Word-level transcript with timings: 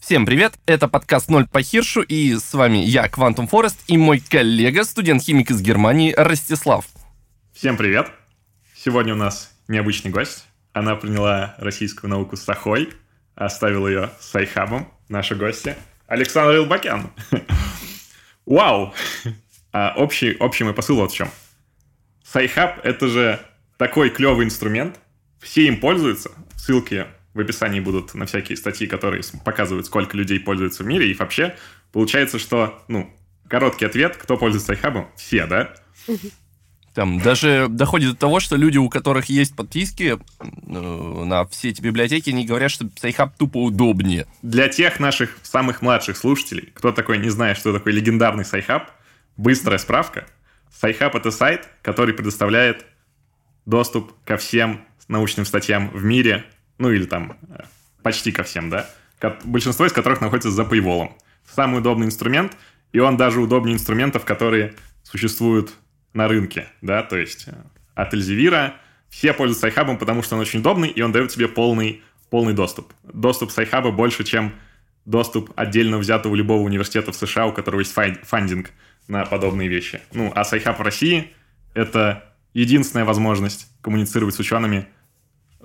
Всем 0.00 0.24
привет, 0.24 0.54
это 0.64 0.88
подкаст 0.88 1.28
«Ноль 1.28 1.46
по 1.46 1.60
Хиршу», 1.60 2.00
и 2.00 2.34
с 2.34 2.54
вами 2.54 2.78
я, 2.78 3.06
Квантум 3.06 3.46
Форест, 3.46 3.78
и 3.86 3.98
мой 3.98 4.18
коллега, 4.18 4.82
студент-химик 4.82 5.50
из 5.50 5.60
Германии, 5.60 6.14
Ростислав. 6.16 6.86
Всем 7.52 7.76
привет! 7.76 8.10
Сегодня 8.74 9.12
у 9.12 9.16
нас 9.16 9.54
необычный 9.68 10.10
гость. 10.10 10.46
Она 10.72 10.96
приняла 10.96 11.54
российскую 11.58 12.08
науку 12.08 12.38
с 12.38 12.42
сохой, 12.42 12.88
оставила 13.34 13.88
ее 13.88 14.10
с 14.18 14.34
Sci-Hub 14.34 14.73
ом, 14.73 14.90
наша 15.10 15.34
гостья, 15.34 15.76
Александра 16.06 16.56
Элбакян. 16.56 17.10
Вау! 18.46 18.94
А 19.70 19.92
общий, 19.98 20.34
общий 20.40 20.64
мой 20.64 20.72
посыл 20.72 20.96
вот 20.96 21.12
в 21.12 21.14
чем. 21.14 21.30
Sci-Hub— 22.24 22.80
это 22.84 23.06
же 23.06 23.38
такой 23.76 24.08
клевый 24.08 24.46
инструмент, 24.46 24.98
все 25.40 25.66
им 25.66 25.78
пользуются, 25.78 26.30
ссылки 26.56 27.06
в 27.34 27.40
описании 27.40 27.80
будут 27.80 28.14
на 28.14 28.26
всякие 28.26 28.56
статьи, 28.56 28.86
которые 28.86 29.22
показывают, 29.44 29.86
сколько 29.86 30.16
людей 30.16 30.40
пользуются 30.40 30.82
в 30.82 30.86
мире, 30.86 31.10
и 31.10 31.14
вообще 31.14 31.56
получается, 31.92 32.38
что, 32.38 32.82
ну, 32.88 33.12
короткий 33.48 33.84
ответ, 33.84 34.16
кто 34.16 34.36
пользуется 34.36 34.72
Sci-Hub? 34.72 35.06
Все, 35.16 35.46
да? 35.46 35.74
Там 36.94 37.20
даже 37.20 37.68
доходит 37.68 38.10
до 38.10 38.16
того, 38.16 38.40
что 38.40 38.56
люди, 38.56 38.76
у 38.76 38.88
которых 38.88 39.26
есть 39.26 39.54
подписки 39.54 40.18
э, 40.40 41.24
на 41.24 41.46
все 41.46 41.68
эти 41.68 41.80
библиотеки, 41.80 42.30
они 42.30 42.44
говорят, 42.44 42.72
что 42.72 42.88
Sci-Hub 43.00 43.36
тупо 43.36 43.58
удобнее. 43.58 44.26
Для 44.42 44.68
тех 44.68 44.98
наших 44.98 45.38
самых 45.42 45.82
младших 45.82 46.16
слушателей, 46.16 46.70
кто 46.74 46.90
такой 46.90 47.18
не 47.18 47.30
знает, 47.30 47.58
что 47.58 47.72
такое 47.72 47.92
легендарный 47.92 48.44
Sci-Hub, 48.44 48.90
быстрая 49.36 49.78
справка. 49.78 50.26
Sci-Hub— 50.80 51.14
это 51.16 51.30
сайт, 51.30 51.68
который 51.82 52.12
предоставляет 52.12 52.86
доступ 53.66 54.12
ко 54.24 54.36
всем 54.36 54.84
научным 55.06 55.46
статьям 55.46 55.90
в 55.90 56.04
мире, 56.04 56.44
ну 56.80 56.90
или 56.90 57.04
там 57.04 57.36
э, 57.50 57.62
почти 58.02 58.32
ко 58.32 58.42
всем, 58.42 58.70
да, 58.70 58.90
большинство 59.44 59.86
из 59.86 59.92
которых 59.92 60.20
находится 60.20 60.50
за 60.50 60.62
paywall. 60.62 61.10
Самый 61.54 61.78
удобный 61.78 62.06
инструмент, 62.06 62.56
и 62.92 62.98
он 62.98 63.16
даже 63.16 63.40
удобнее 63.40 63.74
инструментов, 63.74 64.24
которые 64.24 64.74
существуют 65.04 65.72
на 66.14 66.26
рынке, 66.26 66.66
да, 66.80 67.02
то 67.02 67.16
есть 67.16 67.46
э, 67.46 67.54
от 67.94 68.14
Elsevier 68.14 68.72
все 69.10 69.32
пользуются 69.34 69.68
Sci-Hub, 69.68 69.98
потому 69.98 70.22
что 70.22 70.36
он 70.36 70.40
очень 70.40 70.60
удобный, 70.60 70.88
и 70.88 71.02
он 71.02 71.12
дает 71.12 71.30
тебе 71.30 71.48
полный, 71.48 72.02
полный 72.30 72.54
доступ. 72.54 72.92
Доступ 73.02 73.50
Sci-Hub 73.50 73.92
больше, 73.92 74.24
чем 74.24 74.54
доступ 75.04 75.52
отдельно 75.56 75.98
взятого 75.98 76.34
любого 76.34 76.62
университета 76.62 77.12
в 77.12 77.16
США, 77.16 77.46
у 77.46 77.52
которого 77.52 77.80
есть 77.80 77.92
funding 77.92 78.70
на 79.06 79.26
подобные 79.26 79.68
вещи. 79.68 80.00
Ну, 80.12 80.32
а 80.34 80.44
с 80.44 80.52
iHub 80.52 80.78
в 80.78 80.80
России— 80.80 81.32
это 81.74 82.24
единственная 82.54 83.04
возможность 83.04 83.68
коммуницировать 83.82 84.34
с 84.34 84.38
учеными– 84.38 84.88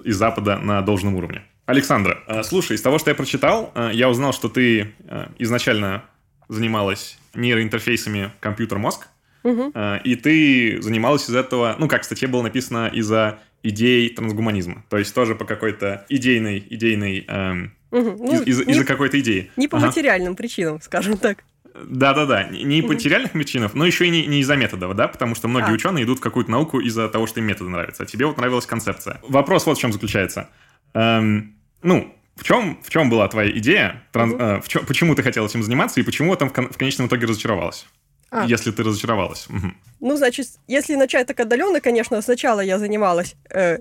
из 0.03 0.15
Запада 0.17 0.57
на 0.57 0.81
должном 0.81 1.15
уровне. 1.15 1.43
Александра, 1.65 2.19
э, 2.27 2.43
слушай, 2.43 2.75
из 2.75 2.81
того, 2.81 2.99
что 2.99 3.09
я 3.09 3.15
прочитал, 3.15 3.71
э, 3.73 3.89
я 3.93 4.09
узнал, 4.09 4.33
что 4.33 4.49
ты 4.49 4.93
э, 5.07 5.27
изначально 5.39 6.03
занималась 6.47 7.17
нейроинтерфейсами 7.33 8.31
компьютер-мозг, 8.39 9.07
угу. 9.43 9.73
и 10.03 10.15
ты 10.15 10.79
занималась 10.81 11.27
из 11.27 11.35
этого, 11.35 11.75
ну, 11.79 11.87
как 11.87 12.03
в 12.03 12.05
статье 12.05 12.27
было 12.27 12.43
написано, 12.43 12.89
из-за 12.93 13.39
идей 13.63 14.09
трансгуманизма. 14.09 14.85
То 14.89 14.97
есть 14.97 15.13
тоже 15.13 15.33
по 15.33 15.43
какой-то 15.43 16.05
идейной, 16.07 16.65
идейной, 16.69 17.25
эм, 17.27 17.73
угу. 17.89 18.15
ну, 18.19 18.41
из, 18.43 18.61
из, 18.61 18.67
из-за 18.67 18.85
какой-то 18.85 19.19
идеи. 19.19 19.51
Не 19.57 19.67
по 19.67 19.77
ага. 19.77 19.87
материальным 19.87 20.35
причинам, 20.35 20.79
скажем 20.81 21.17
так. 21.17 21.43
Да-да-да, 21.83 22.43
не 22.43 22.81
по 22.81 22.89
материальных 22.89 23.33
причинах, 23.33 23.73
но 23.73 23.85
еще 23.85 24.07
и 24.07 24.09
не, 24.09 24.25
не 24.27 24.39
из-за 24.39 24.55
методов, 24.55 24.95
да, 24.95 25.07
потому 25.07 25.35
что 25.35 25.47
многие 25.47 25.71
а. 25.71 25.73
ученые 25.73 26.05
идут 26.05 26.19
в 26.19 26.21
какую-то 26.21 26.49
науку 26.49 26.79
из-за 26.79 27.09
того, 27.09 27.27
что 27.27 27.41
им 27.41 27.47
методы 27.47 27.69
нравятся, 27.69 28.03
а 28.03 28.05
тебе 28.05 28.25
вот 28.25 28.37
нравилась 28.37 28.65
концепция. 28.65 29.19
Вопрос 29.27 29.65
вот 29.65 29.77
в 29.77 29.81
чем 29.81 29.91
заключается. 29.91 30.49
Эм, 30.93 31.55
ну, 31.83 32.15
в 32.35 32.43
чем, 32.43 32.79
в 32.81 32.89
чем 32.89 33.09
была 33.09 33.27
твоя 33.27 33.51
идея, 33.57 34.03
транс, 34.11 34.33
э, 34.37 34.61
в 34.61 34.67
чем, 34.67 34.85
почему 34.85 35.15
ты 35.15 35.23
хотела 35.23 35.47
этим 35.47 35.63
заниматься 35.63 35.99
и 35.99 36.03
почему 36.03 36.35
там 36.35 36.49
в, 36.49 36.53
кон, 36.53 36.69
в 36.69 36.77
конечном 36.77 37.07
итоге 37.07 37.27
разочаровалась? 37.27 37.85
А. 38.31 38.45
Если 38.45 38.71
ты 38.71 38.83
разочаровалась. 38.83 39.47
Угу. 39.47 39.71
Ну, 40.01 40.17
значит, 40.17 40.47
если 40.67 40.95
начать 40.95 41.27
так 41.27 41.39
отдаленно, 41.39 41.79
конечно, 41.79 42.21
сначала 42.21 42.59
я 42.59 42.79
занималась 42.79 43.35
э, 43.49 43.79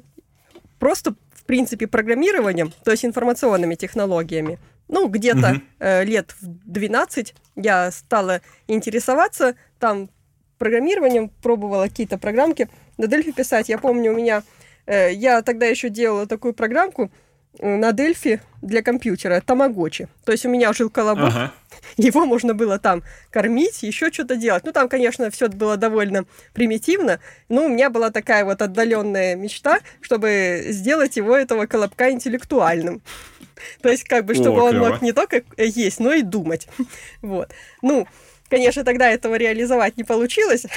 просто, 0.78 1.15
в 1.33 1.44
принципе, 1.44 1.87
программированием, 1.87 2.72
то 2.84 2.91
есть 2.91 3.04
информационными 3.04 3.75
технологиями. 3.75 4.59
Ну, 4.89 5.09
где-то 5.09 5.53
угу. 5.53 5.61
э, 5.81 6.05
лет 6.05 6.34
в 6.41 6.47
12 6.71 7.34
я 7.56 7.91
стала 7.91 8.41
интересоваться 8.67 9.55
там 9.78 10.09
программированием, 10.59 11.28
пробовала 11.43 11.84
какие-то 11.84 12.19
программки 12.19 12.69
на 12.97 13.06
Дельфи 13.06 13.33
писать. 13.33 13.69
Я 13.69 13.78
помню, 13.78 14.12
у 14.12 14.17
меня... 14.17 14.43
Э, 14.87 15.12
я 15.12 15.43
тогда 15.43 15.67
еще 15.67 15.89
делала 15.89 16.27
такую 16.27 16.55
программку, 16.55 17.11
э, 17.59 17.77
на 17.77 17.93
Дельфи 17.93 18.41
для 18.62 18.83
компьютера 18.83 19.41
Тамагочи. 19.41 20.09
То 20.25 20.33
есть 20.33 20.47
у 20.47 20.49
меня 20.49 20.72
жил 20.72 20.91
колобок, 20.91 21.28
ага. 21.28 21.53
его 21.97 22.25
можно 22.25 22.55
было 22.55 22.78
там 22.78 23.03
кормить, 23.31 23.83
еще 23.83 24.11
что-то 24.12 24.37
делать. 24.37 24.65
Ну, 24.65 24.72
там, 24.72 24.89
конечно, 24.89 25.31
все 25.31 25.49
было 25.49 25.77
довольно 25.77 26.25
примитивно, 26.53 27.21
но 27.49 27.66
у 27.66 27.69
меня 27.69 27.91
была 27.91 28.11
такая 28.11 28.45
вот 28.45 28.62
отдаленная 28.62 29.37
мечта, 29.37 29.81
чтобы 30.01 30.65
сделать 30.69 31.16
его, 31.16 31.37
этого 31.37 31.66
колобка, 31.66 32.11
интеллектуальным. 32.11 33.03
То 33.82 33.88
есть, 33.88 34.04
как 34.04 34.25
бы, 34.25 34.34
чтобы 34.34 34.60
О, 34.60 34.65
он 34.65 34.78
мог 34.78 35.03
не 35.03 35.12
только 35.12 35.42
есть, 35.56 36.00
но 36.00 36.12
и 36.12 36.22
думать. 36.22 36.69
Вот. 37.22 37.50
Ну, 37.82 38.06
конечно, 38.48 38.84
тогда 38.84 39.10
этого 39.10 39.37
реализовать 39.37 39.97
не 39.97 40.04
получилось. 40.04 40.66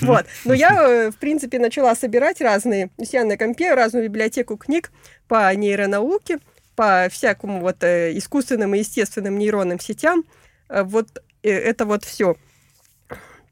Вот. 0.00 0.24
Но 0.44 0.54
я, 0.54 0.88
э, 0.88 1.10
в 1.10 1.16
принципе, 1.16 1.58
начала 1.58 1.94
собирать 1.94 2.40
разные, 2.40 2.90
у 2.96 3.04
себя 3.04 3.24
на 3.24 3.36
компе, 3.36 3.74
разную 3.74 4.06
библиотеку 4.06 4.56
книг 4.56 4.90
по 5.28 5.54
нейронауке, 5.54 6.38
по 6.74 7.08
всякому 7.10 7.60
вот 7.60 7.84
э, 7.84 8.16
искусственным 8.16 8.74
и 8.74 8.78
естественным 8.78 9.38
нейронным 9.38 9.80
сетям. 9.80 10.24
Э, 10.70 10.82
вот 10.82 11.22
это 11.42 11.84
вот 11.84 12.04
все. 12.04 12.36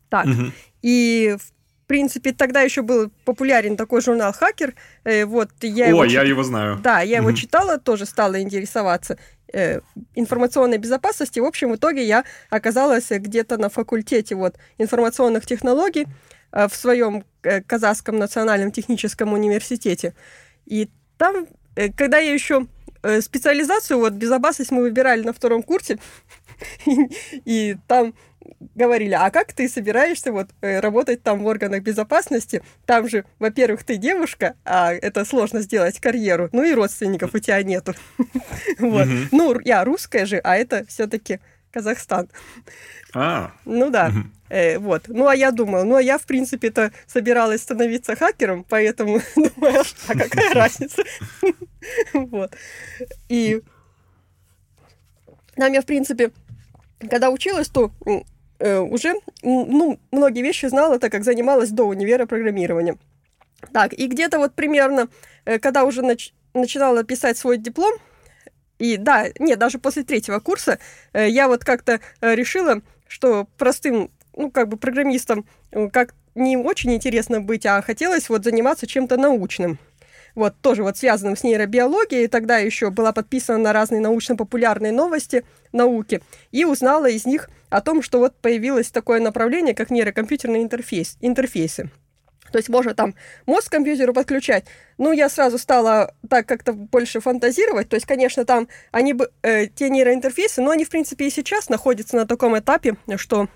Так. 0.08 0.26
И, 0.82 1.36
в 1.38 1.55
в 1.86 1.88
принципе, 1.88 2.32
тогда 2.32 2.62
еще 2.62 2.82
был 2.82 3.12
популярен 3.24 3.76
такой 3.76 4.00
журнал 4.00 4.32
«Хакер». 4.32 4.74
Э, 5.04 5.24
вот, 5.24 5.50
я 5.62 5.86
О, 5.86 5.88
его 5.90 6.04
я 6.04 6.20
чит... 6.22 6.30
его 6.30 6.42
знаю. 6.42 6.80
Да, 6.82 7.00
я 7.00 7.18
его 7.18 7.30
читала, 7.30 7.78
тоже 7.78 8.06
стала 8.06 8.42
интересоваться 8.42 9.18
э, 9.52 9.78
информационной 10.16 10.78
безопасности. 10.78 11.38
В 11.38 11.44
общем, 11.44 11.70
в 11.70 11.76
итоге 11.76 12.02
я 12.02 12.24
оказалась 12.50 13.08
где-то 13.08 13.56
на 13.56 13.68
факультете 13.68 14.34
вот, 14.34 14.56
информационных 14.78 15.46
технологий 15.46 16.08
э, 16.50 16.66
в 16.66 16.74
своем 16.74 17.22
Казахском 17.68 18.18
национальном 18.18 18.72
техническом 18.72 19.32
университете. 19.32 20.12
И 20.64 20.88
там, 21.18 21.46
когда 21.96 22.18
я 22.18 22.32
еще 22.32 22.66
специализацию, 23.20 24.00
вот 24.00 24.14
безопасность 24.14 24.72
мы 24.72 24.82
выбирали 24.82 25.22
на 25.22 25.32
втором 25.32 25.62
курсе, 25.62 26.00
и 27.44 27.76
там 27.86 28.12
говорили, 28.74 29.14
а 29.14 29.30
как 29.30 29.52
ты 29.52 29.68
собираешься 29.68 30.32
вот 30.32 30.48
э, 30.60 30.80
работать 30.80 31.22
там 31.22 31.42
в 31.42 31.46
органах 31.46 31.82
безопасности? 31.82 32.62
Там 32.84 33.08
же, 33.08 33.24
во-первых, 33.38 33.84
ты 33.84 33.96
девушка, 33.96 34.54
а 34.64 34.92
это 34.92 35.24
сложно 35.24 35.60
сделать 35.60 36.00
карьеру, 36.00 36.48
ну 36.52 36.64
и 36.64 36.74
родственников 36.74 37.34
у 37.34 37.38
тебя 37.38 37.62
нету. 37.62 37.94
Вот. 38.78 39.08
Ну, 39.32 39.58
я 39.60 39.84
русская 39.84 40.26
же, 40.26 40.38
а 40.38 40.56
это 40.56 40.84
все-таки 40.86 41.40
Казахстан. 41.72 42.28
А. 43.14 43.52
Ну 43.64 43.90
да. 43.90 44.12
Э, 44.48 44.78
вот. 44.78 45.08
Ну, 45.08 45.26
а 45.26 45.34
я 45.34 45.50
думала, 45.50 45.84
ну, 45.84 45.96
а 45.96 46.02
я, 46.02 46.18
в 46.18 46.26
принципе-то, 46.26 46.92
собиралась 47.06 47.62
становиться 47.62 48.16
хакером, 48.16 48.64
поэтому 48.68 49.20
думаю, 49.36 49.82
а 50.08 50.12
какая 50.12 50.54
разница? 50.54 51.02
Вот. 52.12 52.54
И 53.28 53.62
там 55.54 55.72
я, 55.72 55.80
в 55.80 55.86
принципе, 55.86 56.30
когда 57.10 57.30
училась, 57.30 57.68
то 57.68 57.90
э, 58.58 58.78
уже 58.78 59.14
ну, 59.42 59.98
многие 60.10 60.42
вещи 60.42 60.66
знала, 60.66 60.98
так 60.98 61.12
как 61.12 61.24
занималась 61.24 61.70
до 61.70 61.84
универа 61.84 62.26
программированием. 62.26 62.98
Так, 63.72 63.92
и 63.92 64.06
где-то 64.06 64.38
вот 64.38 64.54
примерно, 64.54 65.08
э, 65.44 65.58
когда 65.58 65.84
уже 65.84 66.02
нач- 66.02 66.32
начинала 66.54 67.04
писать 67.04 67.38
свой 67.38 67.58
диплом, 67.58 67.92
и 68.78 68.96
да, 68.96 69.26
нет, 69.38 69.58
даже 69.58 69.78
после 69.78 70.02
третьего 70.02 70.38
курса 70.38 70.78
э, 71.12 71.28
я 71.28 71.48
вот 71.48 71.64
как-то 71.64 72.00
э, 72.20 72.34
решила, 72.34 72.82
что 73.08 73.46
простым, 73.56 74.10
ну, 74.36 74.50
как 74.50 74.68
бы 74.68 74.76
программистом 74.76 75.46
э, 75.72 75.88
как 75.88 76.14
не 76.34 76.56
очень 76.56 76.92
интересно 76.94 77.40
быть, 77.40 77.64
а 77.64 77.80
хотелось 77.80 78.28
вот 78.28 78.44
заниматься 78.44 78.86
чем-то 78.86 79.16
научным 79.16 79.78
вот 80.36 80.54
тоже 80.60 80.84
вот 80.84 80.96
связанным 80.96 81.36
с 81.36 81.42
нейробиологией. 81.42 82.28
Тогда 82.28 82.58
еще 82.58 82.90
была 82.90 83.12
подписана 83.12 83.58
на 83.58 83.72
разные 83.72 84.00
научно-популярные 84.00 84.92
новости 84.92 85.44
науки 85.72 86.22
и 86.52 86.64
узнала 86.64 87.08
из 87.08 87.26
них 87.26 87.50
о 87.70 87.80
том, 87.80 88.02
что 88.02 88.20
вот 88.20 88.36
появилось 88.36 88.90
такое 88.90 89.18
направление, 89.18 89.74
как 89.74 89.90
нейрокомпьютерные 89.90 90.62
интерфейс, 90.62 91.16
интерфейсы. 91.20 91.90
То 92.52 92.58
есть 92.58 92.68
можно 92.68 92.94
там 92.94 93.14
мозг 93.44 93.68
к 93.68 93.72
компьютеру 93.72 94.12
подключать. 94.12 94.66
Ну, 94.98 95.12
я 95.12 95.28
сразу 95.28 95.58
стала 95.58 96.14
так 96.28 96.46
как-то 96.46 96.72
больше 96.72 97.20
фантазировать. 97.20 97.88
То 97.88 97.96
есть, 97.96 98.06
конечно, 98.06 98.44
там 98.44 98.68
они 98.92 99.14
бы, 99.14 99.30
э, 99.42 99.66
те 99.66 99.90
нейроинтерфейсы, 99.90 100.62
но 100.62 100.70
они, 100.70 100.84
в 100.84 100.90
принципе, 100.90 101.26
и 101.26 101.30
сейчас 101.30 101.68
находятся 101.68 102.16
на 102.16 102.26
таком 102.26 102.58
этапе, 102.58 102.96
что 103.16 103.48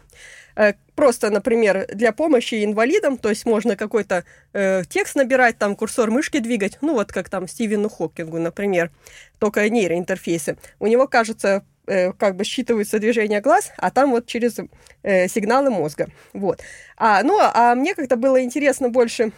просто, 0.94 1.30
например, 1.30 1.86
для 1.92 2.12
помощи 2.12 2.64
инвалидам, 2.64 3.16
то 3.16 3.30
есть 3.30 3.46
можно 3.46 3.76
какой-то 3.76 4.24
э, 4.52 4.82
текст 4.88 5.16
набирать, 5.16 5.58
там 5.58 5.74
курсор 5.74 6.10
мышки 6.10 6.38
двигать, 6.40 6.78
ну 6.82 6.92
вот 6.92 7.12
как 7.12 7.28
там 7.28 7.48
Стивену 7.48 7.88
Хокингу, 7.88 8.38
например, 8.38 8.90
только 9.38 9.68
нейроинтерфейсы. 9.68 10.58
У 10.78 10.86
него, 10.86 11.08
кажется, 11.08 11.64
э, 11.86 12.12
как 12.12 12.36
бы 12.36 12.44
считываются 12.44 12.98
движения 12.98 13.40
глаз, 13.40 13.72
а 13.78 13.90
там 13.90 14.10
вот 14.10 14.26
через 14.26 14.58
э, 15.02 15.28
сигналы 15.28 15.70
мозга. 15.70 16.08
Вот. 16.32 16.60
А, 16.96 17.22
ну, 17.22 17.38
а 17.40 17.74
мне 17.74 17.94
как-то 17.94 18.16
было 18.16 18.42
интересно 18.42 18.90
больше 18.90 19.32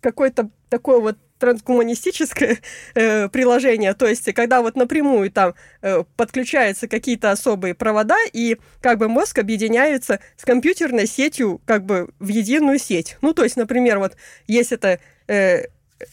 какой-то 0.00 0.50
такой 0.68 1.00
вот 1.00 1.16
трансгуманистическое 1.38 2.58
э, 2.94 3.28
приложение, 3.28 3.94
то 3.94 4.06
есть 4.06 4.32
когда 4.34 4.60
вот 4.60 4.76
напрямую 4.76 5.30
там 5.30 5.54
э, 5.82 6.04
подключаются 6.16 6.88
какие-то 6.88 7.30
особые 7.30 7.74
провода, 7.74 8.16
и 8.32 8.58
как 8.80 8.98
бы 8.98 9.08
мозг 9.08 9.38
объединяется 9.38 10.20
с 10.36 10.44
компьютерной 10.44 11.06
сетью 11.06 11.60
как 11.64 11.84
бы 11.84 12.10
в 12.18 12.28
единую 12.28 12.78
сеть. 12.78 13.16
Ну, 13.22 13.34
то 13.34 13.44
есть, 13.44 13.56
например, 13.56 13.98
вот 13.98 14.16
есть 14.46 14.72
эта 14.72 15.00
э, 15.26 15.64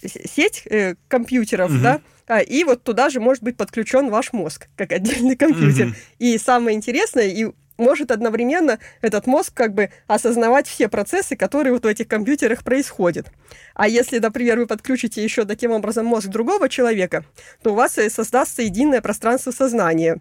сеть 0.04 0.64
э, 0.70 0.96
компьютеров, 1.08 1.72
угу. 1.72 1.80
да, 1.82 2.02
а, 2.28 2.40
и 2.40 2.64
вот 2.64 2.84
туда 2.84 3.10
же 3.10 3.20
может 3.20 3.44
быть 3.44 3.56
подключен 3.56 4.10
ваш 4.10 4.34
мозг, 4.34 4.68
как 4.76 4.92
отдельный 4.92 5.36
компьютер. 5.38 5.88
Угу. 5.88 5.96
И 6.20 6.38
самое 6.38 6.76
интересное, 6.76 7.28
и 7.28 7.48
может 7.78 8.12
одновременно 8.12 8.80
этот 9.02 9.28
мозг 9.28 9.54
как 9.54 9.74
бы 9.74 9.90
осознавать 10.08 10.68
все 10.68 10.88
процессы, 10.88 11.36
которые 11.36 11.74
вот 11.74 11.84
в 11.84 11.88
этих 11.88 12.08
компьютерах 12.08 12.64
происходят. 12.64 13.28
А 13.74 13.88
если, 13.88 14.20
например, 14.20 14.60
вы 14.60 14.68
подключите 14.68 15.24
еще 15.24 15.46
таким 15.46 15.72
образом 15.72 16.06
мозг 16.06 16.28
другого 16.28 16.70
человека, 16.70 17.26
то 17.62 17.72
у 17.72 17.76
вас 17.76 17.98
создастся 18.10 18.62
единое 18.62 19.02
пространство 19.02 19.52
сознания. 19.52 20.20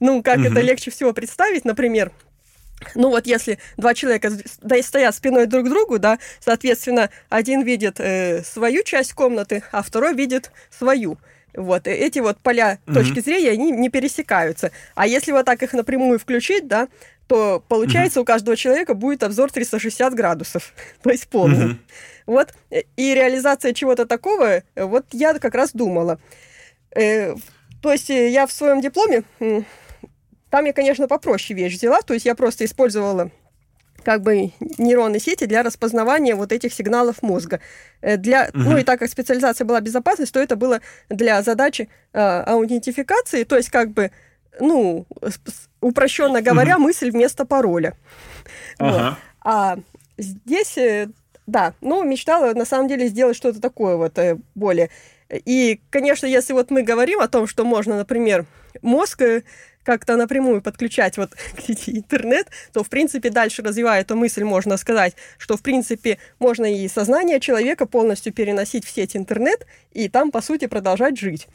Ну, 0.00 0.22
как 0.22 0.38
угу. 0.38 0.46
это 0.46 0.60
легче 0.60 0.90
всего 0.90 1.12
представить, 1.12 1.64
например, 1.64 2.12
ну 2.94 3.10
вот 3.10 3.26
если 3.26 3.58
два 3.76 3.94
человека 3.94 4.30
стоят 4.82 5.14
спиной 5.14 5.46
друг 5.46 5.66
к 5.66 5.68
другу, 5.68 5.98
да, 5.98 6.18
соответственно, 6.40 7.10
один 7.28 7.62
видит 7.62 8.00
э, 8.00 8.42
свою 8.42 8.82
часть 8.82 9.12
комнаты, 9.12 9.62
а 9.72 9.82
второй 9.82 10.14
видит 10.14 10.50
свою. 10.70 11.18
Вот, 11.54 11.86
эти 11.86 12.18
вот 12.18 12.38
поля 12.38 12.78
угу. 12.86 12.94
точки 12.94 13.20
зрения, 13.20 13.50
они 13.50 13.70
не 13.70 13.88
пересекаются. 13.88 14.70
А 14.94 15.06
если 15.06 15.32
вот 15.32 15.46
так 15.46 15.62
их 15.62 15.72
напрямую 15.72 16.18
включить, 16.18 16.66
да, 16.66 16.88
то 17.26 17.62
получается 17.68 18.20
угу. 18.20 18.24
у 18.24 18.26
каждого 18.26 18.56
человека 18.56 18.94
будет 18.94 19.22
обзор 19.22 19.52
360 19.52 20.14
градусов, 20.14 20.72
то 21.02 21.10
есть 21.10 21.28
полный. 21.28 21.66
Угу. 21.66 21.76
Вот, 22.26 22.54
и 22.70 23.14
реализация 23.14 23.72
чего-то 23.72 24.06
такого, 24.06 24.62
вот 24.76 25.06
я 25.12 25.34
как 25.38 25.54
раз 25.54 25.72
думала. 25.72 26.20
Э, 26.94 27.34
то 27.82 27.92
есть 27.92 28.08
я 28.08 28.46
в 28.46 28.52
своем 28.52 28.80
дипломе, 28.80 29.24
там 30.50 30.64
я, 30.64 30.72
конечно, 30.72 31.08
попроще 31.08 31.58
вещь 31.58 31.76
взяла, 31.76 32.02
то 32.02 32.14
есть 32.14 32.26
я 32.26 32.34
просто 32.34 32.64
использовала 32.64 33.30
как 34.04 34.22
бы 34.22 34.52
нейронные 34.78 35.20
сети 35.20 35.44
для 35.46 35.62
распознавания 35.62 36.34
вот 36.34 36.52
этих 36.52 36.72
сигналов 36.72 37.22
мозга. 37.22 37.60
Э, 38.00 38.16
для, 38.16 38.50
угу. 38.54 38.58
Ну 38.70 38.78
и 38.78 38.82
так 38.82 38.98
как 38.98 39.10
специализация 39.10 39.64
была 39.64 39.80
безопасность, 39.80 40.32
то 40.32 40.40
это 40.40 40.56
было 40.56 40.80
для 41.08 41.42
задачи 41.42 41.88
э, 42.12 42.18
аутентификации, 42.18 43.44
то 43.44 43.56
есть 43.56 43.70
как 43.70 43.90
бы, 43.90 44.10
ну, 44.58 45.06
упрощенно 45.80 46.42
говоря, 46.42 46.76
угу. 46.76 46.84
мысль 46.84 47.10
вместо 47.10 47.44
пароля. 47.44 47.94
Ага. 48.78 49.08
Вот. 49.08 49.18
А 49.42 49.78
здесь, 50.18 50.76
э, 50.78 51.08
да, 51.46 51.74
ну, 51.80 52.02
мечтала 52.04 52.52
на 52.54 52.64
самом 52.64 52.88
деле 52.88 53.08
сделать 53.08 53.36
что-то 53.36 53.60
такое 53.60 53.96
вот 53.96 54.18
э, 54.18 54.38
более. 54.54 54.90
И, 55.30 55.80
конечно, 55.90 56.26
если 56.26 56.52
вот 56.52 56.70
мы 56.70 56.82
говорим 56.82 57.20
о 57.20 57.28
том, 57.28 57.46
что 57.46 57.64
можно, 57.64 57.96
например, 57.96 58.46
мозг 58.82 59.22
как-то 59.84 60.16
напрямую 60.16 60.62
подключать 60.62 61.16
вот 61.16 61.32
к 61.56 61.60
сети 61.60 61.98
интернет, 61.98 62.48
то, 62.72 62.82
в 62.82 62.88
принципе, 62.88 63.30
дальше 63.30 63.62
развивая 63.62 64.02
эту 64.02 64.16
мысль, 64.16 64.44
можно 64.44 64.76
сказать, 64.76 65.14
что, 65.38 65.56
в 65.56 65.62
принципе, 65.62 66.18
можно 66.38 66.72
и 66.72 66.88
сознание 66.88 67.40
человека 67.40 67.86
полностью 67.86 68.32
переносить 68.32 68.84
в 68.84 68.90
сеть 68.90 69.16
интернет 69.16 69.66
и 69.92 70.08
там, 70.08 70.30
по 70.30 70.40
сути, 70.40 70.66
продолжать 70.66 71.18
жить. 71.18 71.48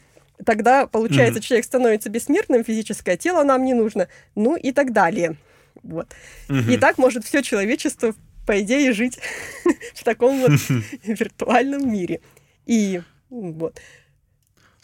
Тогда, 0.44 0.86
получается, 0.86 1.40
mm-hmm. 1.40 1.42
человек 1.42 1.64
становится 1.64 2.10
бессмертным, 2.10 2.62
физическое 2.62 3.16
тело 3.16 3.42
нам 3.42 3.64
не 3.64 3.74
нужно, 3.74 4.08
ну 4.34 4.56
и 4.56 4.72
так 4.72 4.92
далее. 4.92 5.36
Вот. 5.82 6.08
Mm-hmm. 6.48 6.74
И 6.74 6.76
так 6.76 6.98
может 6.98 7.24
все 7.24 7.42
человечество, 7.42 8.14
по 8.46 8.60
идее, 8.60 8.92
жить 8.92 9.18
в 9.94 10.04
таком 10.04 10.40
вот 10.40 10.52
виртуальном 11.04 11.90
мире. 11.90 12.20
И 12.66 13.00
вот. 13.30 13.80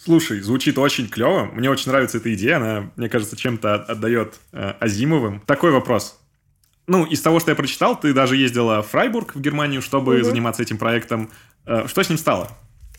Слушай, 0.05 0.41
звучит 0.41 0.79
очень 0.79 1.09
клево. 1.09 1.45
Мне 1.53 1.71
очень 1.71 1.91
нравится 1.93 2.19
эта 2.19 2.35
идея. 2.35 2.57
Она, 2.57 2.91
мне 2.97 3.09
кажется, 3.09 3.37
чем-то 3.37 3.75
отдает 3.75 4.35
э, 4.53 4.75
Азимовым. 4.81 5.41
Такой 5.47 5.71
вопрос. 5.71 6.19
Ну, 6.89 7.05
из 7.05 7.21
того, 7.21 7.39
что 7.39 7.53
я 7.53 7.55
прочитал, 7.55 7.99
ты 7.99 8.13
даже 8.13 8.37
ездила 8.37 8.83
в 8.83 8.89
Фрайбург, 8.89 9.37
в 9.37 9.41
Германию, 9.41 9.81
чтобы 9.81 10.17
угу. 10.17 10.25
заниматься 10.25 10.63
этим 10.63 10.77
проектом. 10.77 11.31
Э, 11.67 11.87
что 11.87 12.03
с 12.03 12.09
ним 12.09 12.19
стало? 12.19 12.51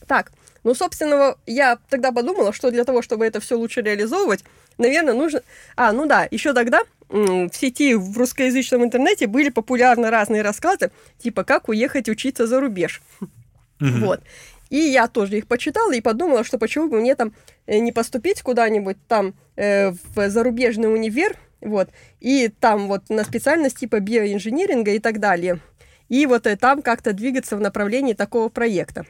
Так, 0.08 0.32
ну, 0.64 0.74
собственно, 0.74 1.36
я 1.46 1.78
тогда 1.90 2.14
подумала, 2.14 2.54
что 2.54 2.72
для 2.72 2.86
того, 2.86 3.02
чтобы 3.02 3.26
это 3.26 3.42
все 3.42 3.58
лучше 3.58 3.82
реализовывать, 3.82 4.46
наверное, 4.78 5.14
нужно... 5.14 5.42
А, 5.76 5.92
ну 5.92 6.06
да, 6.06 6.26
еще 6.32 6.54
тогда 6.54 6.84
в 7.10 7.52
сети 7.54 7.96
в 7.96 8.18
русскоязычном 8.18 8.82
интернете 8.82 9.28
были 9.28 9.50
популярны 9.50 10.10
разные 10.10 10.42
рассказы, 10.42 10.92
типа 11.22 11.44
«Как 11.44 11.68
уехать 11.68 12.08
учиться 12.08 12.48
за 12.48 12.62
рубеж». 12.62 13.02
Угу. 13.82 14.06
Вот. 14.06 14.22
И 14.74 14.80
я 14.90 15.08
тоже 15.08 15.38
их 15.38 15.46
почитала 15.46 15.94
и 15.94 16.02
подумала, 16.02 16.44
что 16.44 16.58
почему 16.58 16.90
бы 16.90 17.00
мне 17.00 17.14
там 17.14 17.36
э, 17.68 17.78
не 17.78 17.92
поступить 17.92 18.42
куда-нибудь 18.42 18.98
там 19.08 19.36
э, 19.56 19.92
в 19.92 20.30
зарубежный 20.30 20.92
универ, 20.92 21.38
вот, 21.62 21.90
и 22.20 22.48
там 22.48 22.88
вот 22.88 23.08
на 23.10 23.24
специальность 23.24 23.78
типа 23.78 24.00
биоинжиниринга 24.00 24.90
и 24.90 24.98
так 24.98 25.20
далее. 25.20 25.60
И 26.10 26.26
вот 26.26 26.48
э, 26.48 26.56
там 26.58 26.82
как-то 26.82 27.14
двигаться 27.14 27.56
в 27.56 27.62
направлении 27.62 28.14
такого 28.14 28.50
проекта. 28.50 29.06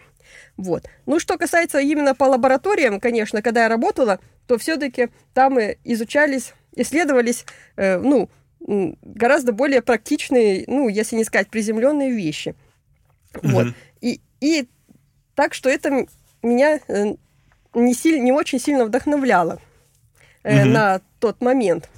Вот. 0.57 0.89
Ну, 1.06 1.18
что 1.18 1.38
касается 1.38 1.80
именно 1.80 2.13
по 2.13 2.25
лабораториям, 2.25 3.00
конечно, 3.00 3.42
когда 3.42 3.63
я 3.63 3.69
работала, 3.69 4.19
то 4.48 4.57
все-таки 4.57 5.12
там 5.33 5.57
изучались, 5.86 6.56
исследовались, 6.75 7.45
э, 7.77 8.00
ну, 8.00 8.30
гораздо 8.59 9.54
более 9.54 9.81
практичные, 9.81 10.66
ну, 10.68 10.89
если 10.89 11.16
не 11.16 11.24
сказать 11.24 11.50
приземленные 11.50 12.12
вещи. 12.12 12.54
Mm-hmm. 13.33 13.50
Вот. 13.50 13.68
И, 14.01 14.19
и 14.42 14.68
так 15.35 15.53
что 15.53 15.69
это 15.69 16.06
меня 16.41 16.80
э, 16.87 17.16
не, 17.73 17.94
силь, 17.94 18.21
не 18.21 18.31
очень 18.31 18.59
сильно 18.59 18.85
вдохновляло 18.85 19.59
э, 20.44 20.61
угу. 20.61 20.69
на 20.69 21.02
тот 21.19 21.42
момент. 21.42 21.90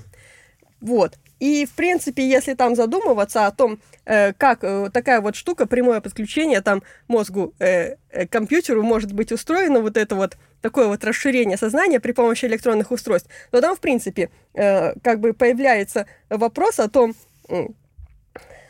Вот. 0.81 1.17
И, 1.39 1.65
в 1.65 1.73
принципе, 1.73 2.27
если 2.27 2.53
там 2.53 2.75
задумываться 2.75 3.45
о 3.45 3.51
том, 3.51 3.79
э, 4.05 4.33
как 4.33 4.63
э, 4.63 4.89
такая 4.93 5.19
вот 5.19 5.35
штука, 5.35 5.65
прямое 5.65 5.99
подключение 5.99 6.61
там 6.61 6.81
мозгу, 7.07 7.53
э, 7.59 7.95
э, 8.09 8.25
компьютеру 8.27 8.83
может 8.83 9.11
быть 9.11 9.31
устроено, 9.31 9.81
вот 9.81 9.97
это 9.97 10.15
вот 10.15 10.37
такое 10.61 10.87
вот 10.87 11.03
расширение 11.03 11.57
сознания 11.57 11.99
при 11.99 12.13
помощи 12.13 12.45
электронных 12.45 12.91
устройств, 12.91 13.29
то 13.51 13.61
там, 13.61 13.75
в 13.75 13.79
принципе, 13.79 14.29
э, 14.53 14.97
как 15.01 15.19
бы 15.19 15.33
появляется 15.33 16.05
вопрос 16.29 16.79
о 16.79 16.87
том, 16.87 17.13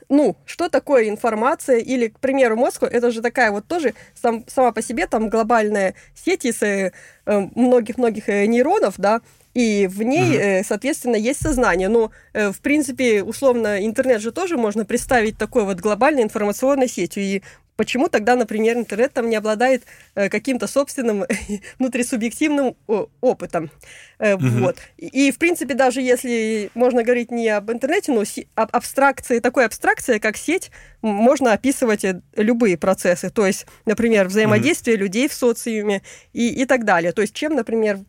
ну, 0.09 0.35
что 0.45 0.69
такое 0.69 1.09
информация, 1.09 1.77
или, 1.77 2.07
к 2.07 2.19
примеру, 2.19 2.55
мозг, 2.55 2.83
это 2.83 3.11
же 3.11 3.21
такая 3.21 3.51
вот 3.51 3.67
тоже 3.67 3.93
сам, 4.13 4.43
сама 4.47 4.71
по 4.71 4.81
себе 4.81 5.07
там 5.07 5.29
глобальная 5.29 5.95
сеть 6.13 6.45
из 6.45 6.61
э, 6.61 6.91
многих-многих 7.25 8.29
э, 8.29 8.45
нейронов, 8.45 8.95
да, 8.97 9.21
и 9.53 9.87
в 9.87 10.03
ней, 10.03 10.37
uh-huh. 10.37 10.65
соответственно, 10.67 11.15
есть 11.15 11.41
сознание. 11.41 11.87
Но, 11.87 12.11
в 12.33 12.59
принципе, 12.61 13.23
условно, 13.23 13.85
интернет 13.85 14.21
же 14.21 14.33
тоже 14.33 14.57
можно 14.57 14.83
представить 14.83 15.37
такой 15.37 15.63
вот 15.63 15.79
глобальной 15.79 16.23
информационной 16.23 16.89
сетью. 16.89 17.23
И 17.23 17.41
Почему 17.75 18.07
тогда, 18.07 18.35
например, 18.35 18.77
интернет 18.77 19.11
там 19.11 19.29
не 19.29 19.35
обладает 19.35 19.83
э, 20.15 20.29
каким-то 20.29 20.65
собственным 20.65 21.25
внутрисубъективным 21.79 22.75
опытом? 23.19 23.69
Угу. 24.17 24.47
Вот. 24.59 24.77
И, 24.97 25.31
в 25.31 25.37
принципе, 25.37 25.73
даже 25.73 26.01
если 26.01 26.69
можно 26.73 27.03
говорить 27.03 27.31
не 27.31 27.49
об 27.49 27.69
интернете, 27.69 28.13
но 28.13 28.23
об 28.55 28.69
абстракции, 28.71 29.39
такой 29.39 29.65
абстракции, 29.65 30.19
как 30.19 30.37
сеть, 30.37 30.71
можно 31.01 31.51
описывать 31.51 32.05
э, 32.05 32.21
любые 32.37 32.77
процессы. 32.77 33.29
То 33.29 33.45
есть, 33.45 33.65
например, 33.85 34.27
взаимодействие 34.27 34.95
угу. 34.95 35.03
людей 35.03 35.27
в 35.27 35.33
социуме 35.33 36.01
и, 36.31 36.47
и 36.49 36.65
так 36.65 36.85
далее. 36.85 37.11
То 37.11 37.21
есть, 37.21 37.33
чем, 37.33 37.55
например, 37.55 37.99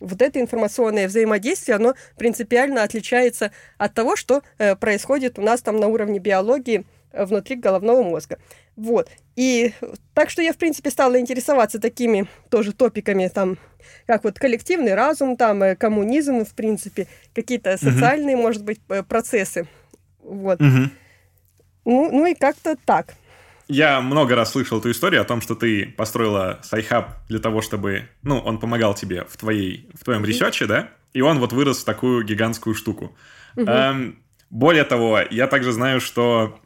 вот 0.00 0.20
это 0.20 0.38
информационное 0.38 1.08
взаимодействие, 1.08 1.76
оно 1.76 1.94
принципиально 2.18 2.82
отличается 2.82 3.52
от 3.78 3.94
того, 3.94 4.16
что 4.16 4.42
происходит 4.80 5.38
у 5.38 5.42
нас 5.42 5.62
там 5.62 5.78
на 5.78 5.86
уровне 5.86 6.18
биологии 6.18 6.84
внутри 7.12 7.56
головного 7.56 8.02
мозга. 8.02 8.38
Вот. 8.76 9.08
И 9.36 9.72
так 10.14 10.30
что 10.30 10.42
я, 10.42 10.52
в 10.52 10.56
принципе, 10.56 10.90
стала 10.90 11.18
интересоваться 11.20 11.78
такими 11.78 12.26
тоже 12.50 12.72
топиками, 12.72 13.28
там, 13.28 13.58
как 14.06 14.24
вот 14.24 14.38
коллективный 14.38 14.94
разум, 14.94 15.36
там, 15.36 15.62
э, 15.62 15.76
коммунизм, 15.76 16.44
в 16.44 16.54
принципе, 16.54 17.06
какие-то 17.34 17.76
социальные, 17.76 18.36
uh 18.36 18.42
может 18.42 18.64
быть, 18.64 18.80
процессы. 19.08 19.68
Вот. 20.22 20.60
uh 20.60 20.88
Ну, 21.84 22.10
ну 22.10 22.26
и 22.26 22.34
как-то 22.34 22.76
так. 22.84 23.14
Я 23.66 24.00
много 24.00 24.34
раз 24.34 24.52
слышал 24.52 24.78
эту 24.78 24.90
историю 24.90 25.22
о 25.22 25.24
том, 25.24 25.40
что 25.40 25.54
ты 25.54 25.86
построила 25.86 26.60
Sci-Hub 26.62 27.26
для 27.28 27.38
того, 27.38 27.62
чтобы, 27.62 28.08
ну, 28.22 28.38
он 28.38 28.58
помогал 28.58 28.94
тебе 28.94 29.24
в, 29.24 29.36
твоей, 29.36 29.88
в 29.94 30.04
твоем 30.04 30.24
research 30.24 30.58
е, 30.58 30.66
да? 30.66 30.90
И 31.14 31.22
он 31.22 31.38
вот 31.38 31.52
вырос 31.52 31.80
в 31.80 31.84
такую 31.84 32.24
гигантскую 32.24 32.74
штуку. 32.74 33.16
Угу. 33.56 33.66
Эм, 33.66 34.18
Более 34.50 34.84
того, 34.84 35.20
я 35.30 35.46
также 35.46 35.72
знаю, 35.72 36.00
что 36.00 36.60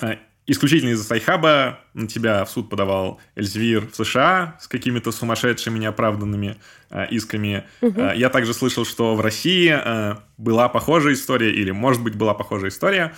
э, 0.00 0.16
исключительно 0.50 0.90
из-за 0.90 1.04
Sci-Hub 1.04 1.69
а 1.69 1.78
на 1.94 2.08
тебя 2.08 2.44
в 2.44 2.50
суд 2.50 2.68
подавал 2.68 3.20
Эльзвир 3.36 3.86
в 3.86 3.94
США 3.94 4.56
с 4.60 4.66
какими-то 4.66 5.12
сумасшедшими 5.12 5.78
неоправданными 5.78 6.56
э, 6.90 7.06
исками. 7.10 7.64
Угу. 7.80 8.00
Э, 8.00 8.12
я 8.16 8.30
также 8.30 8.52
слышал, 8.52 8.84
что 8.84 9.14
в 9.14 9.20
России 9.20 9.72
э, 9.72 10.16
была 10.38 10.68
похожая 10.68 11.14
история, 11.14 11.52
или, 11.52 11.70
может 11.70 12.02
быть, 12.02 12.16
была 12.16 12.34
похожая 12.34 12.70
история. 12.70 13.14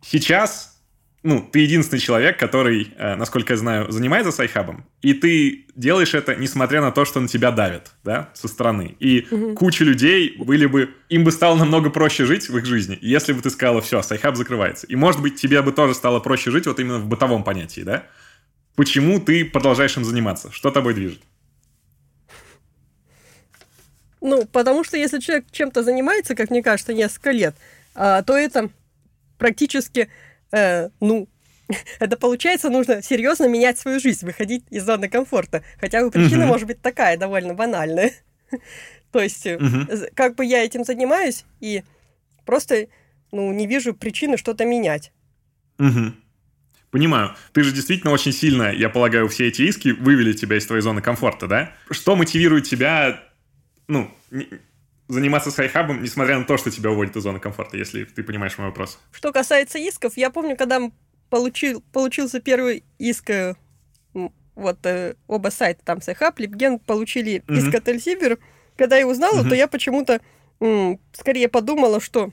Сейчас 0.00 0.75
ну, 1.26 1.40
ты 1.40 1.58
единственный 1.58 1.98
человек, 1.98 2.38
который, 2.38 2.94
э, 2.96 3.16
насколько 3.16 3.52
я 3.52 3.56
знаю, 3.56 3.90
занимается 3.90 4.30
Sci-Hub 4.30 4.69
ом, 4.69 4.86
и 5.02 5.12
ты 5.12 5.66
делаешь 5.74 6.14
это, 6.14 6.36
несмотря 6.36 6.80
на 6.80 6.92
то, 6.92 7.04
что 7.04 7.18
на 7.18 7.26
тебя 7.26 7.50
давят, 7.50 7.90
да, 8.04 8.30
со 8.32 8.46
стороны. 8.46 8.94
И 9.00 9.26
угу. 9.28 9.54
куча 9.54 9.82
людей 9.82 10.36
были 10.38 10.66
бы, 10.66 10.90
им 11.08 11.24
бы 11.24 11.32
стало 11.32 11.56
намного 11.56 11.90
проще 11.90 12.26
жить 12.26 12.48
в 12.48 12.56
их 12.56 12.64
жизни, 12.64 12.96
если 13.00 13.32
бы 13.32 13.42
ты 13.42 13.50
сказала, 13.50 13.80
все, 13.80 14.02
Sci-Hub 14.02 14.36
закрывается. 14.36 14.86
И, 14.86 14.94
может 14.94 15.20
быть, 15.20 15.34
тебе 15.34 15.60
бы 15.62 15.72
тоже 15.72 15.94
стало 15.94 16.20
проще 16.20 16.52
жить 16.52 16.68
вот 16.68 16.78
именно 16.78 17.00
в 17.00 17.08
бытовом 17.08 17.42
понятии, 17.42 17.80
да? 17.80 18.04
Почему 18.76 19.18
ты 19.18 19.44
продолжаешь 19.44 19.96
им 19.96 20.04
заниматься? 20.04 20.52
Что 20.52 20.70
тобой 20.70 20.94
движет? 20.94 21.20
Ну, 24.20 24.46
потому 24.46 24.84
что 24.84 24.96
если 24.96 25.18
человек 25.18 25.46
чем-то 25.50 25.82
занимается, 25.82 26.36
как 26.36 26.50
мне 26.50 26.62
кажется, 26.62 26.94
несколько 26.94 27.32
лет, 27.32 27.56
а, 27.96 28.22
то 28.22 28.36
это 28.36 28.70
практически 29.38 30.08
э, 30.52 30.88
ну, 31.00 31.28
это 31.98 32.16
получается, 32.16 32.70
нужно 32.70 33.02
серьезно 33.02 33.46
менять 33.48 33.78
свою 33.78 34.00
жизнь, 34.00 34.24
выходить 34.24 34.64
из 34.70 34.84
зоны 34.84 35.08
комфорта. 35.08 35.62
Хотя 35.80 36.02
бы 36.02 36.10
причина 36.10 36.44
угу. 36.44 36.52
может 36.52 36.66
быть 36.66 36.80
такая, 36.80 37.16
довольно 37.16 37.54
банальная. 37.54 38.12
То 39.12 39.20
есть, 39.20 39.46
угу. 39.46 39.86
как 40.14 40.36
бы 40.36 40.44
я 40.44 40.64
этим 40.64 40.84
занимаюсь, 40.84 41.44
и 41.60 41.82
просто 42.44 42.88
ну, 43.32 43.52
не 43.52 43.66
вижу 43.66 43.94
причины 43.94 44.36
что-то 44.36 44.64
менять. 44.64 45.12
Угу. 45.78 46.12
Понимаю. 46.90 47.34
Ты 47.52 47.62
же 47.62 47.72
действительно 47.72 48.12
очень 48.12 48.32
сильно, 48.32 48.72
я 48.72 48.88
полагаю, 48.88 49.28
все 49.28 49.48
эти 49.48 49.62
иски 49.62 49.88
вывели 49.90 50.32
тебя 50.32 50.56
из 50.56 50.66
твоей 50.66 50.82
зоны 50.82 51.02
комфорта, 51.02 51.46
да? 51.46 51.72
Что 51.90 52.16
мотивирует 52.16 52.64
тебя, 52.64 53.22
ну, 53.88 54.10
заниматься 55.08 55.50
сайхабом, 55.50 56.02
несмотря 56.02 56.38
на 56.38 56.44
то, 56.44 56.56
что 56.56 56.70
тебя 56.70 56.90
уводит 56.90 57.16
из 57.16 57.22
зоны 57.22 57.38
комфорта, 57.38 57.76
если 57.76 58.04
ты 58.04 58.22
понимаешь 58.22 58.58
мой 58.58 58.68
вопрос. 58.68 58.98
Что 59.12 59.32
касается 59.32 59.78
исков, 59.78 60.16
я 60.16 60.30
помню, 60.30 60.56
когда 60.56 60.80
получил, 61.30 61.82
получился 61.92 62.40
первый 62.40 62.84
иск, 62.98 63.30
э, 63.30 63.54
вот 64.54 64.78
э, 64.84 65.14
оба 65.26 65.48
сайта, 65.48 65.84
там 65.84 66.00
сайхаб, 66.00 66.38
LibGen, 66.38 66.78
получили 66.78 67.44
угу. 67.46 67.56
иск 67.56 67.74
от 67.74 67.88
Эльзевир. 67.88 68.38
Когда 68.76 68.96
я 68.96 69.06
узнала, 69.06 69.42
mm-hmm. 69.42 69.48
то 69.48 69.54
я 69.54 69.68
почему-то 69.68 70.20
скорее 71.12 71.48
подумала, 71.48 72.00
что 72.00 72.32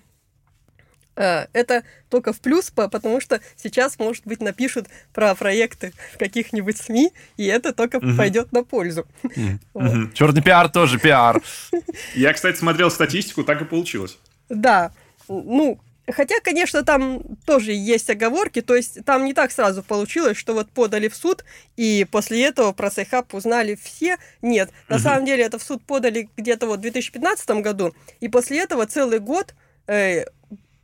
это 1.15 1.83
только 2.09 2.33
в 2.33 2.39
плюс, 2.39 2.71
потому 2.71 3.21
что 3.21 3.41
сейчас, 3.55 3.99
может 3.99 4.25
быть, 4.25 4.41
напишут 4.41 4.87
про 5.13 5.35
проекты 5.35 5.93
в 6.13 6.17
каких-нибудь 6.17 6.77
СМИ, 6.77 7.11
и 7.37 7.45
это 7.45 7.73
только 7.73 7.97
угу. 7.97 8.15
пойдет 8.15 8.51
на 8.51 8.63
пользу. 8.63 9.07
Угу. 9.23 9.59
Вот. 9.73 10.13
Черный 10.13 10.41
пиар 10.41 10.69
тоже 10.69 10.99
пиар. 10.99 11.41
Я, 12.15 12.33
кстати, 12.33 12.57
смотрел 12.57 12.89
статистику, 12.91 13.43
так 13.43 13.61
и 13.61 13.65
получилось. 13.65 14.17
Да. 14.49 14.91
Ну, 15.27 15.79
Хотя, 16.11 16.35
конечно, 16.43 16.83
там 16.83 17.21
тоже 17.45 17.71
есть 17.71 18.09
оговорки, 18.09 18.61
то 18.61 18.75
есть 18.75 19.05
там 19.05 19.23
не 19.23 19.33
так 19.33 19.53
сразу 19.53 19.81
получилось, 19.83 20.35
что 20.37 20.53
вот 20.53 20.69
подали 20.69 21.07
в 21.07 21.15
суд, 21.15 21.45
и 21.77 22.05
после 22.11 22.43
этого 22.43 22.73
про 22.73 22.91
Сайхаб 22.91 23.33
узнали 23.33 23.79
все. 23.81 24.17
Нет, 24.41 24.69
на 24.89 24.97
угу. 24.97 25.03
самом 25.03 25.25
деле 25.25 25.45
это 25.45 25.57
в 25.57 25.63
суд 25.63 25.81
подали 25.85 26.29
где-то 26.35 26.67
вот 26.67 26.79
в 26.79 26.81
2015 26.81 27.49
году, 27.61 27.95
и 28.19 28.27
после 28.27 28.59
этого 28.59 28.85
целый 28.85 29.19
год 29.19 29.55
э, 29.87 30.25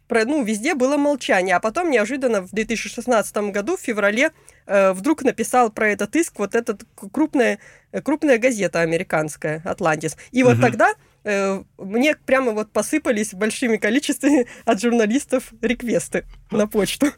про, 0.10 0.25
ну, 0.25 0.44
везде 0.44 0.74
было 0.74 0.98
молчание. 0.98 1.56
А 1.56 1.60
потом 1.60 1.92
неожиданно 1.92 2.42
в 2.42 2.51
2016 2.51 3.38
году, 3.51 3.78
в 3.78 3.80
феврале, 3.80 4.32
э, 4.66 4.92
вдруг 4.92 5.22
написал 5.22 5.72
про 5.72 5.89
этот 5.89 6.16
иск 6.16 6.39
вот 6.39 6.56
эта 6.56 6.78
крупная, 7.13 7.60
крупная 8.04 8.39
газета 8.39 8.82
американская, 8.82 9.62
«Атлантик». 9.63 10.18
И 10.32 10.44
угу. 10.44 10.51
вот 10.51 10.62
тогда 10.62 10.94
э, 11.24 11.63
мне 11.78 12.16
прямо 12.25 12.54
вот 12.54 12.72
посыпались 12.72 13.36
большими 13.36 13.78
количествами 13.78 14.48
от 14.66 14.82
журналистов 14.82 15.54
реквесты 15.62 16.25
на 16.50 16.68
почту. 16.68 17.13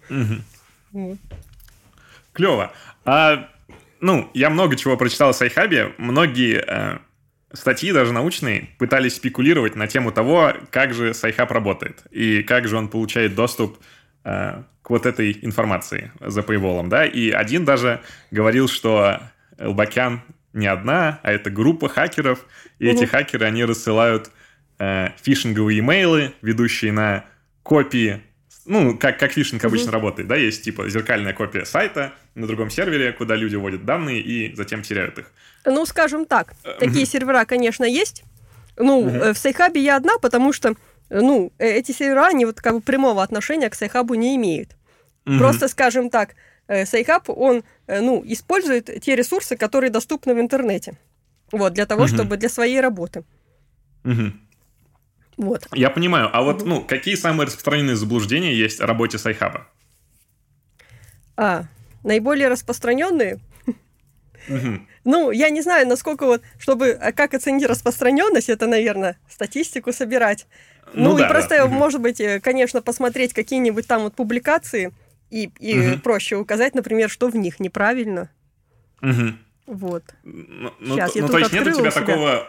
Угу. 0.93 1.17
Клево. 2.33 2.73
А, 3.05 3.49
ну, 4.01 4.29
я 4.33 4.49
много 4.49 4.75
чего 4.75 4.97
прочитал 4.97 5.29
о 5.29 5.33
Сайхабе. 5.33 5.93
Многие... 5.97 6.63
Э 6.67 6.99
статьи, 7.53 7.91
даже 7.91 8.13
научные, 8.13 8.69
пытались 8.77 9.15
спекулировать 9.15 9.75
на 9.75 9.87
тему 9.87 10.11
того, 10.11 10.53
как 10.69 10.93
же 10.93 11.13
Сайхаб 11.13 11.51
работает 11.51 12.03
и 12.11 12.43
как 12.43 12.67
же 12.67 12.77
он 12.77 12.87
получает 12.87 13.35
доступ 13.35 13.77
э, 14.23 14.63
к 14.81 14.89
вот 14.89 15.05
этой 15.05 15.37
информации 15.41 16.11
за 16.19 16.41
paywall, 16.41 16.87
да, 16.87 17.05
и 17.05 17.29
один 17.29 17.65
даже 17.65 18.01
говорил, 18.31 18.67
что 18.67 19.21
Элбакян 19.57 20.21
не 20.53 20.67
одна, 20.67 21.19
а 21.23 21.31
это 21.31 21.49
группа 21.49 21.87
хакеров, 21.87 22.45
и 22.79 22.87
угу. 22.87 22.95
эти 22.95 23.05
хакеры, 23.05 23.45
они 23.45 23.63
рассылают 23.63 24.31
э, 24.79 25.09
фишинговые 25.21 25.79
имейлы, 25.79 26.33
ведущие 26.41 26.91
на 26.91 27.25
копии 27.63 28.21
ну, 28.65 28.97
как, 28.97 29.19
как 29.19 29.31
фишинг 29.31 29.63
обычно 29.63 29.89
mm-hmm. 29.89 29.93
работает, 29.93 30.27
да, 30.27 30.35
есть 30.35 30.63
типа 30.63 30.89
зеркальная 30.89 31.33
копия 31.33 31.65
сайта 31.65 32.13
на 32.35 32.47
другом 32.47 32.69
сервере, 32.69 33.11
куда 33.11 33.35
люди 33.35 33.55
вводят 33.55 33.85
данные 33.85 34.21
и 34.21 34.55
затем 34.55 34.81
теряют 34.83 35.17
их. 35.17 35.31
Ну, 35.65 35.85
скажем 35.85 36.25
так, 36.25 36.53
э, 36.63 36.73
такие 36.79 37.05
сервера, 37.05 37.45
конечно, 37.45 37.83
есть. 37.83 38.23
Ну, 38.77 39.05
mm-hmm. 39.05 39.33
в 39.33 39.37
Сайхабе 39.37 39.81
я 39.81 39.95
одна, 39.95 40.17
потому 40.19 40.53
что, 40.53 40.75
ну, 41.09 41.51
э, 41.57 41.67
эти 41.67 41.91
сервера, 41.91 42.27
они 42.27 42.45
вот 42.45 42.61
как 42.61 42.73
бы 42.75 42.81
прямого 42.81 43.23
отношения 43.23 43.69
к 43.69 43.75
Сайхабу 43.75 44.15
не 44.15 44.35
имеют. 44.35 44.75
Mm-hmm. 45.25 45.37
Просто, 45.37 45.67
скажем 45.67 46.09
так, 46.09 46.35
Сайхаб, 46.85 47.29
он, 47.29 47.63
ну, 47.87 48.23
использует 48.25 49.01
те 49.01 49.15
ресурсы, 49.15 49.57
которые 49.57 49.89
доступны 49.89 50.33
в 50.33 50.39
интернете. 50.39 50.93
Вот, 51.51 51.73
для 51.73 51.85
того, 51.85 52.05
mm-hmm. 52.05 52.15
чтобы 52.15 52.37
для 52.37 52.47
своей 52.47 52.79
работы. 52.79 53.23
Mm-hmm. 54.03 54.31
Вот. 55.37 55.67
Я 55.73 55.89
понимаю. 55.89 56.29
А 56.31 56.41
вот, 56.41 56.65
ну, 56.65 56.81
какие 56.81 57.15
самые 57.15 57.47
распространенные 57.47 57.95
заблуждения 57.95 58.53
есть 58.53 58.79
о 58.79 58.85
работе 58.85 59.17
Сайхаба? 59.17 59.67
А, 61.37 61.65
наиболее 62.03 62.47
распространенные? 62.47 63.39
Ну, 65.03 65.31
я 65.31 65.49
не 65.49 65.61
знаю, 65.61 65.87
насколько 65.87 66.25
вот, 66.25 66.43
чтобы, 66.59 66.91
а 66.91 67.11
как 67.11 67.33
оценить 67.33 67.65
распространенность, 67.65 68.49
это, 68.49 68.67
наверное, 68.67 69.17
статистику 69.29 69.93
собирать. 69.93 70.45
Ну, 70.93 71.11
ну 71.11 71.17
да, 71.17 71.25
и 71.25 71.29
просто, 71.29 71.57
да. 71.57 71.67
может 71.67 72.01
быть, 72.01 72.19
э, 72.19 72.39
конечно, 72.39 72.81
посмотреть 72.81 73.33
какие-нибудь 73.33 73.87
там 73.87 74.03
вот 74.03 74.15
публикации 74.15 74.93
и, 75.29 75.49
и 75.59 75.93
угу. 75.93 75.99
проще 76.01 76.35
указать, 76.35 76.75
например, 76.75 77.09
что 77.09 77.29
в 77.29 77.35
них 77.35 77.59
неправильно. 77.59 78.29
Угу. 79.01 79.33
Вот. 79.67 80.03
Ну, 80.23 80.71
Сейчас, 80.81 81.15
ну, 81.15 81.21
я 81.21 81.27
ну, 81.27 81.27
то 81.29 81.37
есть 81.39 81.53
нет 81.53 81.67
у 81.67 81.71
тебя 81.71 81.91
такого 81.91 82.47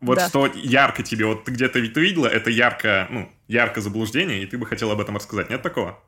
вот 0.00 0.18
да. 0.18 0.28
что 0.28 0.46
ярко 0.54 1.02
тебе, 1.02 1.26
вот 1.26 1.44
ты 1.44 1.52
где-то 1.52 1.74
ты 1.74 2.00
видела, 2.00 2.26
это 2.26 2.50
ярко, 2.50 3.06
ну, 3.10 3.28
ярко 3.48 3.80
заблуждение, 3.80 4.42
и 4.42 4.46
ты 4.46 4.58
бы 4.58 4.66
хотела 4.66 4.92
об 4.92 5.00
этом 5.00 5.16
рассказать. 5.16 5.50
Нет 5.50 5.62
такого? 5.62 5.98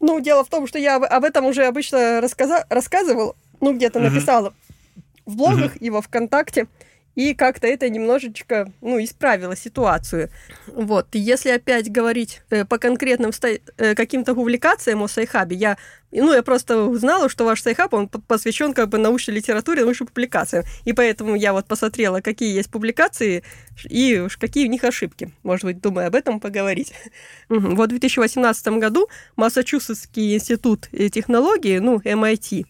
Ну, 0.00 0.20
дело 0.20 0.44
в 0.44 0.48
том, 0.48 0.66
что 0.66 0.78
я 0.78 0.96
об 0.96 1.24
этом 1.24 1.44
уже 1.44 1.64
обычно 1.66 2.20
рассказа- 2.20 2.66
рассказывал, 2.68 3.36
ну, 3.60 3.74
где-то 3.74 3.98
uh-huh. 3.98 4.10
написала 4.10 4.54
в 5.26 5.36
блогах 5.36 5.76
uh-huh. 5.76 5.80
и 5.80 5.90
во 5.90 6.02
ВКонтакте 6.02 6.66
и 7.18 7.34
как-то 7.34 7.66
это 7.66 7.88
немножечко, 7.88 8.72
ну, 8.80 9.02
исправило 9.02 9.56
ситуацию. 9.56 10.30
Вот, 10.68 11.08
если 11.14 11.50
опять 11.50 11.90
говорить 11.90 12.42
э, 12.50 12.64
по 12.64 12.78
конкретным 12.78 13.32
э, 13.42 13.94
каким-то 13.96 14.36
публикациям 14.36 15.02
о 15.02 15.08
Сайхабе, 15.08 15.56
я, 15.56 15.78
ну, 16.12 16.32
я 16.32 16.44
просто 16.44 16.84
узнала, 16.84 17.28
что 17.28 17.44
ваш 17.44 17.62
Сайхаб, 17.62 17.92
он 17.92 18.08
посвящен 18.08 18.72
как 18.72 18.90
бы 18.90 18.98
научной 18.98 19.34
литературе, 19.34 19.82
научным 19.82 20.06
публикациям, 20.06 20.62
и 20.84 20.92
поэтому 20.92 21.34
я 21.34 21.52
вот 21.52 21.66
посмотрела, 21.66 22.20
какие 22.20 22.54
есть 22.54 22.70
публикации 22.70 23.42
и 23.82 24.20
уж 24.20 24.36
какие 24.36 24.68
в 24.68 24.70
них 24.70 24.84
ошибки. 24.84 25.32
Может 25.42 25.64
быть, 25.64 25.80
думаю 25.80 26.06
об 26.06 26.14
этом 26.14 26.38
поговорить. 26.38 26.92
Вот 27.48 27.86
в 27.86 27.98
2018 27.98 28.68
году 28.78 29.08
Массачусетский 29.34 30.36
институт 30.36 30.88
технологии, 30.92 31.78
ну, 31.78 31.96
MIT, 31.96 32.66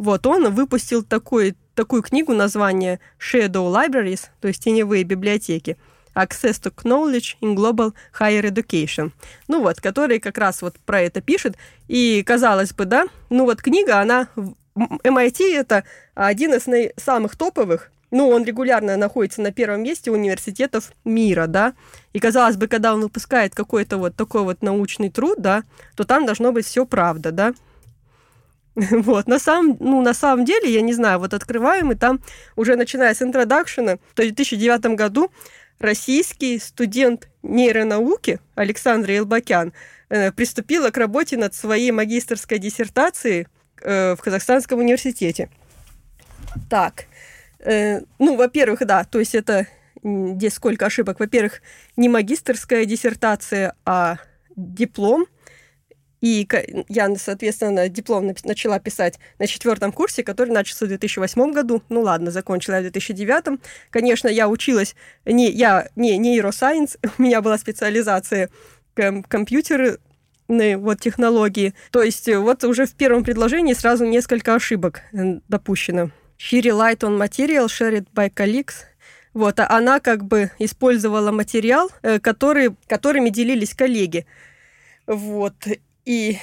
вот, 0.00 0.26
он 0.26 0.54
выпустил 0.54 1.02
такой 1.02 1.54
такую 1.74 2.02
книгу 2.02 2.32
название 2.34 3.00
Shadow 3.18 3.72
Libraries, 3.72 4.28
то 4.40 4.48
есть 4.48 4.62
теневые 4.62 5.04
библиотеки, 5.04 5.76
Access 6.14 6.60
to 6.62 6.74
Knowledge 6.82 7.36
in 7.40 7.54
Global 7.54 7.94
Higher 8.18 8.42
Education. 8.42 9.12
Ну 9.48 9.62
вот, 9.62 9.80
который 9.80 10.18
как 10.18 10.38
раз 10.38 10.62
вот 10.62 10.76
про 10.80 11.00
это 11.00 11.20
пишет. 11.20 11.56
И 11.88 12.22
казалось 12.24 12.72
бы, 12.72 12.84
да, 12.84 13.06
ну 13.28 13.44
вот 13.44 13.62
книга, 13.62 14.00
она... 14.00 14.28
MIT 14.76 15.56
это 15.56 15.84
один 16.14 16.54
из 16.54 16.92
самых 16.96 17.36
топовых 17.36 17.90
ну, 18.10 18.28
он 18.28 18.44
регулярно 18.44 18.96
находится 18.96 19.40
на 19.40 19.52
первом 19.52 19.82
месте 19.82 20.10
университетов 20.10 20.92
мира, 21.04 21.46
да, 21.46 21.74
и 22.12 22.18
казалось 22.18 22.56
бы, 22.56 22.66
когда 22.66 22.92
он 22.94 23.02
выпускает 23.02 23.54
какой-то 23.54 23.98
вот 23.98 24.16
такой 24.16 24.42
вот 24.42 24.62
научный 24.62 25.10
труд, 25.10 25.40
да, 25.40 25.62
то 25.96 26.04
там 26.04 26.26
должно 26.26 26.52
быть 26.52 26.66
все 26.66 26.84
правда, 26.84 27.30
да, 27.30 27.54
Вот, 28.90 29.28
на 29.28 29.38
самом, 29.38 29.76
ну, 29.80 30.02
на 30.02 30.14
самом 30.14 30.44
деле, 30.44 30.72
я 30.72 30.80
не 30.80 30.92
знаю, 30.92 31.18
вот 31.18 31.34
открываем, 31.34 31.92
и 31.92 31.94
там 31.94 32.20
уже 32.56 32.76
начиная 32.76 33.14
с 33.14 33.22
интродакшена, 33.22 33.96
в 33.96 34.14
2009 34.16 34.96
году 34.96 35.30
российский 35.78 36.58
студент 36.58 37.28
нейронауки 37.42 38.40
Александр 38.54 39.10
Елбакян 39.10 39.72
э, 40.08 40.32
приступила 40.32 40.90
к 40.90 40.96
работе 40.96 41.36
над 41.36 41.54
своей 41.54 41.90
магистрской 41.90 42.58
диссертацией 42.58 43.46
э, 43.82 44.14
в 44.14 44.20
Казахстанском 44.20 44.78
университете. 44.78 45.48
Так, 46.68 47.04
э, 47.60 48.00
ну, 48.18 48.36
во-первых, 48.36 48.86
да, 48.86 49.04
то 49.04 49.18
есть 49.18 49.34
это 49.34 49.66
здесь 50.02 50.54
сколько 50.54 50.86
ошибок. 50.86 51.20
Во-первых, 51.20 51.60
не 51.96 52.08
магистрская 52.08 52.86
диссертация, 52.86 53.74
а 53.84 54.16
диплом– 54.56 55.26
и 56.20 56.46
я, 56.88 57.14
соответственно, 57.16 57.88
диплом 57.88 58.34
начала 58.44 58.78
писать 58.78 59.18
на 59.38 59.46
четвертом 59.46 59.92
курсе, 59.92 60.22
который 60.22 60.50
начался 60.50 60.84
в 60.84 60.88
2008 60.88 61.52
году. 61.52 61.82
Ну 61.88 62.02
ладно, 62.02 62.30
закончила 62.30 62.74
я 62.74 62.80
в 62.80 62.84
2009. 62.84 63.60
Конечно, 63.90 64.28
я 64.28 64.48
училась 64.48 64.94
не 65.24 65.50
я 65.50 65.88
не 65.96 66.18
нейросайенс, 66.18 66.98
у 67.18 67.22
меня 67.22 67.40
была 67.40 67.58
специализация 67.58 68.50
компьютеры 68.94 69.98
вот 70.48 71.00
технологии. 71.00 71.74
То 71.92 72.02
есть 72.02 72.28
э, 72.28 72.38
вот 72.38 72.64
уже 72.64 72.86
в 72.86 72.94
первом 72.94 73.22
предложении 73.22 73.72
сразу 73.72 74.04
несколько 74.04 74.54
ошибок 74.54 75.02
э, 75.12 75.38
допущено. 75.48 76.10
She 76.38 76.60
relied 76.60 76.98
on 77.00 77.16
material 77.16 77.66
shared 77.66 78.06
by 78.12 78.32
colleagues. 78.34 78.74
Вот, 79.32 79.60
а 79.60 79.68
она 79.70 80.00
как 80.00 80.24
бы 80.24 80.50
использовала 80.58 81.30
материал, 81.30 81.88
э, 82.02 82.18
который, 82.18 82.74
которыми 82.88 83.30
делились 83.30 83.74
коллеги. 83.74 84.26
Вот. 85.06 85.54
И 86.04 86.38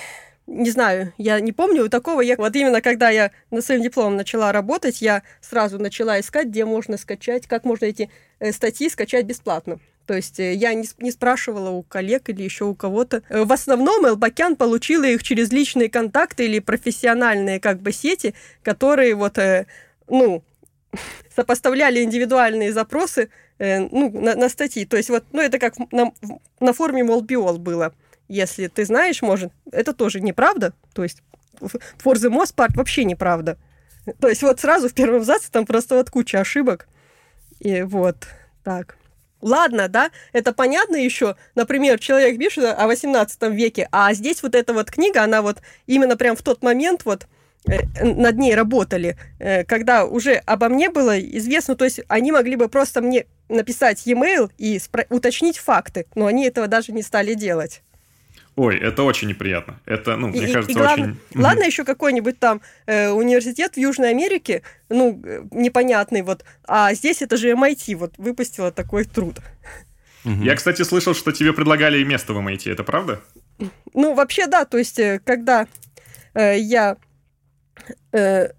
не 0.47 0.71
знаю, 0.71 1.13
я 1.17 1.39
не 1.41 1.51
помню, 1.51 1.89
такого 1.89 2.21
я... 2.21 2.37
Вот 2.37 2.55
именно 2.55 2.81
когда 2.81 3.09
я 3.09 3.31
на 3.51 3.61
своем 3.61 3.81
дипломом 3.81 4.15
начала 4.15 4.53
работать, 4.53 5.01
я 5.01 5.23
сразу 5.41 5.77
начала 5.77 6.19
искать, 6.19 6.47
где 6.47 6.63
можно 6.63 6.97
скачать, 6.97 7.47
как 7.47 7.65
можно 7.65 7.85
эти 7.85 8.09
э, 8.39 8.53
статьи 8.53 8.89
скачать 8.89 9.25
бесплатно. 9.25 9.79
То 10.05 10.13
есть 10.13 10.39
э, 10.39 10.53
я 10.53 10.73
не, 10.73 10.87
не 10.99 11.11
спрашивала 11.11 11.71
у 11.71 11.83
коллег 11.83 12.29
или 12.29 12.43
еще 12.43 12.63
у 12.63 12.75
кого-то. 12.75 13.23
Э, 13.27 13.43
в 13.43 13.51
основном 13.51 14.07
Элбакян 14.07 14.55
получила 14.55 15.03
их 15.03 15.21
через 15.21 15.51
личные 15.51 15.89
контакты 15.89 16.45
или 16.45 16.59
профессиональные 16.59 17.59
как 17.59 17.81
бы 17.81 17.91
сети, 17.91 18.33
которые 18.63 19.15
вот, 19.15 19.37
ну, 20.07 20.43
сопоставляли 21.35 22.03
индивидуальные 22.03 22.71
запросы 22.71 23.29
ну, 23.59 24.11
на, 24.11 24.35
на 24.35 24.47
статьи. 24.47 24.85
То 24.85 24.95
есть 24.95 25.09
вот, 25.09 25.25
ну, 25.33 25.41
это 25.41 25.59
как 25.59 25.73
на, 25.91 26.13
на 26.61 26.71
форуме 26.71 27.03
Молбиол 27.03 27.57
было 27.57 27.93
если 28.27 28.67
ты 28.67 28.85
знаешь, 28.85 29.21
может, 29.21 29.51
это 29.71 29.93
тоже 29.93 30.21
неправда. 30.21 30.73
То 30.93 31.03
есть 31.03 31.21
for 31.59 32.15
the 32.15 32.29
most 32.29 32.55
part 32.55 32.75
вообще 32.75 33.03
неправда. 33.03 33.57
То 34.19 34.27
есть 34.27 34.41
вот 34.43 34.59
сразу 34.59 34.89
в 34.89 34.93
первом 34.93 35.17
абзаце 35.17 35.51
там 35.51 35.65
просто 35.65 35.95
вот 35.95 36.09
куча 36.09 36.39
ошибок. 36.39 36.87
И 37.59 37.81
вот 37.81 38.27
так. 38.63 38.97
Ладно, 39.41 39.87
да, 39.87 40.11
это 40.33 40.51
понятно 40.51 40.95
еще. 40.95 41.35
Например, 41.55 41.99
человек 41.99 42.39
пишет 42.39 42.75
о 42.77 42.87
18 42.87 43.43
веке, 43.53 43.87
а 43.91 44.13
здесь 44.13 44.41
вот 44.41 44.55
эта 44.55 44.73
вот 44.73 44.89
книга, 44.89 45.23
она 45.23 45.41
вот 45.41 45.61
именно 45.85 46.17
прям 46.17 46.35
в 46.35 46.41
тот 46.41 46.63
момент 46.63 47.05
вот 47.05 47.27
э, 47.67 47.81
над 48.03 48.37
ней 48.37 48.55
работали, 48.55 49.15
э, 49.37 49.63
когда 49.63 50.05
уже 50.05 50.41
обо 50.45 50.69
мне 50.69 50.89
было 50.89 51.19
известно, 51.19 51.75
то 51.75 51.85
есть 51.85 52.01
они 52.07 52.31
могли 52.31 52.55
бы 52.55 52.67
просто 52.67 53.01
мне 53.01 53.27
написать 53.47 54.07
e-mail 54.07 54.51
и 54.57 54.81
уточнить 55.09 55.59
факты, 55.59 56.07
но 56.15 56.25
они 56.25 56.45
этого 56.45 56.67
даже 56.67 56.91
не 56.91 57.03
стали 57.03 57.35
делать. 57.35 57.83
Ой, 58.57 58.75
это 58.75 59.03
очень 59.03 59.27
неприятно. 59.27 59.79
Это, 59.85 60.17
ну, 60.17 60.29
и, 60.29 60.41
мне 60.41 60.51
кажется, 60.51 60.71
и 60.71 60.73
главное, 60.73 61.15
очень... 61.29 61.41
Ладно, 61.41 61.63
еще 61.63 61.85
какой-нибудь 61.85 62.39
там 62.39 62.61
э, 62.87 63.09
университет 63.09 63.75
в 63.75 63.77
Южной 63.77 64.09
Америке, 64.09 64.63
ну, 64.89 65.21
э, 65.23 65.43
непонятный 65.51 66.23
вот, 66.23 66.43
а 66.67 66.91
здесь 66.95 67.21
это 67.21 67.37
же 67.37 67.51
MIT 67.51 67.95
вот 67.95 68.15
выпустила 68.17 68.71
такой 68.71 69.05
труд. 69.05 69.37
Я, 70.23 70.55
кстати, 70.55 70.81
слышал, 70.81 71.13
что 71.13 71.31
тебе 71.31 71.53
предлагали 71.53 72.03
место 72.03 72.33
в 72.33 72.39
MIT, 72.39 72.71
это 72.71 72.83
правда? 72.83 73.21
Ну, 73.93 74.15
вообще, 74.15 74.47
да, 74.47 74.65
то 74.65 74.79
есть, 74.79 74.97
э, 74.97 75.21
когда 75.23 75.67
э, 76.33 76.57
я... 76.57 76.97
Э, 78.11 78.49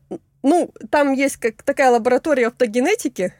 ну, 0.45 0.73
там 0.91 1.13
есть 1.13 1.39
как 1.39 1.65
такая 1.65 1.91
лаборатория 1.91 2.47
автогенетики, 2.47 3.35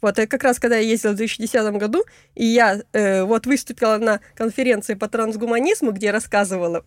вот, 0.00 0.16
как 0.16 0.42
раз 0.42 0.58
когда 0.58 0.76
я 0.76 0.82
ездила 0.82 1.12
в 1.12 1.16
2010 1.16 1.72
году, 1.76 2.04
и 2.34 2.44
я 2.44 2.80
э, 2.92 3.22
вот 3.22 3.46
выступила 3.46 3.98
на 3.98 4.20
конференции 4.34 4.94
по 4.94 5.08
трансгуманизму, 5.08 5.92
где 5.92 6.10
рассказывала, 6.10 6.84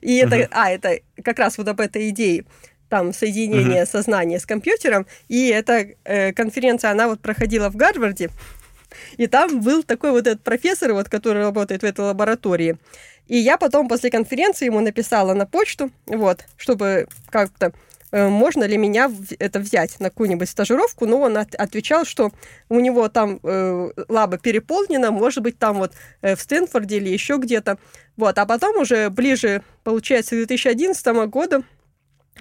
и 0.00 0.16
это, 0.16 0.36
uh-huh. 0.36 0.48
а, 0.50 0.70
это 0.70 1.00
как 1.22 1.38
раз 1.38 1.58
вот 1.58 1.68
об 1.68 1.80
этой 1.80 2.10
идее, 2.10 2.44
там, 2.88 3.12
соединение 3.12 3.82
uh-huh. 3.82 3.90
сознания 3.90 4.38
с 4.38 4.46
компьютером, 4.46 5.06
и 5.28 5.48
эта 5.48 5.86
э, 6.04 6.32
конференция, 6.32 6.90
она 6.90 7.08
вот 7.08 7.20
проходила 7.20 7.70
в 7.70 7.76
Гарварде, 7.76 8.30
и 9.16 9.26
там 9.26 9.60
был 9.60 9.82
такой 9.82 10.10
вот 10.10 10.26
этот 10.26 10.42
профессор, 10.42 10.92
вот, 10.92 11.08
который 11.08 11.42
работает 11.42 11.82
в 11.82 11.86
этой 11.86 12.04
лаборатории, 12.04 12.76
и 13.28 13.38
я 13.38 13.56
потом 13.56 13.88
после 13.88 14.10
конференции 14.10 14.66
ему 14.66 14.80
написала 14.80 15.32
на 15.32 15.46
почту, 15.46 15.90
вот, 16.06 16.44
чтобы 16.56 17.06
как-то 17.30 17.72
можно 18.12 18.64
ли 18.64 18.76
меня 18.76 19.10
это 19.38 19.58
взять 19.58 19.98
на 19.98 20.10
какую-нибудь 20.10 20.48
стажировку, 20.48 21.06
но 21.06 21.20
он 21.20 21.36
отвечал, 21.36 22.04
что 22.04 22.30
у 22.68 22.78
него 22.78 23.08
там 23.08 23.40
э, 23.42 23.90
лаба 24.08 24.38
переполнена, 24.38 25.10
может 25.10 25.42
быть, 25.42 25.58
там 25.58 25.78
вот 25.78 25.92
э, 26.20 26.36
в 26.36 26.40
Стэнфорде 26.40 26.98
или 26.98 27.08
еще 27.08 27.38
где-то. 27.38 27.78
Вот, 28.16 28.38
а 28.38 28.44
потом 28.44 28.76
уже 28.76 29.08
ближе, 29.08 29.62
получается, 29.82 30.34
к 30.34 30.38
2011 30.38 31.06
году 31.30 31.64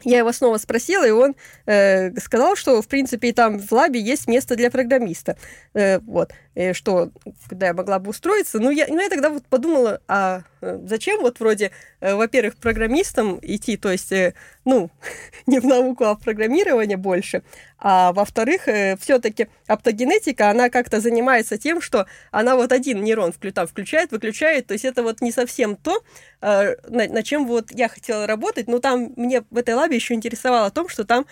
я 0.04 0.20
его 0.20 0.32
снова 0.32 0.58
спросила, 0.58 1.08
и 1.08 1.12
он 1.12 1.36
э, 1.66 2.18
сказал, 2.20 2.56
что, 2.56 2.82
в 2.82 2.88
принципе, 2.88 3.34
там 3.34 3.60
в 3.60 3.72
лабе 3.72 4.00
есть 4.00 4.28
место 4.28 4.56
для 4.56 4.72
программиста. 4.72 5.38
Э, 5.74 6.00
вот. 6.00 6.32
И 6.54 6.74
что, 6.74 7.12
когда 7.48 7.68
я 7.68 7.74
могла 7.74 8.00
бы 8.00 8.10
устроиться. 8.10 8.60
Ну, 8.60 8.72
я, 8.72 8.86
ну, 8.88 9.00
я 9.00 9.10
тогда 9.10 9.30
вот 9.30 9.46
подумала, 9.46 10.02
а 10.08 10.42
э, 10.62 10.80
зачем 10.86 11.22
вот 11.22 11.40
вроде, 11.40 11.72
э, 12.02 12.14
во-первых, 12.14 12.58
программистам 12.58 13.40
идти, 13.42 13.78
то 13.78 13.90
есть, 13.90 14.12
э, 14.12 14.34
ну, 14.66 14.90
не 15.48 15.60
в 15.60 15.66
науку, 15.66 16.04
а 16.04 16.16
в 16.16 16.20
программирование 16.20 16.98
больше, 16.98 17.44
а 17.84 18.14
во-вторых, 18.14 18.68
э, 18.68 18.96
все-таки 18.98 19.48
оптогенетика, 19.66 20.50
она 20.50 20.70
как-то 20.70 21.00
занимается 21.00 21.58
тем, 21.58 21.82
что 21.82 22.06
она 22.30 22.56
вот 22.56 22.72
один 22.72 23.04
нейрон 23.04 23.34
там, 23.54 23.66
включает, 23.66 24.12
выключает, 24.12 24.68
то 24.68 24.74
есть 24.74 24.86
это 24.86 25.02
вот 25.02 25.22
не 25.22 25.32
совсем 25.32 25.76
то, 25.76 26.04
э, 26.42 26.76
на, 26.88 27.08
на 27.08 27.24
чем 27.24 27.48
вот 27.48 27.72
я 27.72 27.88
хотела 27.90 28.28
работать, 28.28 28.68
но 28.68 28.78
там 28.80 29.14
мне 29.16 29.44
в 29.50 29.58
этой 29.58 29.74
лабе 29.74 29.96
еще 29.96 30.14
интересовало 30.14 30.68
о 30.68 30.72
том, 30.72 30.90
что 30.90 31.06
там 31.06 31.22
э, 31.22 31.26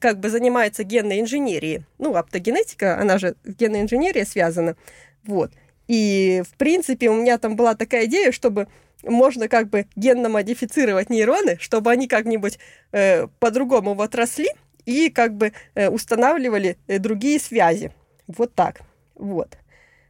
как 0.00 0.20
бы 0.20 0.30
занимается 0.30 0.84
генной 0.84 1.20
инженерией. 1.20 1.84
Ну, 1.98 2.14
оптогенетика, 2.16 2.98
она 3.00 3.18
же 3.18 3.36
генной 3.44 3.82
инженерия 3.82 4.24
связана. 4.24 4.76
Вот. 5.24 5.52
И, 5.86 6.42
в 6.46 6.56
принципе, 6.56 7.08
у 7.10 7.14
меня 7.14 7.38
там 7.38 7.56
была 7.56 7.74
такая 7.74 8.06
идея, 8.06 8.32
чтобы 8.32 8.68
можно 9.02 9.48
как 9.48 9.68
бы 9.68 9.86
генно 9.96 10.28
модифицировать 10.28 11.10
нейроны, 11.10 11.56
чтобы 11.60 11.90
они 11.90 12.08
как-нибудь 12.08 12.58
э, 12.92 13.26
по-другому 13.38 13.94
вот 13.94 14.14
росли 14.14 14.48
и 14.84 15.08
как 15.08 15.34
бы 15.34 15.52
э, 15.74 15.88
устанавливали 15.88 16.78
э, 16.86 16.98
другие 16.98 17.38
связи. 17.38 17.92
Вот 18.26 18.54
так. 18.54 18.80
Вот. 19.14 19.56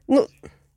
Ну, 0.06 0.26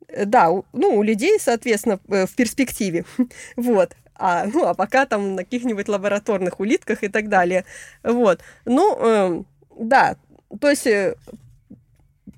э, 0.07 0.25
да, 0.25 0.51
у, 0.51 0.65
ну, 0.73 0.97
у 0.97 1.03
людей, 1.03 1.39
соответственно, 1.39 1.99
э, 2.09 2.25
в 2.25 2.35
перспективе. 2.35 3.05
вот. 3.55 3.95
А, 4.23 4.45
ну, 4.45 4.67
а 4.67 4.75
пока 4.75 5.07
там 5.07 5.35
на 5.35 5.43
каких-нибудь 5.43 5.87
лабораторных 5.87 6.59
улитках 6.59 7.03
и 7.03 7.07
так 7.07 7.27
далее. 7.27 7.65
Вот. 8.03 8.41
Ну, 8.65 8.95
э, 8.99 9.43
да, 9.79 10.15
то 10.59 10.69
есть 10.69 10.85
э, 10.85 11.15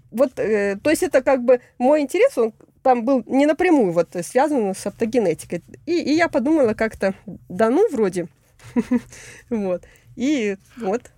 вот, 0.10 0.39
э, 0.39 0.78
то 0.82 0.89
есть 0.89 1.04
это 1.04 1.22
как 1.22 1.43
бы 1.43 1.60
мой 1.78 2.00
интерес, 2.00 2.38
он 2.38 2.54
там 2.84 3.04
был 3.04 3.24
не 3.28 3.46
напрямую 3.46 3.91
вот 3.91 4.15
связан 4.22 4.74
с 4.74 4.88
оптогенетикой. 4.88 5.62
И, 5.86 6.02
и 6.02 6.13
я 6.13 6.30
подумала 6.30 6.74
как-то, 6.74 7.15
да 7.50 7.69
ну, 7.69 7.89
вроде. 7.91 8.28
Вот. 9.50 9.84
И 10.15 10.56
вот. 10.78 11.12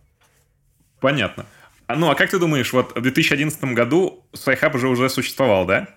Понятно. 1.00 1.46
А, 1.86 1.96
ну, 1.96 2.10
а 2.10 2.16
как 2.16 2.32
ты 2.32 2.40
думаешь, 2.40 2.74
вот 2.74 2.98
в 2.98 3.02
2011 3.02 3.64
году 3.76 4.26
SciHub 4.34 4.76
уже 4.76 4.88
уже 4.88 5.10
существовал, 5.10 5.68
да? 5.68 5.90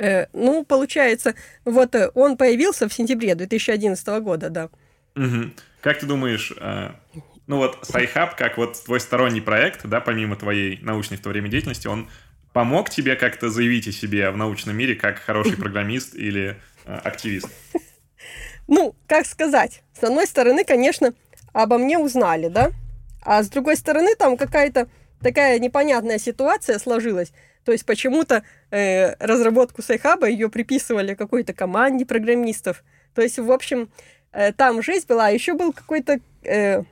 Э, 0.00 0.28
ну, 0.32 0.64
получается, 0.64 1.34
вот 1.66 1.94
э, 1.94 2.10
он 2.14 2.38
появился 2.38 2.88
в 2.88 2.92
сентябре 2.92 3.34
2011 3.34 4.06
года, 4.22 4.48
да. 4.48 4.70
Угу. 5.14 5.50
Как 5.82 6.00
ты 6.00 6.06
думаешь, 6.06 6.52
э, 6.58 6.92
ну 7.46 7.58
вот 7.58 7.86
SciHub, 7.86 8.30
как 8.36 8.56
вот 8.56 8.82
твой 8.82 8.98
сторонний 8.98 9.42
проект, 9.42 9.84
да, 9.84 10.00
помимо 10.00 10.36
твоей 10.36 10.78
научной 10.80 11.18
в 11.18 11.20
то 11.20 11.28
время 11.28 11.50
деятельности, 11.50 11.86
он 11.86 12.08
помог 12.54 12.88
тебе 12.88 13.14
как-то 13.14 13.50
заявить 13.50 13.88
о 13.88 13.92
себе 13.92 14.30
в 14.30 14.38
научном 14.38 14.74
мире 14.74 14.94
как 14.94 15.18
хороший 15.18 15.56
программист 15.58 16.14
или 16.14 16.56
активист? 16.84 17.48
Ну, 18.72 18.94
как 19.08 19.26
сказать, 19.26 19.82
с 19.98 20.04
одной 20.04 20.28
стороны, 20.28 20.62
конечно, 20.62 21.12
обо 21.52 21.76
мне 21.76 21.98
узнали, 21.98 22.46
да, 22.46 22.70
а 23.20 23.42
с 23.42 23.48
другой 23.48 23.76
стороны, 23.76 24.14
там 24.14 24.36
какая-то 24.36 24.88
такая 25.20 25.58
непонятная 25.58 26.18
ситуация 26.18 26.78
сложилась. 26.78 27.32
То 27.64 27.72
есть 27.72 27.84
почему-то 27.84 28.42
э, 28.70 29.14
разработку 29.16 29.82
Сайхаба 29.82 30.28
ее 30.28 30.48
приписывали 30.48 31.14
какой-то 31.14 31.52
команде 31.52 32.06
программистов. 32.06 32.84
То 33.14 33.22
есть, 33.22 33.38
в 33.38 33.50
общем, 33.52 33.90
э, 34.32 34.52
там 34.52 34.82
жизнь 34.82 35.06
была, 35.06 35.26
а 35.26 35.30
еще 35.30 35.54
был 35.54 35.72
какой-то 35.72 36.20
э, 36.42 36.82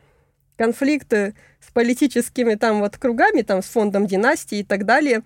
конфликт 0.56 1.12
с 1.12 1.72
политическими 1.72 2.54
там 2.54 2.80
вот 2.80 2.96
кругами, 2.96 3.42
там 3.42 3.62
с 3.62 3.66
фондом 3.66 4.06
«Династии» 4.06 4.58
и 4.58 4.64
так 4.64 4.84
далее. 4.84 5.22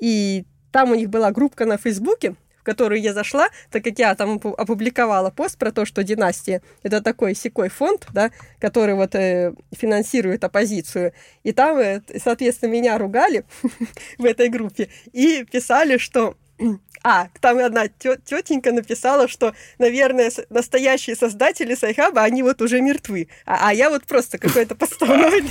И 0.00 0.44
там 0.70 0.90
у 0.90 0.94
них 0.94 1.08
была 1.08 1.30
группка 1.32 1.66
на 1.66 1.78
Фейсбуке, 1.78 2.34
в 2.64 2.66
которую 2.66 3.02
я 3.02 3.12
зашла, 3.12 3.50
так 3.70 3.84
как 3.84 3.98
я 3.98 4.14
там 4.14 4.40
опубликовала 4.42 5.28
пост 5.28 5.58
про 5.58 5.70
то, 5.70 5.84
что 5.84 6.02
«Династия»— 6.02 6.62
это 6.82 7.02
такой 7.02 7.34
секой 7.34 7.68
фонд, 7.68 8.06
да, 8.14 8.30
который 8.58 8.94
вот 8.94 9.14
э, 9.14 9.52
финансирует 9.76 10.44
оппозицию. 10.44 11.12
И 11.42 11.52
там, 11.52 11.76
э, 11.76 12.00
соответственно, 12.22 12.70
меня 12.70 12.96
ругали 12.96 13.44
в 14.18 14.24
этой 14.24 14.48
группе 14.48 14.88
и 15.12 15.44
писали, 15.44 15.98
что 15.98 16.38
а, 17.04 17.28
там 17.42 17.58
одна 17.58 17.88
тетенька 17.88 18.72
написала, 18.72 19.28
что, 19.28 19.52
наверное, 19.78 20.32
настоящие 20.48 21.16
создатели 21.16 21.74
Сайхаба, 21.74 22.22
они 22.22 22.42
вот 22.42 22.62
уже 22.62 22.80
мертвы. 22.80 23.28
А, 23.44 23.68
а 23.68 23.74
я 23.74 23.90
вот 23.90 24.06
просто 24.06 24.38
какой-то 24.38 24.74
подставной. 24.74 25.42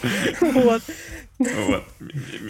Вот. 0.40 0.82
Вот. 1.40 1.84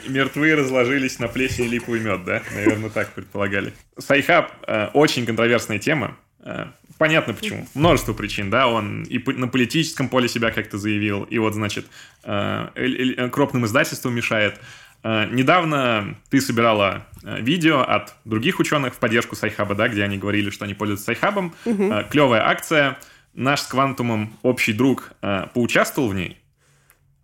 Мертвые 0.08 0.56
разложились 0.56 1.20
на 1.20 1.28
плесень 1.28 1.68
липовый 1.68 2.00
мед, 2.00 2.24
да? 2.24 2.42
Наверное, 2.52 2.90
так 2.90 3.12
предполагали. 3.14 3.72
Сайхаб 3.96 4.52
э, 4.66 4.88
очень 4.94 5.26
контроверсная 5.26 5.78
тема. 5.78 6.16
Э, 6.40 6.66
понятно 6.98 7.34
почему. 7.34 7.68
Множество 7.74 8.14
причин, 8.14 8.50
да. 8.50 8.66
Он 8.66 9.04
и 9.04 9.22
на 9.30 9.46
политическом 9.46 10.08
поле 10.08 10.28
себя 10.28 10.50
как-то 10.50 10.76
заявил, 10.76 11.22
и 11.22 11.38
вот, 11.38 11.54
значит, 11.54 11.86
э, 12.24 13.28
крупным 13.32 13.64
издательствам 13.64 14.14
мешает. 14.14 14.60
Недавно 15.02 16.16
ты 16.28 16.42
собирала 16.42 17.06
видео 17.22 17.80
от 17.80 18.14
других 18.26 18.58
ученых 18.58 18.94
в 18.94 18.98
поддержку 18.98 19.34
Сайхаба, 19.34 19.74
да, 19.74 19.88
где 19.88 20.02
они 20.02 20.18
говорили, 20.18 20.50
что 20.50 20.66
они 20.66 20.74
пользуются 20.74 21.06
Сайхабом. 21.06 21.54
Угу. 21.64 21.94
Клевая 22.10 22.46
акция. 22.46 22.98
Наш 23.32 23.60
с 23.60 23.66
Квантумом 23.66 24.36
общий 24.42 24.74
друг 24.74 25.12
поучаствовал 25.54 26.08
в 26.08 26.14
ней. 26.14 26.36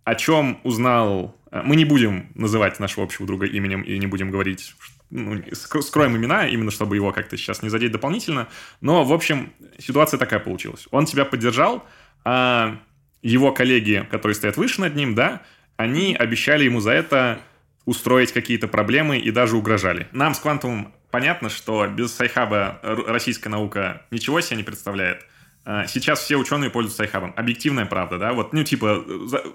О 0.07 0.15
чем 0.15 0.61
узнал... 0.63 1.35
Мы 1.51 1.75
не 1.75 1.83
будем 1.83 2.29
называть 2.33 2.79
нашего 2.79 3.03
общего 3.03 3.27
друга 3.27 3.45
именем 3.45 3.81
и 3.81 3.97
не 3.97 4.07
будем 4.07 4.31
говорить, 4.31 4.73
ну, 5.09 5.43
скроем 5.51 6.15
имена, 6.15 6.47
именно 6.47 6.71
чтобы 6.71 6.95
его 6.95 7.11
как-то 7.11 7.35
сейчас 7.35 7.61
не 7.61 7.67
задеть 7.67 7.91
дополнительно. 7.91 8.47
Но, 8.79 9.03
в 9.03 9.11
общем, 9.11 9.51
ситуация 9.77 10.17
такая 10.17 10.39
получилась. 10.39 10.87
Он 10.91 11.05
тебя 11.05 11.25
поддержал, 11.25 11.85
а 12.23 12.77
его 13.21 13.51
коллеги, 13.51 14.07
которые 14.09 14.35
стоят 14.35 14.55
выше 14.55 14.79
над 14.79 14.95
ним, 14.95 15.13
да, 15.13 15.41
они 15.75 16.15
обещали 16.15 16.63
ему 16.63 16.79
за 16.79 16.91
это 16.91 17.39
устроить 17.83 18.31
какие-то 18.31 18.69
проблемы 18.69 19.17
и 19.17 19.29
даже 19.31 19.57
угрожали. 19.57 20.07
Нам 20.13 20.35
с 20.35 20.39
Квантумом 20.39 20.93
понятно, 21.11 21.49
что 21.49 21.85
без 21.87 22.13
Сайхаба 22.13 22.79
российская 22.81 23.49
наука 23.49 24.05
ничего 24.11 24.39
себе 24.39 24.55
не 24.55 24.63
представляет. 24.63 25.25
А, 25.69 25.85
сейчас 25.85 26.21
все 26.21 26.37
ученые 26.37 26.69
пользуются 26.69 26.99
Сайхабом. 27.03 27.33
Объективная 27.35 27.85
правда, 27.85 28.17
да? 28.17 28.31
Вот, 28.31 28.53
ну, 28.53 28.63
типа, 28.63 29.03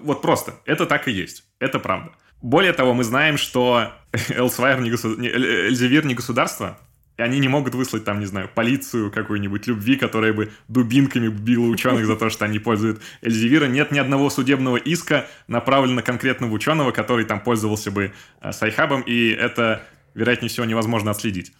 вот 0.03 0.21
просто. 0.21 0.53
Это 0.65 0.85
так 0.85 1.07
и 1.07 1.11
есть. 1.11 1.43
Это 1.57 1.79
правда. 1.79 2.11
Более 2.39 2.71
того, 2.73 2.93
мы 2.93 3.03
знаем, 3.03 3.37
что 3.37 3.91
Элсвайр 4.29 4.79
не. 4.79 4.91
Эльзевир 4.91 6.05
не 6.05 6.13
государство, 6.13 6.77
и 7.17 7.23
они 7.23 7.39
не 7.39 7.47
могут 7.47 7.73
выслать 7.73 8.05
там, 8.05 8.19
не 8.19 8.27
знаю, 8.27 8.47
полицию 8.53 9.09
какую-нибудь 9.09 9.65
любви, 9.65 9.95
которая 9.95 10.33
бы 10.33 10.51
дубинками 10.67 11.29
била 11.29 11.65
ученых 11.65 12.05
за 12.05 12.15
то, 12.15 12.29
что 12.29 12.45
они 12.45 12.59
пользуют 12.59 13.01
Эльзевира. 13.23 13.65
Нет 13.65 13.89
ни 13.89 13.97
одного 13.97 14.29
судебного 14.29 14.77
иска, 14.77 15.25
направленного 15.47 16.05
конкретно 16.05 16.45
в 16.45 16.53
ученого, 16.53 16.91
который 16.91 17.25
там 17.25 17.39
пользовался 17.39 17.89
бы 17.89 18.13
э, 18.39 18.51
Сайхабом, 18.51 19.01
и 19.01 19.29
это, 19.29 19.81
вероятнее 20.13 20.49
всего, 20.49 20.67
невозможно 20.67 21.09
отследить. 21.09 21.53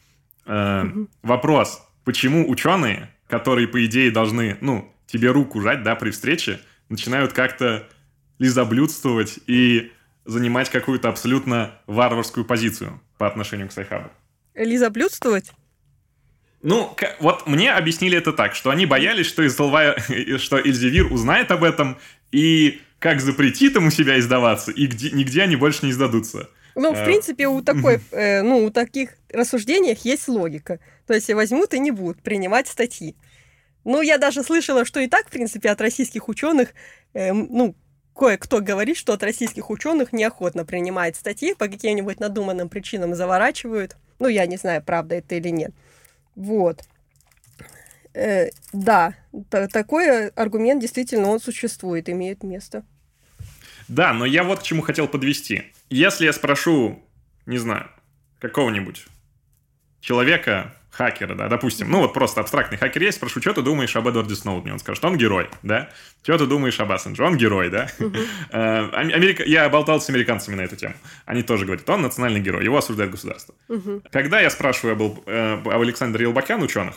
Э, 0.46 0.86
вопрос, 1.24 1.82
почему 2.04 2.48
ученые, 2.48 3.10
которые, 3.34 3.68
по 3.68 3.84
идее, 3.84 4.12
должны, 4.12 4.60
ну, 4.62 4.94
тебе 5.08 5.32
руку 5.32 5.60
жать, 5.60 5.82
да, 5.82 5.96
при 5.96 6.12
встрече, 6.12 6.60
начинают 6.90 7.34
как-то 7.34 7.90
лизоблюдствовать 8.38 9.40
и 9.48 9.92
занимать 10.24 10.70
какую-то 10.70 11.10
абсолютно 11.10 11.72
варварскую 11.88 12.46
позицию 12.46 13.02
по 13.18 13.26
отношению 13.26 13.70
к 13.70 13.72
Сайхабу? 13.72 14.12
Лизоблюдствовать? 14.54 15.52
Ну, 16.62 16.96
вот 17.20 17.48
мне 17.48 17.74
объяснили 17.74 18.20
это 18.20 18.34
так, 18.34 18.54
что 18.54 18.70
они 18.70 18.86
боялись, 18.86 19.26
что, 19.26 19.44
Излва... 19.48 19.96
что 20.38 20.60
Эльзевир 20.60 21.12
узнает 21.12 21.50
об 21.50 21.64
этом 21.64 21.98
и 22.32 22.82
как 23.00 23.20
запретит 23.20 23.74
ему 23.76 23.90
себя 23.90 24.20
издаваться, 24.20 24.72
и 24.72 24.86
где... 24.86 25.10
нигде 25.10 25.42
они 25.42 25.56
больше 25.56 25.88
не 25.88 25.92
издадутся. 25.92 26.52
Ну, 26.76 26.94
в 26.94 27.02
а... 27.02 27.06
принципе, 27.06 27.48
у 27.48 27.62
такой, 27.62 28.00
э, 28.12 28.42
ну, 28.42 28.66
у 28.66 28.70
таких 28.70 29.18
рассуждениях 29.30 30.06
есть 30.06 30.28
логика. 30.28 30.80
То 31.08 31.14
есть 31.14 31.32
возьмут 31.34 31.74
и 31.74 31.80
не 31.80 31.92
будут 31.92 32.22
принимать 32.22 32.68
статьи. 32.68 33.16
Ну, 33.84 34.02
я 34.02 34.18
даже 34.18 34.44
слышала, 34.44 34.86
что 34.86 35.00
и 35.00 35.08
так, 35.08 35.28
в 35.28 35.32
принципе, 35.32 35.70
от 35.70 35.82
российских 35.82 36.30
ученых, 36.30 36.70
э, 37.14 37.34
ну, 37.34 37.76
кое-кто 38.16 38.62
говорит, 38.62 38.98
что 38.98 39.14
от 39.14 39.24
российских 39.24 39.70
ученых 39.70 40.14
неохотно 40.14 40.66
принимает 40.66 41.16
статьи, 41.16 41.54
по 41.54 41.68
каким-нибудь 41.68 42.20
надуманным 42.20 42.70
причинам 42.70 43.16
заворачивают. 43.16 43.98
Ну, 44.20 44.28
я 44.28 44.46
не 44.46 44.58
знаю, 44.58 44.82
правда 44.84 45.16
это 45.16 45.36
или 45.36 45.50
нет. 45.50 45.72
Вот. 46.36 46.84
Э, 48.14 48.50
да, 48.72 49.16
такой 49.50 50.30
аргумент 50.30 50.82
действительно 50.82 51.30
он 51.30 51.40
существует, 51.40 52.10
имеет 52.10 52.44
место. 52.44 52.86
Да, 53.88 54.14
но 54.14 54.26
я 54.26 54.44
вот 54.44 54.60
к 54.60 54.64
чему 54.64 54.82
хотел 54.82 55.08
подвести. 55.08 55.74
Если 55.94 56.26
я 56.26 56.34
спрошу, 56.34 57.04
не 57.46 57.60
знаю, 57.60 57.88
какого-нибудь 58.40 59.06
человека, 60.02 60.74
хакера, 60.90 61.36
да, 61.36 61.48
допустим, 61.48 61.92
ну 61.92 62.00
вот 62.00 62.16
просто 62.16 62.42
абстрактный 62.42 62.80
хакер 62.80 63.04
есть, 63.04 63.18
спрошу, 63.18 63.40
что 63.42 63.54
ты 63.54 63.62
думаешь 63.62 63.96
об 63.96 64.08
Эдварде 64.08 64.34
Сноудене? 64.34 64.74
Он 64.74 64.80
скажет, 64.80 65.06
он 65.06 65.20
герой, 65.20 65.50
да? 65.62 65.92
Что 66.24 66.40
ты 66.40 66.48
думаешь 66.48 66.80
об 66.80 66.92
Ассенже? 66.92 67.24
Он 67.24 67.38
герой, 67.38 67.70
да? 67.70 67.90
Э, 68.50 68.90
Америка... 68.90 69.44
Я 69.44 69.70
болтал 69.70 70.02
с 70.02 70.10
американцами 70.10 70.56
на 70.56 70.62
эту 70.62 70.76
тему. 70.76 70.96
Они 71.26 71.44
тоже 71.44 71.66
говорят, 71.66 71.88
он 71.88 72.02
национальный 72.02 72.40
герой, 72.40 72.64
его 72.64 72.78
осуждает 72.80 73.12
государство. 73.12 73.54
Когда 74.12 74.42
я 74.42 74.50
спрашиваю 74.50 74.94
об, 74.96 75.22
э, 75.28 75.62
Александре 75.66 76.24
Елбакян, 76.24 76.64
ученых, 76.64 76.96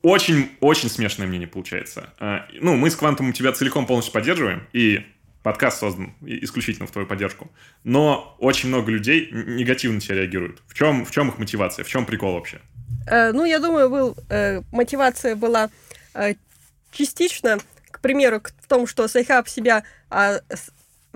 очень-очень 0.00 0.88
смешное 0.88 1.26
мнение 1.26 1.48
получается. 1.48 2.14
Э, 2.18 2.40
ну, 2.62 2.76
мы 2.76 2.90
с 2.90 2.96
Квантумом 2.96 3.34
тебя 3.34 3.52
целиком 3.52 3.84
полностью 3.84 4.14
поддерживаем, 4.14 4.66
и 4.72 5.04
подкаст 5.42 5.78
создан 5.78 6.14
исключительно 6.22 6.86
в 6.86 6.90
твою 6.90 7.06
поддержку. 7.06 7.50
Но 7.84 8.36
очень 8.38 8.68
много 8.68 8.90
людей 8.90 9.30
негативно 9.32 9.96
на 9.96 10.00
тебя 10.00 10.16
реагируют. 10.16 10.62
В 10.66 10.74
чем, 10.74 11.04
в 11.04 11.10
чем 11.10 11.28
их 11.28 11.38
мотивация? 11.38 11.84
В 11.84 11.88
чем 11.88 12.06
прикол 12.06 12.34
вообще? 12.34 12.60
Э, 13.06 13.32
ну, 13.32 13.44
я 13.44 13.58
думаю, 13.58 13.90
был, 13.90 14.16
э, 14.28 14.62
мотивация 14.72 15.36
была 15.36 15.70
э, 16.14 16.34
частично, 16.92 17.58
к 17.90 18.00
примеру, 18.00 18.42
в 18.60 18.68
том, 18.68 18.86
что 18.86 19.08
Sci-Hub 19.08 19.48
себя 19.48 19.84
э, 20.10 20.40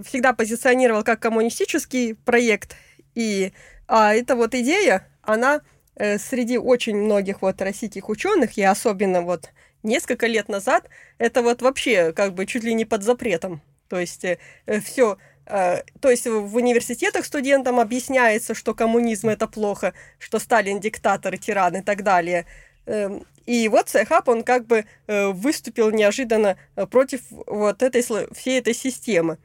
всегда 0.02 0.32
позиционировал 0.32 1.04
как 1.04 1.20
коммунистический 1.20 2.14
проект, 2.14 2.76
и 3.14 3.52
а 3.86 4.14
эта 4.14 4.34
вот 4.34 4.54
идея, 4.54 5.06
она 5.22 5.60
э, 5.96 6.18
среди 6.18 6.58
очень 6.58 6.96
многих 6.96 7.42
вот 7.42 7.60
российских 7.60 8.08
ученых, 8.08 8.56
и 8.56 8.62
особенно 8.62 9.22
вот 9.22 9.50
несколько 9.82 10.26
лет 10.26 10.48
назад, 10.48 10.88
это 11.18 11.42
вот 11.42 11.62
вообще 11.62 12.12
как 12.12 12.34
бы 12.34 12.46
чуть 12.46 12.64
ли 12.64 12.74
не 12.74 12.84
под 12.84 13.02
запретом. 13.02 13.60
То 13.88 14.00
есть 14.00 14.24
э, 14.24 14.38
все 14.80 15.18
Э, 15.46 15.82
то 16.00 16.10
есть 16.10 16.26
в 16.26 16.56
университетах 16.56 17.26
студентам 17.26 17.80
объясняется, 17.80 18.54
что 18.54 18.74
коммунизм 18.74 19.28
это 19.28 19.46
плохо, 19.46 19.94
что 20.18 20.38
Сталин 20.38 20.80
диктатор, 20.80 21.36
тиран 21.36 21.76
и 21.76 21.82
так 21.82 22.02
далее. 22.02 22.46
Эм, 22.86 23.26
и 23.46 23.68
вот 23.68 23.88
Sci-Hub, 23.88 24.28
он 24.28 24.42
как 24.42 24.66
бы 24.66 24.86
э, 25.06 25.28
выступил 25.28 25.90
неожиданно 25.90 26.56
э, 26.76 26.86
против 26.86 27.20
вот 27.30 27.82
этой, 27.82 28.02
всей 28.02 28.58
этой 28.58 28.74
системы. 28.74 29.38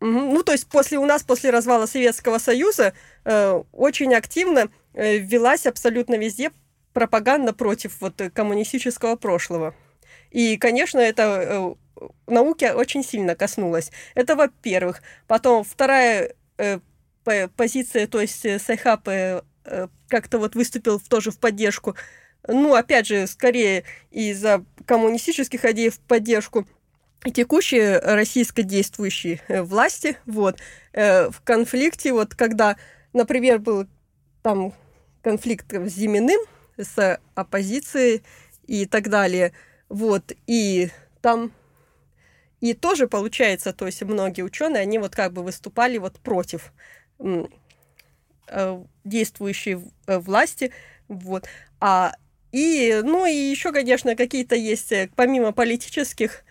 Ну, 0.00 0.42
то 0.42 0.52
есть 0.52 0.68
после 0.68 0.98
у 0.98 1.06
нас, 1.06 1.22
после 1.22 1.48
развала 1.48 1.86
Советского 1.86 2.36
Союза, 2.36 2.92
очень 3.24 4.14
активно 4.14 4.68
велась 4.92 5.66
абсолютно 5.66 6.16
везде 6.16 6.50
пропаганда 6.92 7.54
против 7.54 8.02
вот 8.02 8.20
коммунистического 8.34 9.16
прошлого. 9.16 9.74
И, 10.30 10.58
конечно, 10.58 10.98
это 10.98 11.76
науки 12.26 12.64
очень 12.64 13.04
сильно 13.04 13.34
коснулась. 13.34 13.90
Это 14.14 14.36
во-первых. 14.36 15.02
Потом 15.26 15.64
вторая 15.64 16.34
э, 16.58 16.78
позиция, 17.56 18.06
то 18.06 18.20
есть 18.20 18.44
э, 18.44 18.58
Sci-Hub 18.58 19.08
э, 19.08 19.42
э, 19.64 19.88
как-то 20.08 20.38
вот 20.38 20.54
выступил 20.54 21.00
тоже 21.00 21.30
в 21.30 21.38
поддержку. 21.38 21.96
Ну, 22.48 22.74
опять 22.74 23.06
же, 23.06 23.26
скорее 23.26 23.84
из-за 24.10 24.64
коммунистических 24.86 25.64
идей 25.64 25.90
в 25.90 25.98
поддержку 25.98 26.66
текущей 27.32 27.98
российской 27.98 28.62
действующей 28.62 29.40
э, 29.48 29.62
власти. 29.62 30.16
Вот. 30.26 30.58
Э, 30.92 31.30
в 31.30 31.40
конфликте, 31.42 32.12
вот 32.12 32.34
когда, 32.34 32.76
например, 33.12 33.58
был 33.58 33.86
там 34.42 34.72
конфликт 35.22 35.72
с 35.72 35.92
Зиминым, 35.92 36.40
с 36.76 37.20
оппозицией 37.34 38.22
и 38.66 38.86
так 38.86 39.08
далее. 39.08 39.52
Вот. 39.88 40.32
И 40.46 40.90
там 41.20 41.52
и 42.60 42.74
тоже 42.74 43.06
получается, 43.06 43.72
то 43.72 43.86
есть 43.86 44.02
многие 44.02 44.42
ученые, 44.42 44.82
они 44.82 44.98
вот 44.98 45.14
как 45.14 45.32
бы 45.32 45.42
выступали 45.42 45.98
вот 45.98 46.18
против 46.20 46.72
э, 47.18 48.82
действующей 49.04 49.78
э, 50.06 50.18
власти, 50.18 50.72
вот. 51.08 51.46
А 51.80 52.12
и, 52.52 53.00
ну 53.04 53.26
и 53.26 53.34
еще, 53.34 53.72
конечно, 53.72 54.16
какие-то 54.16 54.54
есть, 54.54 54.92
э, 54.92 55.10
помимо 55.14 55.52
политических 55.52 56.44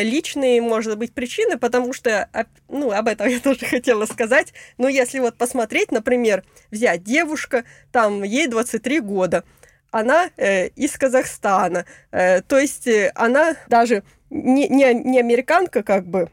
личные, 0.00 0.60
может 0.60 0.98
быть, 0.98 1.14
причины, 1.14 1.58
потому 1.58 1.92
что, 1.92 2.28
ну, 2.68 2.90
об 2.90 3.06
этом 3.06 3.28
я 3.28 3.38
тоже 3.38 3.64
хотела 3.66 4.04
сказать, 4.06 4.52
но 4.78 4.88
если 4.88 5.20
вот 5.20 5.38
посмотреть, 5.38 5.92
например, 5.92 6.42
взять 6.72 7.04
девушка, 7.04 7.64
там, 7.92 8.24
ей 8.24 8.48
23 8.48 8.98
года, 8.98 9.44
она 9.92 10.30
э, 10.36 10.68
из 10.68 10.92
Казахстана, 10.98 11.86
э, 12.10 12.42
то 12.42 12.58
есть 12.58 12.88
она 13.14 13.56
даже 13.68 14.02
не, 14.30 14.68
не, 14.68 14.94
не 14.94 15.18
американка, 15.20 15.82
как 15.82 16.06
бы, 16.06 16.30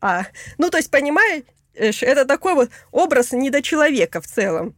а, 0.00 0.24
ну, 0.58 0.70
то 0.70 0.78
есть, 0.78 0.90
понимаешь, 0.90 1.44
это 1.74 2.24
такой 2.24 2.54
вот 2.54 2.70
образ 2.90 3.32
недочеловека 3.32 4.20
в 4.20 4.26
целом. 4.26 4.74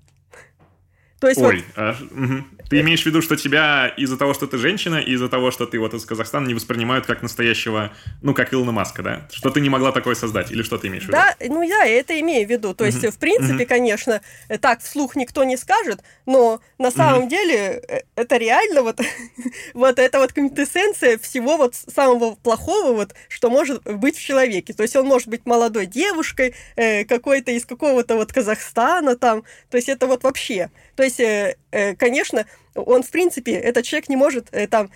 То 1.23 1.29
есть 1.29 1.41
Ой, 1.41 1.59
вот... 1.59 1.65
а, 1.77 1.97
угу. 2.11 2.45
Ты 2.69 2.81
имеешь 2.81 3.03
в 3.03 3.07
виду, 3.07 3.23
что 3.23 3.37
тебя 3.37 3.87
из-за 3.97 4.17
того, 4.17 4.35
что 4.35 4.49
ты 4.49 4.59
женщина, 4.59 4.97
и 4.97 5.13
из-за 5.13 5.29
того, 5.29 5.53
что 5.53 5.67
ты 5.67 5.79
вот 5.79 5.95
из 5.95 6.05
Казахстана, 6.05 6.49
не 6.49 6.55
воспринимают 6.55 7.07
как 7.07 7.23
настоящего, 7.23 7.93
ну, 8.23 8.35
как 8.35 8.53
Илона 8.53 8.73
Маска, 8.73 9.03
да? 9.05 9.29
Что 9.31 9.51
ты 9.51 9.61
не 9.61 9.69
могла 9.69 9.93
такое 9.93 10.17
создать, 10.17 10.51
или 10.51 10.65
что 10.65 10.79
ты 10.79 10.89
имеешь 10.89 11.05
в 11.05 11.09
виду? 11.09 11.19
Да, 11.19 11.37
ну 11.47 11.63
я 11.63 11.87
это 11.87 12.19
имею 12.19 12.45
в 12.45 12.51
виду. 12.51 12.75
То 12.75 12.85
есть, 12.85 13.07
в 13.07 13.19
принципе, 13.19 13.67
конечно, 13.67 14.21
так 14.61 14.81
вслух 14.81 15.15
никто 15.15 15.45
не 15.45 15.57
скажет, 15.57 16.03
но 16.27 16.61
на 16.79 16.91
самом 16.91 17.29
деле 17.29 17.85
э, 17.87 18.01
это 18.17 18.37
реально 18.37 18.83
вот, 18.83 19.01
вот 19.75 20.01
это 20.01 20.19
вот 20.19 20.33
квинтэссенция 20.33 21.19
всего 21.19 21.57
вот 21.57 21.77
самого 21.77 22.35
плохого, 22.35 22.95
вот, 22.95 23.15
что 23.29 23.49
может 23.49 23.85
быть 23.85 24.17
в 24.17 24.25
человеке. 24.25 24.73
То 24.73 24.83
есть 24.83 24.97
он 24.97 25.07
может 25.07 25.29
быть 25.29 25.47
молодой 25.47 25.87
девушкой, 25.87 26.57
э, 26.75 27.05
какой-то 27.05 27.53
из 27.53 27.65
какого-то 27.65 28.17
вот 28.17 28.33
Казахстана 28.33 29.15
там. 29.15 29.45
То 29.71 29.77
есть 29.77 29.89
это 29.89 30.09
вот 30.09 30.25
вообще. 30.25 30.71
То 30.97 31.03
есть, 31.03 31.21
э, 31.21 31.57
конечно, 31.97 32.47
он, 32.75 33.03
в 33.03 33.11
принципе, 33.11 33.53
этот 33.53 33.85
человек 33.85 34.09
не 34.09 34.17
может 34.17 34.49
э, 34.53 34.67
там 34.67 34.91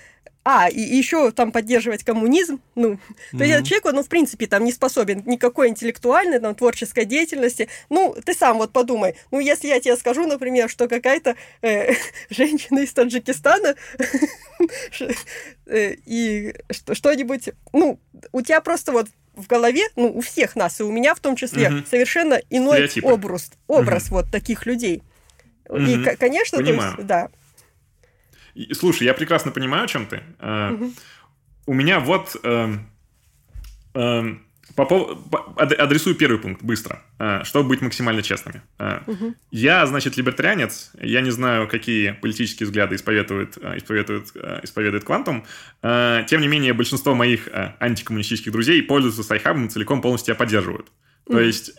а, 0.49 0.69
и, 0.69 0.81
еще 0.81 1.33
там 1.33 1.51
поддерживать 1.51 2.05
коммунизм, 2.05 2.61
ну, 2.77 2.93
mm-hmm. 2.93 2.99
то 3.37 3.39
есть 3.39 3.53
этот 3.53 3.67
человек, 3.67 3.87
он, 3.87 3.95
ну, 3.97 4.05
в 4.05 4.09
принципе, 4.09 4.47
там 4.47 4.63
не 4.63 4.71
способен 4.71 5.25
никакой 5.27 5.67
интеллектуальной, 5.67 6.39
там, 6.39 6.55
творческой 6.55 7.05
деятельности. 7.05 7.69
Ну, 7.91 8.15
ты 8.25 8.33
сам 8.33 8.59
вот 8.59 8.71
подумай, 8.71 9.17
ну, 9.33 9.41
если 9.41 9.67
я 9.67 9.81
тебе 9.81 9.97
скажу, 9.97 10.25
например, 10.25 10.71
что 10.71 10.87
какая-то 10.87 11.35
э, 11.63 11.95
женщина 12.31 12.79
из 12.79 12.93
Таджикистана 12.93 13.75
э, 15.67 15.97
и 16.07 16.55
что-нибудь, 16.93 17.49
ну, 17.73 17.99
у 18.31 18.41
тебя 18.41 18.61
просто 18.61 18.93
вот 18.93 19.09
в 19.35 19.49
голове, 19.49 19.83
ну, 19.97 20.13
у 20.17 20.21
всех 20.21 20.55
нас, 20.55 20.79
и 20.79 20.85
у 20.85 20.93
меня 20.93 21.17
в 21.17 21.21
том 21.21 21.35
числе, 21.35 21.85
совершенно 21.91 22.41
иной 22.51 22.89
образ, 23.03 23.51
образ 23.67 24.11
вот 24.11 24.31
таких 24.31 24.65
людей. 24.65 25.03
Mm-hmm. 25.69 26.13
И, 26.13 26.17
конечно, 26.17 26.59
Понимаю. 26.59 26.95
то 26.95 26.99
есть, 26.99 27.07
да. 27.07 27.29
Слушай, 28.73 29.05
я 29.05 29.15
прекрасно 29.15 29.51
понимаю, 29.51 29.85
о 29.85 29.87
чем 29.87 30.07
ты. 30.07 30.23
Угу. 30.41 30.93
У 31.67 31.75
меня 31.75 32.01
вот... 32.01 32.37
Э, 32.43 32.75
э, 33.95 34.35
адресую 34.77 36.17
первый 36.17 36.39
пункт 36.39 36.63
быстро, 36.63 37.03
э, 37.19 37.45
чтобы 37.45 37.69
быть 37.69 37.81
максимально 37.81 38.23
честными. 38.23 38.63
Угу. 38.79 39.35
Я, 39.51 39.87
значит, 39.87 40.17
либертарианец. 40.17 40.93
Я 41.01 41.21
не 41.21 41.31
знаю, 41.31 41.69
какие 41.69 42.13
политические 42.13 42.67
взгляды 42.67 42.97
исповедует, 42.97 43.57
исповедует, 43.59 44.35
исповедует 44.63 45.05
Квантум. 45.05 45.45
Тем 45.83 46.41
не 46.41 46.49
менее, 46.49 46.73
большинство 46.73 47.15
моих 47.15 47.49
антикоммунистических 47.79 48.53
друзей 48.53 48.83
пользуются 48.83 49.23
Sci-Hub 49.23 49.57
ом 49.57 49.67
и 49.67 49.71
целиком 49.71 50.03
полностью 50.03 50.35
тебя 50.35 50.39
поддерживают. 50.39 50.89
То 51.27 51.41
есть 51.41 51.73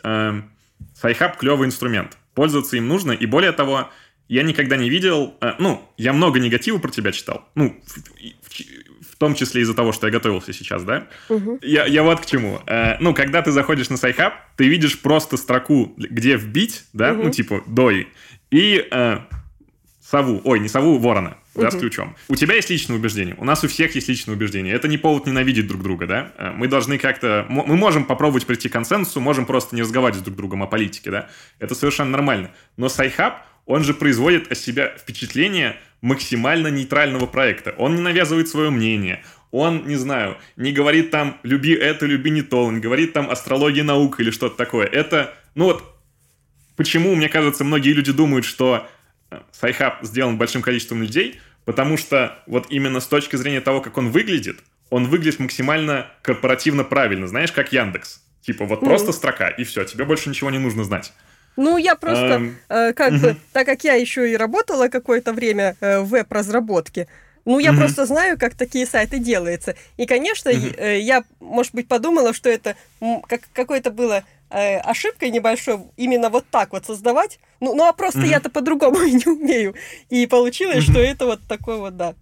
Sci-Hub 0.95 1.37
клевый 1.37 1.67
инструмент. 1.67 2.17
Пользоваться 2.37 2.77
им 2.77 2.87
нужно. 2.87 3.13
И 3.13 3.25
более 3.25 3.51
того, 3.51 3.89
я 4.27 4.43
никогда 4.43 4.77
не 4.77 4.91
видел... 4.91 5.33
Э, 5.41 5.53
ну, 5.57 5.81
я 5.97 6.13
много 6.13 6.39
негатива 6.39 6.77
про 6.77 6.91
тебя 6.91 7.11
читал. 7.11 7.49
Ну, 7.55 7.75
в, 7.83 7.97
в, 8.47 9.11
в 9.11 9.15
том 9.17 9.33
числе 9.33 9.63
из-за 9.63 9.73
того, 9.73 9.91
что 9.91 10.05
я 10.05 10.13
готовился 10.13 10.53
сейчас, 10.53 10.83
да? 10.83 11.07
Угу. 11.29 11.61
Я, 11.63 11.87
я 11.87 12.03
вот 12.03 12.19
к 12.19 12.27
чему. 12.27 12.61
Э, 12.67 12.97
ну, 12.99 13.15
когда 13.15 13.41
ты 13.41 13.51
заходишь 13.51 13.89
на 13.89 13.97
Sci-Hub, 13.97 14.35
ты 14.55 14.67
видишь 14.67 14.99
просто 14.99 15.35
строку, 15.35 15.95
где 15.97 16.37
вбить, 16.37 16.83
да, 16.93 17.13
угу. 17.13 17.23
ну, 17.23 17.29
типа, 17.31 17.63
DOI, 17.65 18.07
и 18.51 18.87
э, 18.91 19.17
сову, 19.99 20.39
ой, 20.43 20.59
не 20.59 20.69
сову, 20.69 20.99
ворона, 20.99 21.37
да, 21.61 21.69
угу. 21.69 21.77
с 21.77 21.79
ключом. 21.79 22.15
У 22.27 22.35
тебя 22.35 22.55
есть 22.55 22.69
личное 22.69 22.95
убеждение, 22.95 23.35
у 23.37 23.45
нас 23.45 23.63
у 23.63 23.67
всех 23.67 23.95
есть 23.95 24.07
личное 24.07 24.35
убеждение. 24.35 24.73
Это 24.73 24.87
не 24.87 24.97
повод 24.97 25.25
ненавидеть 25.25 25.67
друг 25.67 25.81
друга, 25.81 26.07
да? 26.07 26.31
Э, 26.37 26.51
мы 26.51 26.67
должны 26.67 26.97
как-то... 26.97 27.45
Мы 27.49 27.75
можем 27.75 28.05
попробовать 28.05 28.45
прийти 28.45 28.69
к 28.69 28.73
консенсусу, 28.73 29.19
можем 29.19 29.45
просто 29.45 29.75
не 29.75 29.81
разговаривать 29.81 30.21
с 30.21 30.23
друг 30.23 30.37
другом 30.37 30.63
о 30.63 30.67
политике, 30.67 31.11
да? 31.11 31.29
Это 31.59 31.75
совершенно 31.75 32.11
нормально. 32.11 32.51
Но 32.77 32.89
Sci-Hub 32.89 33.45
он 33.65 33.83
же 33.83 33.93
производит 33.93 34.51
о 34.51 34.55
себя 34.55 34.93
впечатление 34.97 35.77
максимально 36.01 36.67
нейтрального 36.67 37.25
проекта. 37.25 37.73
Он 37.77 37.95
не 37.95 38.01
навязывает 38.01 38.47
свое 38.47 38.69
мнение, 38.69 39.23
он, 39.51 39.87
не 39.87 39.95
знаю, 39.95 40.37
не 40.55 40.71
говорит 40.71 41.11
там 41.11 41.39
«люби 41.43 41.73
это, 41.73 42.05
люби 42.05 42.31
не 42.31 42.41
то», 42.41 42.65
он 42.65 42.81
говорит 42.81 43.13
там 43.13 43.29
«астрология 43.29 43.83
наука» 43.83 44.21
или 44.21 44.31
что-то 44.31 44.57
такое. 44.57 44.85
Это, 44.87 45.33
ну 45.55 45.65
вот, 45.65 45.83
почему, 46.75 47.15
мне 47.15 47.29
кажется, 47.29 47.63
многие 47.63 47.93
люди 47.93 48.11
думают, 48.11 48.45
что 48.45 48.87
Sci-Hub 49.51 50.03
сделан 50.03 50.37
большим 50.37 50.61
количеством 50.61 51.01
людей, 51.01 51.39
потому 51.67 51.97
что 51.97 52.39
вот 52.47 52.67
именно 52.69 53.01
с 53.01 53.07
точки 53.07 53.35
зрения 53.35 53.59
того, 53.59 53.81
как 53.81 53.97
он 53.97 54.09
выглядит, 54.09 54.59
он 54.89 55.05
выглядит 55.05 55.39
максимально 55.39 56.07
корпоративно 56.21 56.85
правильно, 56.85 57.27
знаешь, 57.27 57.51
как 57.51 57.73
Яндекс. 57.73 58.21
Типа 58.41 58.63
вот 58.63 58.81
mm-hmm. 58.81 58.85
просто 58.85 59.11
строка, 59.11 59.49
и 59.49 59.65
все, 59.65 59.83
тебе 59.83 60.05
больше 60.05 60.29
ничего 60.29 60.49
не 60.49 60.59
нужно 60.59 60.85
знать. 60.85 61.11
Ну, 61.57 61.77
я 61.77 61.97
просто, 61.97 62.35
эм... 62.35 62.57
э, 62.69 62.93
как 62.93 63.13
угу. 63.13 63.19
бы, 63.19 63.35
так 63.51 63.65
как 63.65 63.83
я 63.83 63.95
еще 63.95 64.31
и 64.31 64.37
работала 64.37 64.87
какое-то 64.87 65.33
время 65.33 65.75
э, 65.81 65.99
в 65.99 66.09
веб-разработке, 66.09 67.07
ну, 67.43 67.59
я 67.59 67.71
угу. 67.71 67.79
просто 67.79 68.05
знаю, 68.05 68.37
как 68.39 68.55
такие 68.55 68.85
сайты 68.85 69.19
делаются. 69.19 69.75
И, 69.97 70.05
конечно, 70.05 70.51
угу. 70.51 70.67
э, 70.77 70.99
я, 70.99 71.23
может 71.41 71.73
быть, 71.73 71.89
подумала, 71.89 72.33
что 72.33 72.49
это 72.49 72.77
как, 73.27 73.41
какое-то 73.53 73.91
было 73.91 74.23
э, 74.49 74.77
ошибкой 74.77 75.31
небольшой 75.31 75.79
именно 75.97 76.29
вот 76.29 76.45
так 76.49 76.73
вот 76.73 76.85
создавать. 76.85 77.39
Ну, 77.59 77.75
ну 77.75 77.85
а 77.85 77.93
просто 77.93 78.19
угу. 78.19 78.27
я-то 78.27 78.49
по-другому 78.49 79.01
и 79.03 79.13
не 79.13 79.25
умею. 79.25 79.75
И 80.09 80.25
получилось, 80.27 80.85
угу. 80.85 80.91
что 80.93 80.99
это 80.99 81.25
вот 81.25 81.41
такое 81.47 81.77
вот, 81.77 81.97
да. 81.97 82.15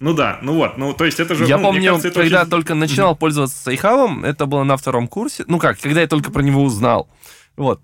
Ну 0.00 0.14
да, 0.14 0.38
ну 0.42 0.54
вот, 0.54 0.78
ну 0.78 0.94
то 0.94 1.04
есть 1.04 1.18
это 1.18 1.34
же... 1.34 1.44
Я 1.46 1.56
ну, 1.56 1.64
помню, 1.64 1.90
кажется, 1.90 2.10
когда 2.12 2.42
очень... 2.42 2.50
только 2.50 2.74
начинал 2.74 3.14
mm-hmm. 3.14 3.18
пользоваться 3.18 3.60
Сайхавом, 3.60 4.24
это 4.24 4.46
было 4.46 4.62
на 4.62 4.76
втором 4.76 5.08
курсе, 5.08 5.44
ну 5.48 5.58
как, 5.58 5.80
когда 5.80 6.00
я 6.00 6.06
только 6.06 6.30
про 6.30 6.42
него 6.42 6.62
узнал. 6.62 7.08
Вот, 7.56 7.80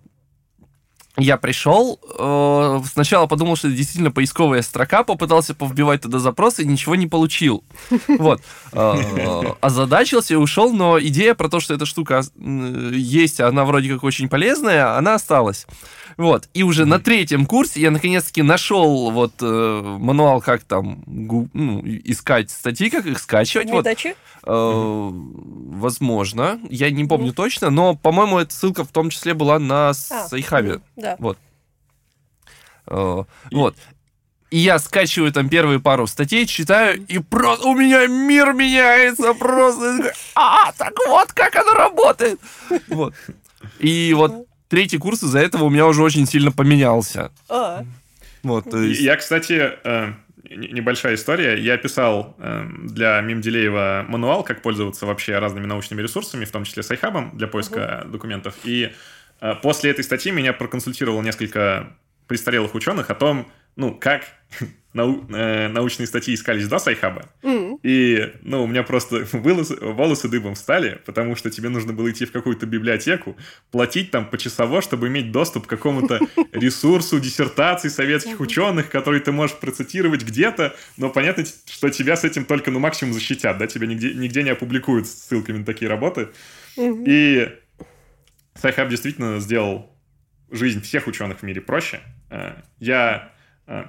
я 1.17 1.37
пришел, 1.37 2.01
э, 2.19 2.81
сначала 2.93 3.27
подумал, 3.27 3.55
что 3.57 3.69
это 3.69 3.77
действительно 3.77 4.11
поисковая 4.11 4.63
строка, 4.63 5.05
попытался 5.05 5.55
повбивать 5.55 6.03
туда 6.03 6.19
запросы 6.19 6.63
и 6.63 6.67
ничего 6.67 6.95
не 6.97 7.07
получил. 7.07 7.65
Вот. 8.19 8.43
Э, 8.73 9.55
озадачился 9.61 10.35
и 10.35 10.37
ушел, 10.37 10.73
но 10.73 10.99
идея 11.01 11.35
про 11.35 11.49
то, 11.49 11.61
что 11.61 11.75
эта 11.75 11.87
штука 11.87 12.23
есть, 12.37 13.41
она 13.41 13.65
вроде 13.65 13.93
как 13.93 14.03
очень 14.05 14.29
полезная, 14.29 14.97
она 14.97 15.15
осталась. 15.15 15.67
Вот. 16.17 16.49
И 16.55 16.63
уже 16.63 16.85
на 16.85 16.99
третьем 16.99 17.47
курсе 17.47 17.81
я 17.81 17.91
наконец-таки 17.91 18.43
нашел 18.43 19.11
вот 19.11 19.35
э, 19.41 19.81
мануал, 19.99 20.41
как 20.41 20.65
там 20.65 21.03
ну, 21.07 21.49
искать 21.85 22.51
статьи, 22.51 22.91
как 22.91 23.07
их 23.07 23.19
скачивать. 23.19 23.71
Вот. 23.71 23.87
Э, 23.87 25.11
возможно. 25.13 26.61
Я 26.69 26.91
не 26.91 27.05
помню 27.05 27.33
точно, 27.33 27.71
но, 27.71 27.95
по-моему, 27.95 28.39
эта 28.39 28.55
ссылка 28.55 28.85
в 28.85 28.89
том 28.89 29.11
числе 29.11 29.35
была 29.35 29.59
на 29.59 29.91
а, 29.91 29.95
Sci-Hub 29.95 30.62
е. 30.62 30.81
Да. 30.97 31.17
Вот. 31.19 31.39
Э, 32.87 33.25
вот. 33.51 33.77
И 34.51 34.59
я 34.59 34.79
скачиваю 34.79 35.33
там 35.33 35.49
первые 35.49 35.81
пару 35.81 36.07
статей, 36.07 36.47
читаю, 36.47 37.05
и 37.07 37.19
просто 37.19 37.67
у 37.67 37.75
меня 37.75 38.07
мир 38.07 38.53
меняется 38.53 39.35
просто. 39.35 40.13
А, 40.37 40.71
так 40.73 40.93
вот 41.09 41.33
как 41.33 41.57
оно 41.57 41.73
работает. 41.73 42.41
Вот. 42.89 43.15
И 43.81 44.13
вот 44.15 44.47
третий 44.75 44.99
курс 44.99 45.23
из-за 45.23 45.39
этого 45.39 45.65
у 45.65 45.71
меня 45.71 45.87
уже 45.87 46.03
очень 46.03 46.27
сильно 46.27 46.51
поменялся. 46.51 47.31
А. 47.49 47.85
Вот, 48.43 48.69
то 48.69 48.83
есть... 48.83 49.01
Я, 49.01 49.15
кстати, 49.15 49.71
э, 49.85 50.13
небольшая 50.51 51.15
история. 51.15 51.57
Я 51.57 51.77
писал 51.77 52.35
э, 52.41 52.67
для 52.83 53.21
Мемделеева 53.21 54.05
мануал, 54.09 54.43
как 54.43 54.63
пользоваться 54.63 55.07
вообще 55.07 55.39
разными 55.39 55.67
научными 55.67 56.03
ресурсами, 56.03 56.45
в 56.45 56.51
том 56.51 56.65
числе 56.65 56.83
Sci-Hub 56.83 57.20
ом 57.20 57.31
для 57.39 57.47
поиска 57.47 58.01
угу. 58.03 58.15
документов. 58.15 58.57
И 58.65 58.91
э, 59.41 59.55
после 59.63 59.93
этой 59.93 60.03
статьи 60.03 60.33
меня 60.33 60.53
проконсультировало 60.53 61.23
несколько 61.23 61.97
престарелых 62.27 62.75
ученых 62.75 63.11
о 63.11 63.15
том, 63.15 63.47
ну, 63.77 63.95
как 63.95 64.25
нау 64.95 65.27
э, 65.29 65.69
научные 65.69 66.07
статьи 66.07 66.35
искались 66.35 66.69
до 66.69 66.79
Sci-Hub 66.79 67.18
а. 67.18 67.29
Mm. 67.43 67.81
И, 67.83 68.33
ну, 68.43 68.65
у 68.65 68.67
меня 68.67 68.85
просто 68.85 69.27
волосы, 69.33 69.77
волосы 69.81 70.29
дыбом 70.29 70.55
встали, 70.55 71.01
потому 71.05 71.37
что 71.37 71.51
тебе 71.51 71.69
нужно 71.69 71.93
было 71.93 72.11
идти 72.11 72.25
в 72.25 72.33
какую-то 72.33 72.65
библиотеку, 72.65 73.37
платить 73.71 74.11
там 74.13 74.31
почасово, 74.31 74.81
чтобы 74.81 75.09
иметь 75.09 75.33
доступ 75.33 75.67
к 75.67 75.71
какому-то 75.71 76.21
ресурсу 76.53 77.21
диссертаций 77.21 77.91
советских 77.91 78.41
ученых, 78.41 78.89
которые 78.89 79.21
ты 79.21 79.33
можешь 79.33 79.57
процитировать 79.57 80.23
где-то, 80.23 80.75
но 80.97 81.11
понятно, 81.11 81.45
что 81.45 81.91
тебя 81.91 82.17
с 82.17 82.25
этим 82.25 82.45
только, 82.45 82.71
ну, 82.71 82.79
максимум 82.79 83.13
защитят, 83.13 83.59
да, 83.59 83.67
тебя 83.67 83.87
нигде, 83.87 84.15
нигде 84.15 84.43
не 84.45 84.51
опубликуют 84.51 85.09
с 85.09 85.11
ссылками 85.11 85.59
на 85.59 85.65
такие 85.65 85.89
работы. 85.89 86.29
Mm-hmm. 86.77 87.05
И 87.07 87.49
Sci-Hub 88.55 88.89
действительно 88.89 89.41
сделал 89.41 89.91
жизнь 90.51 90.81
всех 90.83 91.09
ученых 91.09 91.41
в 91.41 91.43
мире 91.43 91.61
проще. 91.61 92.01
Э, 92.31 92.53
я 92.79 93.34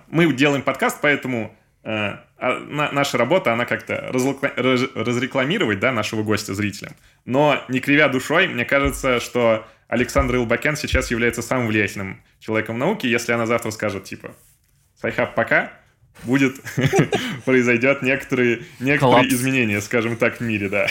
мы 0.07 0.31
делаем 0.33 0.61
подкаст, 0.61 0.99
поэтому 1.01 1.55
э, 1.83 1.89
а, 2.38 2.59
на, 2.59 2.91
наша 2.91 3.17
работа, 3.17 3.53
она 3.53 3.65
как-то 3.65 4.09
разрекламировать, 4.11 5.79
да, 5.79 5.91
нашего 5.91 6.23
гостя 6.23 6.53
зрителям. 6.53 6.93
Но, 7.25 7.63
не 7.69 7.79
кривя 7.79 8.07
душой, 8.09 8.47
мне 8.47 8.65
кажется, 8.65 9.19
что 9.19 9.65
Александра 9.88 10.36
Элбакян 10.36 10.75
сейчас 10.75 11.11
является 11.11 11.41
самым 11.41 11.67
влиятельным 11.67 12.21
человеком 12.39 12.77
науки, 12.77 13.07
если 13.07 13.31
она 13.31 13.45
завтра 13.45 13.71
скажет, 13.71 14.03
типа, 14.03 14.35
Sci-Hub, 14.99 15.36
пока, 15.35 15.71
будет, 16.23 16.55
произойдет 17.45 18.01
некоторые, 18.01 18.63
некоторые 18.79 19.29
изменения, 19.29 19.81
скажем 19.81 20.17
так, 20.17 20.38
в 20.38 20.41
мире, 20.41 20.69
да. 20.69 20.88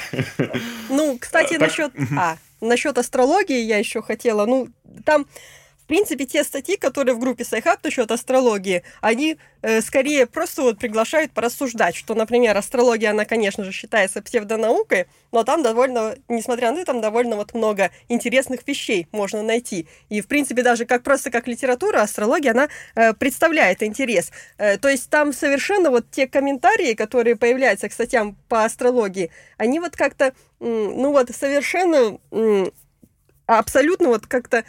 Ну, 0.88 1.18
кстати, 1.18 1.54
насчет... 1.54 1.92
А, 2.16 2.36
насчет 2.60 2.96
астрологии 2.98 3.60
я 3.60 3.78
еще 3.78 4.02
хотела, 4.02 4.46
ну, 4.46 4.68
там 5.04 5.26
в 5.84 5.86
принципе, 5.86 6.24
те 6.24 6.44
статьи, 6.44 6.78
которые 6.78 7.14
в 7.14 7.18
группе 7.18 7.44
Sci-Hub 7.44 7.84
насчет 7.84 8.10
астрологии, 8.10 8.82
они 9.02 9.36
э, 9.60 9.82
скорее 9.82 10.24
просто 10.24 10.62
вот 10.62 10.78
приглашают 10.78 11.32
порассуждать, 11.32 11.94
что, 11.94 12.14
например, 12.14 12.56
астрология, 12.56 13.10
она, 13.10 13.26
конечно 13.26 13.64
же, 13.64 13.70
считается 13.70 14.22
псевдонаукой, 14.22 15.08
но 15.30 15.44
там 15.44 15.62
довольно, 15.62 16.16
несмотря 16.28 16.72
на 16.72 16.76
это, 16.76 16.86
там 16.86 17.02
довольно 17.02 17.36
вот 17.36 17.52
много 17.52 17.90
интересных 18.08 18.66
вещей 18.66 19.08
можно 19.12 19.42
найти. 19.42 19.86
И, 20.08 20.22
в 20.22 20.26
принципе, 20.26 20.62
даже 20.62 20.86
как 20.86 21.02
просто 21.02 21.30
как 21.30 21.46
литература, 21.48 22.00
астрология, 22.00 22.52
она 22.52 22.68
э, 22.94 23.12
представляет 23.12 23.82
интерес. 23.82 24.32
Э, 24.56 24.78
то 24.78 24.88
есть 24.88 25.10
там 25.10 25.34
совершенно 25.34 25.90
вот 25.90 26.10
те 26.10 26.26
комментарии, 26.26 26.94
которые 26.94 27.36
появляются 27.36 27.90
к 27.90 27.92
статьям 27.92 28.38
по 28.48 28.64
астрологии, 28.64 29.30
они 29.58 29.80
вот 29.80 29.96
как-то, 29.96 30.32
ну 30.60 31.12
вот, 31.12 31.28
совершенно 31.28 32.18
абсолютно 33.46 34.08
вот 34.08 34.26
как-то 34.26 34.64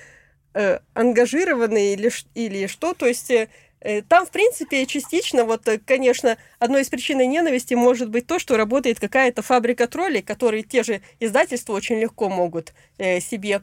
э, 0.56 0.80
ангажированы 0.94 1.94
или, 1.94 2.12
или 2.34 2.65
что. 2.65 2.94
То 2.96 3.06
есть 3.06 3.30
э, 3.30 3.50
э, 3.82 4.02
там, 4.02 4.26
в 4.26 4.32
принципе, 4.32 4.86
частично, 4.88 5.44
вот, 5.44 5.68
конечно, 5.86 6.38
одной 6.58 6.82
из 6.82 6.89
причин 6.89 7.20
ненависти 7.20 7.76
может 7.76 8.10
быть 8.10 8.26
то, 8.26 8.39
что 8.39 8.58
работает 8.58 9.00
какая-то 9.00 9.44
фабрика 9.44 9.88
троллей, 9.88 10.24
которые 10.24 10.63
те 10.63 10.82
же 10.82 11.02
издательства 11.20 11.74
очень 11.74 12.00
легко 12.00 12.30
могут 12.30 12.74
себе 12.98 13.62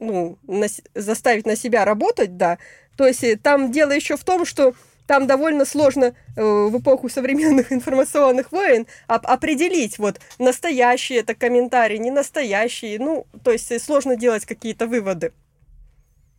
ну, 0.00 0.38
на, 0.48 0.66
заставить 0.94 1.46
на 1.46 1.54
себя 1.54 1.84
работать, 1.84 2.36
да. 2.36 2.58
То 2.96 3.06
есть 3.06 3.24
там 3.42 3.70
дело 3.70 3.92
еще 3.92 4.16
в 4.16 4.24
том, 4.24 4.44
что 4.44 4.74
там 5.06 5.26
довольно 5.26 5.64
сложно 5.64 6.14
э, 6.36 6.42
в 6.42 6.80
эпоху 6.80 7.08
современных 7.08 7.70
информационных 7.72 8.52
войн 8.52 8.86
оп- 9.08 9.26
определить, 9.26 9.98
вот, 9.98 10.20
настоящие 10.38 11.20
это 11.20 11.34
комментарии, 11.34 11.98
не 11.98 12.10
настоящие, 12.10 12.98
ну, 12.98 13.26
то 13.44 13.50
есть 13.50 13.80
сложно 13.82 14.16
делать 14.16 14.46
какие-то 14.46 14.86
выводы. 14.86 15.32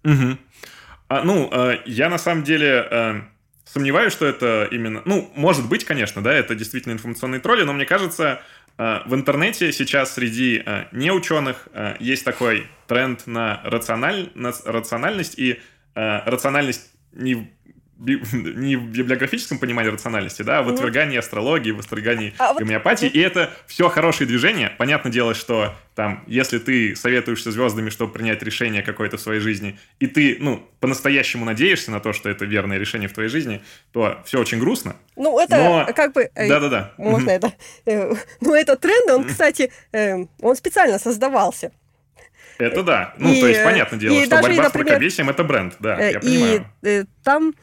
Угу. 0.04 0.38
А, 1.10 1.24
ну, 1.24 1.50
э, 1.52 1.80
я 1.86 2.10
на 2.10 2.18
самом 2.18 2.44
деле 2.44 2.88
э, 2.90 3.22
сомневаюсь, 3.66 4.14
что 4.14 4.26
это 4.26 4.68
именно... 4.72 5.02
Ну, 5.06 5.32
может 5.36 5.68
быть, 5.68 5.86
конечно, 5.86 6.22
да, 6.22 6.34
это 6.34 6.56
действительно 6.56 6.94
информационные 6.94 7.40
тролли, 7.40 7.64
но 7.64 7.74
мне 7.74 7.86
кажется, 7.86 8.42
э, 8.78 9.00
в 9.06 9.14
интернете 9.14 9.72
сейчас 9.72 10.14
среди 10.14 10.62
э, 10.66 10.86
неученых 10.92 11.68
э, 11.74 11.96
есть 12.00 12.26
такой 12.26 12.68
тренд 12.88 13.28
на, 13.28 13.62
рациональ... 13.64 14.32
на 14.36 14.54
рациональность, 14.66 15.38
и 15.38 15.60
э, 15.96 16.20
рациональность 16.26 16.92
не 17.14 17.52
не 18.34 18.76
в 18.76 18.84
библиографическом 18.88 19.60
понимании 19.60 19.90
рациональности, 19.90 20.42
да, 20.42 20.60
а 20.60 20.64
в 20.64 20.70
отвергании 20.70 21.18
астрологии, 21.18 21.72
в 21.72 21.80
отвергании 21.80 22.34
а 22.38 22.54
гомеопатии. 22.54 23.06
Вот... 23.06 23.16
И 23.16 23.20
это 23.20 23.52
все 23.66 23.90
хорошие 23.90 24.28
движения. 24.28 24.74
Понятное 24.78 25.12
дело, 25.12 25.34
что 25.34 25.74
там, 25.96 26.24
если 26.28 26.60
ты 26.60 26.96
советуешься 26.96 27.52
звездами, 27.52 27.90
чтобы 27.90 28.12
принять 28.12 28.44
решение 28.44 28.82
какое-то 28.82 29.18
в 29.18 29.22
своей 29.22 29.40
жизни, 29.40 29.80
и 30.00 30.08
ты, 30.08 30.38
ну, 30.40 30.68
по-настоящему 30.80 31.46
надеешься 31.46 31.92
на 31.92 32.00
то, 32.00 32.14
что 32.14 32.30
это 32.30 32.46
верное 32.46 32.78
решение 32.78 33.08
в 33.08 33.14
твоей 33.14 33.30
жизни, 33.30 33.62
то 33.92 34.22
все 34.26 34.40
очень 34.40 34.60
грустно. 34.60 34.96
Ну, 35.16 35.40
это 35.40 35.58
Но... 35.58 35.94
как 35.96 36.14
бы... 36.14 36.30
Э, 36.36 36.48
Да-да-да. 36.48 36.94
Можно 36.98 37.30
это... 37.30 37.54
Э, 37.86 38.14
ну, 38.42 38.54
это 38.54 38.76
тренд, 38.76 39.10
он, 39.12 39.24
кстати, 39.26 39.72
э, 39.92 40.26
он 40.42 40.56
специально 40.56 41.00
создавался. 41.00 41.72
Это 42.58 42.84
да. 42.84 43.14
Ну, 43.18 43.34
и, 43.34 43.42
то 43.42 43.48
есть, 43.48 43.64
понятное 43.64 44.00
дело, 44.00 44.26
что 44.26 44.30
борьба 44.30 44.42
например, 44.42 44.70
с 44.70 44.74
мракобесием— 44.74 45.30
это 45.32 45.44
бренд, 45.44 45.76
да, 45.80 46.00
я 46.00 46.12
и, 46.12 46.20
понимаю. 46.20 46.66
И 46.84 47.04
там 47.24 47.54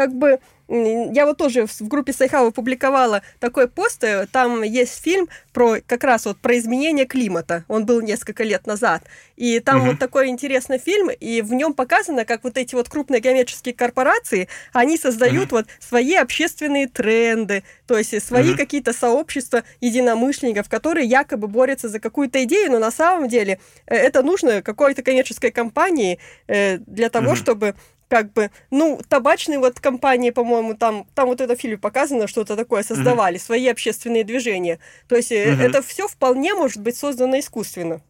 как 0.00 0.14
бы 0.14 0.40
я 0.70 1.26
вот 1.26 1.36
тоже 1.36 1.66
в 1.66 1.88
группе 1.88 2.12
Sci-Hub'а 2.12 2.52
публиковала 2.52 3.22
такой 3.40 3.68
пост, 3.68 4.04
э, 4.04 4.26
там 4.30 4.62
есть 4.62 5.02
фильм 5.02 5.28
про 5.52 5.78
как 5.84 6.04
раз 6.04 6.26
вот 6.26 6.38
про 6.38 6.56
изменение 6.56 7.06
климата, 7.06 7.64
он 7.66 7.84
был 7.84 8.00
несколько 8.00 8.44
лет 8.44 8.66
назад, 8.66 9.02
и 9.36 9.58
там 9.58 9.80
угу. 9.80 9.86
вот 9.88 9.98
такой 9.98 10.28
интересный 10.28 10.78
фильм, 10.78 11.10
и 11.10 11.42
в 11.42 11.52
нем 11.52 11.74
показано, 11.74 12.24
как 12.24 12.44
вот 12.44 12.56
эти 12.56 12.76
вот 12.76 12.88
крупные 12.88 13.20
коммерческие 13.20 13.74
корпорации, 13.74 14.48
они 14.72 14.96
создают 14.96 15.46
угу. 15.46 15.56
вот 15.56 15.66
свои 15.80 16.14
общественные 16.14 16.86
тренды, 16.86 17.64
то 17.88 17.98
есть 17.98 18.22
свои 18.24 18.50
угу. 18.50 18.56
какие-то 18.56 18.92
сообщества 18.92 19.64
единомышленников, 19.80 20.68
которые 20.68 21.06
якобы 21.06 21.48
борются 21.48 21.88
за 21.88 21.98
какую-то 21.98 22.44
идею, 22.44 22.70
но 22.70 22.78
на 22.78 22.92
самом 22.92 23.28
деле 23.28 23.58
э, 23.86 23.96
это 23.96 24.22
нужно 24.22 24.62
какой-то 24.62 25.02
коммерческой 25.02 25.50
компании 25.50 26.20
э, 26.46 26.78
для 26.78 27.10
того, 27.10 27.30
угу. 27.30 27.36
чтобы 27.36 27.74
как 28.10 28.32
бы, 28.32 28.50
ну, 28.70 29.00
табачные 29.08 29.60
вот 29.60 29.78
компании, 29.78 30.30
по-моему, 30.30 30.74
там, 30.74 31.06
там 31.14 31.28
вот 31.28 31.40
это 31.40 31.56
в 31.56 31.60
фильме 31.60 31.78
показано, 31.78 32.26
что-то 32.26 32.56
такое 32.56 32.82
создавали, 32.82 33.36
mm-hmm. 33.36 33.44
свои 33.44 33.68
общественные 33.68 34.24
движения. 34.24 34.80
То 35.08 35.14
есть 35.14 35.30
mm-hmm. 35.30 35.62
это 35.62 35.80
все 35.80 36.08
вполне 36.08 36.52
может 36.54 36.82
быть 36.82 36.96
создано 36.96 37.38
искусственно. 37.38 38.02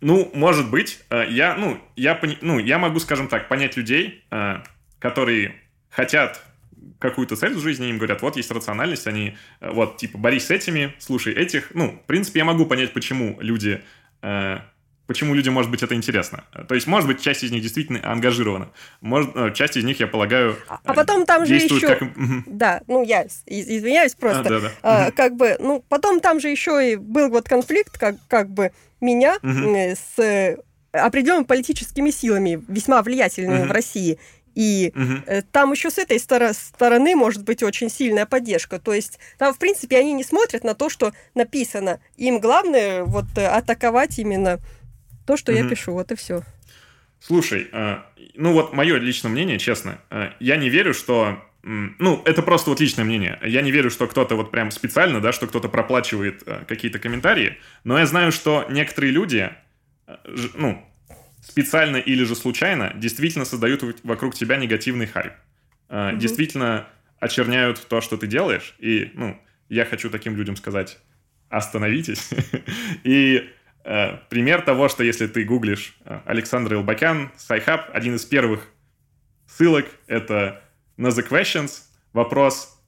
Ну, 0.00 0.30
может 0.32 0.70
быть. 0.70 1.00
Э, 1.10 1.26
я, 1.28 1.56
ну, 1.56 1.78
я, 1.96 2.20
ну, 2.40 2.60
я 2.60 2.78
могу, 2.78 3.00
скажем 3.00 3.26
так, 3.26 3.48
понять 3.48 3.76
людей, 3.76 4.24
э, 4.30 4.58
которые 5.00 5.56
хотят 5.90 6.40
какую-то 7.00 7.34
цель 7.34 7.54
в 7.54 7.60
жизни, 7.60 7.88
им 7.88 7.98
говорят, 7.98 8.22
вот 8.22 8.36
есть 8.36 8.50
рациональность, 8.52 9.08
они, 9.08 9.36
вот, 9.60 9.96
типа, 9.96 10.18
борись 10.18 10.46
с 10.46 10.50
этими, 10.52 10.94
слушай 10.98 11.34
этих. 11.34 11.74
Ну, 11.74 11.90
в 11.90 12.06
принципе, 12.06 12.38
я 12.38 12.44
могу 12.44 12.64
понять, 12.64 12.92
почему 12.92 13.36
люди 13.40 13.82
почему 15.08 15.34
людям, 15.34 15.54
может 15.54 15.70
быть, 15.70 15.82
это 15.82 15.94
интересно. 15.94 16.44
То 16.68 16.74
есть, 16.74 16.86
может 16.86 17.08
быть, 17.08 17.20
часть 17.20 17.42
из 17.42 17.50
них 17.50 17.62
действительно 17.62 18.00
ангажирована. 18.04 18.68
Может, 19.00 19.34
э, 19.34 19.52
часть 19.54 19.76
из 19.76 19.82
них, 19.82 19.98
я 20.00 20.06
полагаю, 20.06 20.56
А 20.68 20.92
потом 20.92 21.24
там 21.24 21.46
же 21.46 21.54
еще... 21.54 21.80
Как... 21.80 22.02
Да, 22.46 22.82
ну, 22.86 23.02
я 23.02 23.26
извиняюсь 23.46 24.14
просто. 24.14 24.40
А, 24.40 24.44
да, 24.44 24.60
да. 24.60 24.70
А, 24.82 25.10
как 25.10 25.34
бы, 25.34 25.56
ну, 25.58 25.82
потом 25.88 26.20
там 26.20 26.38
же 26.40 26.48
еще 26.48 26.92
и 26.92 26.96
был 26.96 27.30
вот 27.30 27.48
конфликт, 27.48 27.96
как, 27.98 28.16
как 28.28 28.50
бы, 28.50 28.70
меня 29.00 29.38
угу. 29.42 29.94
с 29.96 30.58
определенными 30.92 31.44
политическими 31.44 32.10
силами, 32.10 32.62
весьма 32.68 33.02
влиятельными 33.02 33.60
угу. 33.60 33.68
в 33.68 33.72
России. 33.72 34.18
И 34.54 34.92
угу. 34.94 35.42
там 35.52 35.72
еще 35.72 35.88
с 35.88 35.98
этой 35.98 36.18
стороны 36.18 37.14
может 37.14 37.44
быть 37.44 37.62
очень 37.62 37.88
сильная 37.88 38.26
поддержка. 38.26 38.78
То 38.78 38.92
есть 38.92 39.20
там, 39.38 39.54
в 39.54 39.58
принципе, 39.58 39.96
они 39.96 40.12
не 40.12 40.24
смотрят 40.24 40.64
на 40.64 40.74
то, 40.74 40.90
что 40.90 41.12
написано. 41.34 42.00
Им 42.16 42.40
главное 42.40 43.04
вот 43.04 43.26
э, 43.36 43.46
атаковать 43.46 44.18
именно 44.18 44.58
то, 45.28 45.36
что 45.36 45.52
угу. 45.52 45.60
я 45.60 45.68
пишу, 45.68 45.92
вот 45.92 46.10
и 46.10 46.16
все. 46.16 46.42
Слушай, 47.20 47.68
э, 47.70 47.98
ну 48.34 48.54
вот 48.54 48.72
мое 48.72 48.96
личное 48.96 49.28
мнение, 49.28 49.58
честно, 49.58 49.98
э, 50.08 50.30
я 50.40 50.56
не 50.56 50.70
верю, 50.70 50.94
что 50.94 51.44
ну, 51.62 52.22
это 52.24 52.40
просто 52.42 52.70
вот 52.70 52.80
личное 52.80 53.04
мнение. 53.04 53.38
Я 53.42 53.60
не 53.60 53.70
верю, 53.70 53.90
что 53.90 54.06
кто-то 54.06 54.36
вот 54.36 54.50
прям 54.50 54.70
специально, 54.70 55.20
да, 55.20 55.32
что 55.32 55.46
кто-то 55.46 55.68
проплачивает 55.68 56.44
э, 56.46 56.64
какие-то 56.66 56.98
комментарии, 56.98 57.58
но 57.84 57.98
я 57.98 58.06
знаю, 58.06 58.32
что 58.32 58.64
некоторые 58.70 59.12
люди, 59.12 59.50
ну, 60.54 60.82
специально 61.42 61.98
или 61.98 62.24
же 62.24 62.34
случайно, 62.34 62.94
действительно 62.94 63.44
создают 63.44 63.84
вокруг 64.04 64.34
тебя 64.34 64.56
негативный 64.56 65.06
хайп. 65.06 65.34
Mm-hmm. 65.90 66.16
Действительно 66.16 66.88
очерняют 67.20 67.86
то, 67.86 68.00
что 68.00 68.16
ты 68.16 68.26
делаешь, 68.26 68.74
и, 68.78 69.10
ну, 69.12 69.38
я 69.68 69.84
хочу 69.84 70.08
таким 70.08 70.36
людям 70.36 70.56
сказать, 70.56 70.98
остановитесь. 71.50 72.30
и 73.04 73.50
Э, 73.50 73.57
пример 74.28 74.62
того, 74.62 74.88
что 74.88 75.02
если 75.02 75.26
ты 75.26 75.44
гуглишь 75.44 75.96
э, 76.04 76.20
Александра 76.26 76.74
Элбакян, 76.74 77.30
Sci-Hub, 77.36 77.88
один 77.94 78.16
из 78.16 78.24
первых 78.26 78.68
ссылок— 79.46 79.86
это 80.06 80.60
на 80.98 81.08
The 81.08 81.26
Questions, 81.26 81.84
вопрос, 82.12 82.78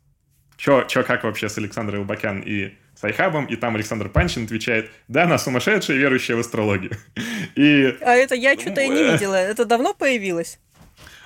чё, 0.57 0.85
чё 0.85 1.03
как 1.03 1.25
вообще 1.25 1.49
с 1.49 1.57
Александрой 1.57 2.03
Элбакян 2.03 2.41
и 2.41 2.75
Sci-Hub'ом, 2.95 3.47
и 3.47 3.57
там 3.57 3.77
Александр 3.77 4.11
Панчин 4.11 4.45
отвечает, 4.45 4.91
да, 5.09 5.23
она 5.23 5.39
сумасшедшая, 5.39 5.97
верующая 5.97 6.37
в 6.37 6.41
астрологию. 6.41 6.93
И... 7.55 7.97
А 8.03 8.15
это 8.15 8.35
я 8.35 8.59
что-то 8.59 8.83
и 8.83 8.89
не 8.89 9.01
э, 9.01 9.13
видела. 9.13 9.37
Это 9.37 9.65
давно 9.65 9.95
появилось? 9.95 10.59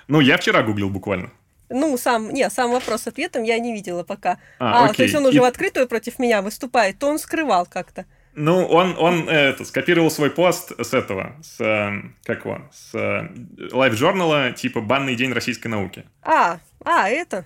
Ну, 0.06 0.20
я 0.20 0.36
вчера 0.36 0.62
гуглил 0.62 0.88
буквально. 0.88 1.30
Ну, 1.68 1.96
сам, 1.98 2.30
не, 2.30 2.48
сам 2.50 2.70
вопрос 2.70 3.02
с 3.02 3.06
ответом 3.08 3.42
я 3.42 3.58
не 3.58 3.72
видела 3.72 4.04
пока. 4.04 4.38
А, 4.60 4.82
а 4.82 4.84
окей. 4.84 4.96
то 4.96 5.02
есть 5.02 5.14
он 5.16 5.26
уже 5.26 5.38
и... 5.38 5.40
в 5.40 5.44
открытую 5.44 5.88
против 5.88 6.20
меня 6.20 6.42
выступает, 6.42 6.98
то 7.00 7.08
он 7.08 7.18
скрывал 7.18 7.66
как-то. 7.66 8.06
Ну, 8.36 8.66
он, 8.66 8.96
он 8.98 9.28
это, 9.28 9.64
скопировал 9.64 10.10
свой 10.10 10.30
пост 10.30 10.72
с 10.80 10.92
этого, 10.92 11.36
с, 11.42 11.60
э, 11.60 12.02
как 12.24 12.44
его, 12.44 12.62
с 12.72 13.30
лайв-журнала, 13.72 14.52
типа 14.52 14.80
«Банный 14.80 15.14
день 15.14 15.32
российской 15.32 15.68
науки». 15.68 16.04
А, 16.22 16.58
а, 16.84 17.08
это? 17.08 17.44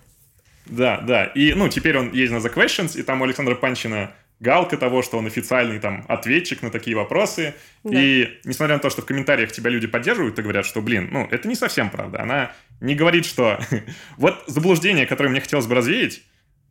Да, 0.66 1.00
да. 1.00 1.24
И, 1.24 1.52
ну, 1.54 1.68
теперь 1.68 1.98
он 1.98 2.12
есть 2.12 2.32
на 2.32 2.38
The 2.38 2.52
Questions, 2.52 2.98
и 2.98 3.02
там 3.02 3.20
у 3.20 3.24
Александра 3.24 3.54
Панчина 3.54 4.12
галка 4.40 4.76
того, 4.76 5.02
что 5.02 5.18
он 5.18 5.26
официальный 5.26 5.78
там 5.78 6.04
ответчик 6.08 6.62
на 6.62 6.70
такие 6.70 6.96
вопросы. 6.96 7.54
Да. 7.84 8.00
И 8.00 8.38
несмотря 8.44 8.76
на 8.76 8.80
то, 8.80 8.90
что 8.90 9.02
в 9.02 9.06
комментариях 9.06 9.52
тебя 9.52 9.70
люди 9.70 9.86
поддерживают 9.86 10.38
и 10.38 10.42
говорят, 10.42 10.66
что, 10.66 10.80
блин, 10.80 11.08
ну, 11.10 11.26
это 11.30 11.48
не 11.48 11.54
совсем 11.54 11.90
правда. 11.90 12.22
Она 12.22 12.52
не 12.80 12.94
говорит, 12.94 13.26
что... 13.26 13.58
вот 14.16 14.42
заблуждение, 14.46 15.06
которое 15.06 15.30
мне 15.30 15.40
хотелось 15.40 15.66
бы 15.66 15.74
развеять, 15.74 16.22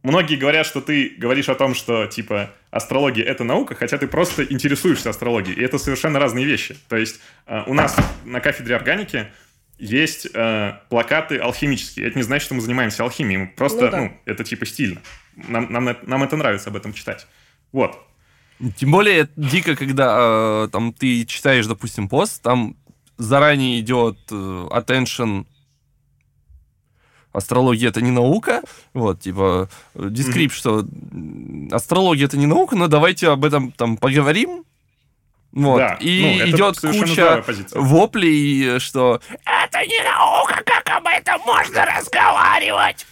многие 0.03 0.35
говорят, 0.35 0.65
что 0.65 0.81
ты 0.81 1.13
говоришь 1.17 1.49
о 1.49 1.55
том, 1.55 1.75
что, 1.75 2.07
типа, 2.07 2.51
астрология— 2.77 3.23
это 3.25 3.43
наука, 3.43 3.75
хотя 3.75 3.97
ты 3.97 4.07
просто 4.07 4.43
интересуешься 4.43 5.09
астрологией. 5.09 5.57
И 5.57 5.63
это 5.63 5.77
совершенно 5.77 6.19
разные 6.19 6.45
вещи. 6.45 6.77
То 6.87 6.95
есть 6.95 7.19
э, 7.45 7.63
у 7.67 7.73
нас 7.73 7.95
на 8.25 8.39
кафедре 8.39 8.75
органики 8.75 9.27
есть 9.77 10.27
э, 10.33 10.73
плакаты 10.89 11.37
алхимические. 11.37 12.07
Это 12.07 12.17
не 12.17 12.23
значит, 12.23 12.45
что 12.45 12.55
мы 12.55 12.61
занимаемся 12.61 13.03
алхимией. 13.03 13.47
Просто, 13.47 13.85
ну, 13.85 13.91
да. 13.91 13.97
ну 13.97 14.17
это 14.25 14.43
типа 14.43 14.65
стильно. 14.65 15.01
Нам, 15.35 15.71
нам, 15.71 15.97
нам 16.03 16.23
это 16.23 16.35
нравится 16.35 16.69
об 16.69 16.75
этом 16.75 16.93
читать. 16.93 17.27
Вот. 17.71 17.99
Тем 18.77 18.91
более 18.91 19.29
дико, 19.35 19.75
когда 19.75 20.63
э, 20.65 20.69
там 20.71 20.93
ты 20.93 21.25
читаешь, 21.25 21.67
допустим, 21.67 22.09
пост, 22.09 22.41
там 22.41 22.75
заранее 23.17 23.79
идет 23.79 24.17
э, 24.31 24.35
attention 24.35 25.45
астрология 27.37 27.89
это 27.89 28.01
не 28.01 28.11
наука, 28.11 28.61
вот, 28.93 29.21
типа, 29.21 29.69
дискрипт, 29.93 30.55
mm-hmm. 30.55 30.57
что 30.57 31.75
астрология 31.75 32.25
это 32.25 32.37
не 32.37 32.47
наука, 32.47 32.75
но 32.75 32.87
давайте 32.87 33.29
об 33.29 33.45
этом 33.45 33.71
там 33.71 33.97
поговорим, 33.97 34.65
вот. 35.51 35.77
Да, 35.77 35.97
и 35.99 36.39
ну, 36.39 36.49
идет 36.49 36.79
куча 36.79 37.43
воплей, 37.73 38.79
что 38.79 39.21
это 39.45 39.85
не 39.85 40.03
наука, 40.03 40.61
как 40.65 40.89
об 40.89 41.07
этом 41.07 41.41
можно 41.45 41.85
разговаривать. 41.85 43.05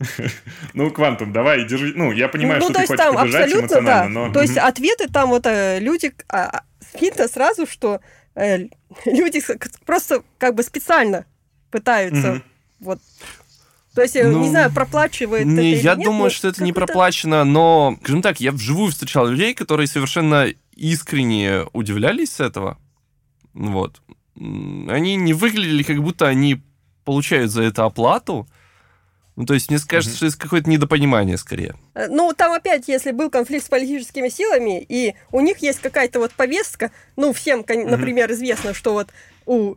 Ну, 0.74 0.90
Квантум, 0.90 1.32
давай, 1.32 1.64
держи. 1.64 1.92
Ну, 1.94 2.12
я 2.12 2.28
понимаю, 2.28 2.60
ну, 2.60 2.70
что 2.70 2.80
ты 2.80 2.86
хочешь 2.86 3.14
поддержать 3.14 3.52
эмоционально, 3.52 4.26
но... 4.26 4.32
То 4.32 4.42
есть 4.42 4.56
ответы 4.56 5.08
там 5.08 5.28
вот 5.28 5.46
э, 5.46 5.78
люди... 5.78 6.12
А, 6.28 6.62
видно 7.00 7.28
сразу, 7.28 7.66
что 7.66 8.00
э, 8.34 8.66
люди 9.04 9.42
просто 9.84 10.22
как 10.38 10.54
бы 10.54 10.62
специально 10.62 11.24
пытаются 11.70 12.42
вот 12.80 12.98
то 13.94 14.02
есть, 14.02 14.14
ну, 14.14 14.40
не 14.40 14.48
знаю, 14.48 14.72
проплачивает 14.72 15.46
не, 15.46 15.72
это 15.72 15.82
Я 15.82 15.94
нет, 15.94 16.04
думаю, 16.04 16.30
что 16.30 16.48
это 16.48 16.62
не 16.64 16.72
проплачено, 16.72 17.44
но, 17.44 17.96
скажем 18.02 18.22
так, 18.22 18.40
я 18.40 18.52
вживую 18.52 18.90
встречал 18.90 19.26
людей, 19.26 19.54
которые 19.54 19.86
совершенно 19.86 20.46
искренне 20.74 21.64
удивлялись 21.72 22.32
с 22.32 22.40
этого. 22.40 22.78
Вот. 23.52 24.00
Они 24.36 25.16
не 25.16 25.34
выглядели, 25.34 25.82
как 25.82 26.02
будто 26.02 26.26
они 26.26 26.62
получают 27.04 27.50
за 27.50 27.62
это 27.62 27.84
оплату. 27.84 28.48
Ну, 29.36 29.46
то 29.46 29.54
есть, 29.54 29.70
мне 29.70 29.78
кажется, 29.86 30.14
mm-hmm. 30.14 30.16
что 30.16 30.26
это 30.26 30.38
какое-то 30.38 30.70
недопонимание 30.70 31.38
скорее. 31.38 31.74
Э, 31.94 32.06
ну, 32.08 32.32
там 32.34 32.52
опять, 32.52 32.88
если 32.88 33.12
был 33.12 33.30
конфликт 33.30 33.64
с 33.64 33.68
политическими 33.68 34.28
силами, 34.28 34.84
и 34.86 35.14
у 35.30 35.40
них 35.40 35.58
есть 35.58 35.80
какая-то 35.80 36.18
вот 36.18 36.32
повестка, 36.32 36.90
ну, 37.16 37.32
всем, 37.32 37.60
mm-hmm. 37.60 37.88
например, 37.88 38.30
известно, 38.32 38.74
что 38.74 38.92
вот 38.92 39.08
у, 39.46 39.74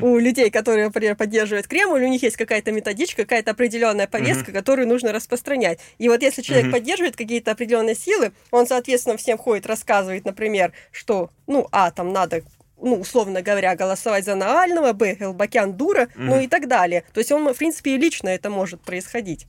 у 0.00 0.18
людей, 0.18 0.50
которые, 0.50 0.86
например, 0.86 1.16
поддерживают 1.16 1.66
Кремль, 1.66 2.02
у 2.02 2.08
них 2.08 2.22
есть 2.22 2.36
какая-то 2.36 2.72
методичка, 2.72 3.22
какая-то 3.22 3.52
определенная 3.52 4.06
повестка, 4.06 4.52
которую 4.52 4.88
нужно 4.88 5.12
распространять. 5.12 5.80
И 5.98 6.08
вот 6.08 6.22
если 6.22 6.42
человек 6.42 6.72
поддерживает 6.72 7.16
какие-то 7.16 7.52
определенные 7.52 7.94
силы, 7.94 8.32
он, 8.50 8.66
соответственно, 8.66 9.16
всем 9.16 9.38
ходит, 9.38 9.66
рассказывает, 9.66 10.24
например, 10.24 10.72
что, 10.92 11.30
ну, 11.46 11.68
а, 11.72 11.90
там 11.90 12.12
надо 12.12 12.42
ну, 12.82 12.94
условно 12.94 13.42
говоря, 13.42 13.76
голосовать 13.76 14.24
за 14.24 14.34
Навального, 14.34 14.94
б, 14.94 15.16
Элбакян 15.20 15.74
дура, 15.74 16.04
mm-hmm. 16.04 16.10
ну 16.16 16.40
и 16.40 16.46
так 16.46 16.66
далее. 16.66 17.04
То 17.12 17.20
есть 17.20 17.30
он, 17.30 17.46
в 17.52 17.58
принципе, 17.58 17.94
и 17.94 17.98
лично 17.98 18.30
это 18.30 18.48
может 18.48 18.80
происходить. 18.80 19.46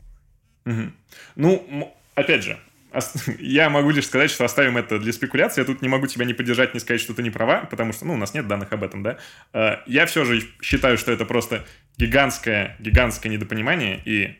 Mm-hmm. 0.65 0.91
Ну, 1.35 1.93
опять 2.15 2.43
же, 2.43 2.59
я 3.39 3.69
могу 3.69 3.89
лишь 3.91 4.05
сказать, 4.05 4.31
что 4.31 4.45
оставим 4.45 4.77
это 4.77 4.99
для 4.99 5.13
спекуляции. 5.13 5.61
Я 5.61 5.65
тут 5.65 5.81
не 5.81 5.89
могу 5.89 6.07
тебя 6.07 6.25
не 6.25 6.33
поддержать, 6.33 6.73
не 6.73 6.79
сказать, 6.79 7.01
что 7.01 7.13
ты 7.13 7.23
не 7.23 7.29
права, 7.29 7.65
потому 7.69 7.93
что, 7.93 8.05
ну, 8.05 8.13
у 8.13 8.17
нас 8.17 8.33
нет 8.33 8.47
данных 8.47 8.71
об 8.73 8.83
этом, 8.83 9.03
да. 9.03 9.17
Э, 9.53 9.77
я 9.85 10.05
все 10.05 10.25
же 10.25 10.41
считаю, 10.61 10.97
что 10.97 11.11
это 11.11 11.25
просто 11.25 11.65
гигантское, 11.97 12.75
гигантское 12.79 13.31
недопонимание, 13.31 14.01
и 14.03 14.37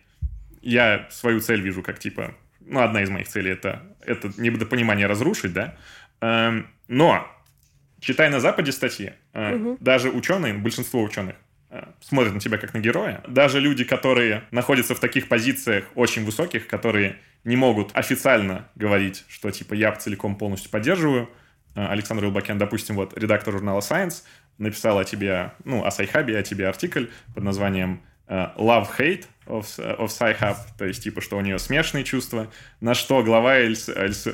я 0.62 1.08
свою 1.12 1.40
цель 1.40 1.62
вижу 1.62 1.82
как, 1.82 2.00
типа, 2.00 2.36
ну, 2.60 2.82
одна 2.82 3.02
из 3.02 3.10
моих 3.10 3.28
целей 3.28 3.52
это, 3.52 3.82
это 4.02 4.32
недопонимание 4.38 5.08
разрушить, 5.08 5.54
да. 5.54 5.76
Эм, 6.22 6.68
но 6.88 7.28
читай 8.00 8.30
на 8.30 8.40
Западе 8.40 8.72
статьи, 8.72 9.14
угу. 9.34 9.78
даже 9.80 10.10
ученые, 10.10 10.54
большинство 10.54 11.02
ученых, 11.02 11.36
э, 11.70 11.84
смотрят 12.02 12.34
на 12.34 12.40
тебя 12.40 12.58
как 12.58 12.74
на 12.74 12.80
героя. 12.80 13.24
Даже 13.28 13.60
люди, 13.60 13.84
которые 13.84 14.44
находятся 14.52 14.94
в 14.94 15.00
таких 15.00 15.28
позициях 15.28 15.86
очень 15.96 16.26
высоких, 16.26 16.68
которые 16.68 17.18
не 17.44 17.56
могут 17.56 17.96
официально 17.96 18.70
говорить, 18.76 19.26
что 19.28 19.52
типа 19.52 19.74
я 19.74 19.92
целиком 19.94 20.36
полностью 20.36 20.72
поддерживаю. 20.72 21.30
Э, 21.76 21.88
Александра 21.88 22.26
Элбакян, 22.26 22.58
допустим, 22.58 22.96
вот 22.96 23.18
редактор 23.18 23.54
журнала 23.54 23.80
Science, 23.80 24.24
написал 24.58 25.00
о 25.00 25.06
тебе, 25.06 25.54
ну, 25.64 25.86
о 25.86 25.92
Sci-Hub'е, 25.92 26.38
о 26.38 26.44
тебе 26.44 26.68
артикль 26.68 27.06
под 27.34 27.44
названием 27.44 28.02
love-hate 28.32 29.26
of, 29.46 29.66
of 29.78 30.08
Sci-Hub, 30.08 30.56
то 30.78 30.86
есть, 30.86 31.04
типа, 31.04 31.22
что 31.22 31.38
у 31.38 31.42
нее 31.42 31.60
смешанные 31.60 32.06
чувства, 32.06 32.50
на 32.80 32.94
что 32.94 33.24
глава 33.24 33.58
Эльс, 33.58 33.90
Эльс, 33.90 34.26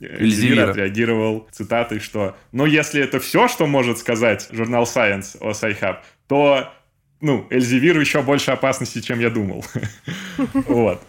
Эльзевира 0.00 0.70
отреагировал 0.70 1.46
цитатой, 1.52 2.00
что, 2.00 2.36
ну, 2.52 2.64
если 2.64 3.02
это 3.02 3.20
все, 3.20 3.48
что 3.48 3.66
может 3.66 3.98
сказать 3.98 4.48
журнал 4.50 4.84
Science 4.84 5.36
о 5.40 5.50
Sci-Hub, 5.50 5.98
то, 6.26 6.72
ну, 7.20 7.46
Эльзевиру 7.50 8.00
еще 8.00 8.22
больше 8.22 8.50
опасности, 8.50 9.00
чем 9.00 9.20
я 9.20 9.30
думал. 9.30 9.64
Вот. 10.66 11.02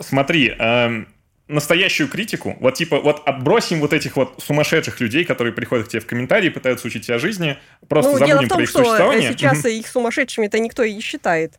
Смотри, 0.00 0.54
эм, 0.58 1.08
настоящую 1.50 2.08
критику, 2.08 2.56
вот 2.60 2.74
типа, 2.74 3.00
вот 3.00 3.22
отбросим 3.26 3.80
вот 3.80 3.92
этих 3.92 4.16
вот 4.16 4.42
сумасшедших 4.42 5.00
людей, 5.00 5.24
которые 5.24 5.52
приходят 5.52 5.86
к 5.86 5.90
тебе 5.90 6.00
в 6.00 6.06
комментарии, 6.06 6.48
пытаются 6.48 6.86
учить 6.86 7.06
тебя 7.06 7.18
жизни, 7.18 7.58
просто 7.88 8.12
ну, 8.12 8.18
забудем 8.18 8.36
дело 8.36 8.46
в 8.46 8.48
том, 8.48 8.56
про 8.56 8.62
их 8.62 8.68
что 8.70 8.78
существование. 8.84 9.32
сейчас 9.32 9.64
их 9.66 9.86
сумасшедшими-то 9.86 10.58
никто 10.58 10.82
и 10.82 10.94
не 10.94 11.00
считает. 11.00 11.58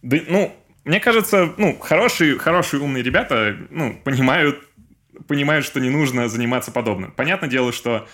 Да, 0.00 0.18
ну, 0.28 0.56
мне 0.84 0.98
кажется, 0.98 1.52
ну, 1.58 1.78
хорошие, 1.78 2.38
хорошие 2.38 2.80
умные 2.80 3.02
ребята, 3.02 3.56
ну, 3.70 3.94
понимают, 4.02 4.60
понимают, 5.28 5.64
что 5.64 5.78
не 5.78 5.90
нужно 5.90 6.28
заниматься 6.28 6.72
подобным. 6.72 7.12
Понятное 7.12 7.48
дело, 7.48 7.72
что, 7.72 8.08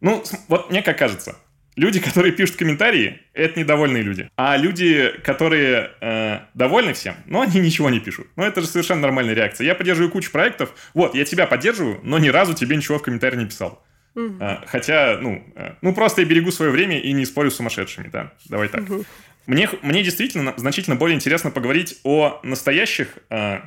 ну, 0.00 0.22
вот 0.48 0.70
мне 0.70 0.82
как 0.82 0.96
кажется, 0.96 1.36
люди, 1.80 1.98
которые 1.98 2.32
пишут 2.32 2.56
комментарии, 2.56 3.20
это 3.32 3.58
недовольные 3.58 4.02
люди. 4.02 4.30
А 4.36 4.56
люди, 4.58 5.10
которые 5.24 5.90
э, 6.00 6.40
довольны 6.52 6.92
всем, 6.92 7.14
ну, 7.24 7.40
они 7.40 7.58
ничего 7.58 7.88
не 7.88 8.00
пишут. 8.00 8.26
Ну, 8.36 8.44
это 8.44 8.60
же 8.60 8.66
совершенно 8.66 9.00
нормальная 9.00 9.34
реакция. 9.34 9.66
Я 9.66 9.74
поддерживаю 9.74 10.10
кучу 10.10 10.30
проектов, 10.30 10.74
вот, 10.92 11.14
я 11.14 11.24
тебя 11.24 11.46
поддерживаю, 11.46 11.98
но 12.02 12.18
ни 12.18 12.28
разу 12.28 12.52
тебе 12.52 12.76
ничего 12.76 12.98
в 12.98 13.02
комментарии 13.02 13.38
не 13.38 13.46
писал. 13.46 13.82
Угу. 14.14 14.36
А, 14.40 14.62
хотя, 14.66 15.18
ну, 15.22 15.42
э, 15.56 15.72
ну, 15.80 15.94
просто 15.94 16.20
я 16.20 16.26
берегу 16.26 16.50
свое 16.52 16.70
время 16.70 17.00
и 17.00 17.12
не 17.12 17.24
спорю 17.24 17.50
с 17.50 17.56
сумасшедшими, 17.56 18.08
да, 18.08 18.34
давай 18.46 18.68
так. 18.68 18.82
Угу. 18.82 19.04
Мне, 19.46 19.70
мне 19.80 20.02
действительно 20.02 20.52
значительно 20.58 20.96
более 20.96 21.16
интересно 21.16 21.50
поговорить 21.50 21.98
о 22.04 22.40
настоящих 22.42 23.16
э, 23.30 23.60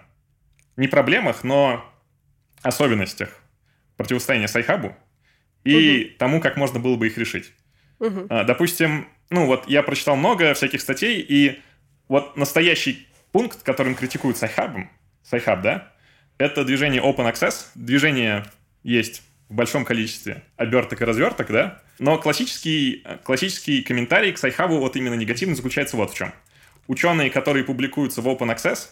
не 0.78 0.88
проблемах, 0.88 1.44
но 1.44 1.84
особенностях 2.62 3.30
противостояния 3.98 4.48
Sci-Hub'у 4.48 4.96
и 5.64 6.10
угу. 6.10 6.18
тому, 6.20 6.42
как 6.42 6.58
можно 6.58 6.80
было 6.80 6.96
бы 6.96 7.08
их 7.08 7.18
решить. 7.18 7.54
Угу. 8.00 8.28
Допустим, 8.30 9.08
ну 9.30 9.46
вот 9.46 9.68
я 9.68 9.84
прочитал 9.84 10.16
много 10.16 10.54
всяких 10.54 10.82
статей, 10.82 11.20
и 11.22 11.62
вот 12.08 12.38
настоящий 12.38 13.08
пункт, 13.32 13.64
которым 13.64 13.96
критикуют 13.96 14.38
Sci-Hub'ом, 14.38 14.90
Sci-Hub, 15.24 15.62
да, 15.62 15.92
это 16.38 16.64
движение 16.66 17.02
Open 17.02 17.32
Access. 17.32 17.68
Движение 17.76 18.46
есть 18.84 19.24
в 19.50 19.56
большом 19.56 19.86
количестве 19.86 20.44
оберток 20.58 21.02
и 21.02 21.06
разверток, 21.06 21.52
да, 21.52 21.82
но 22.00 22.18
классический, 22.18 23.06
классический 23.24 23.82
комментарий 23.82 24.32
к 24.32 24.38
Sci-Hub'у 24.38 24.80
вот 24.80 24.96
именно 24.96 25.14
негативный 25.14 25.56
заключается 25.56 25.98
вот 25.98 26.12
в 26.12 26.16
чем. 26.16 26.34
Ученые, 26.88 27.30
которые 27.30 27.64
публикуются 27.64 28.22
в 28.22 28.28
Open 28.28 28.54
Access, 28.54 28.90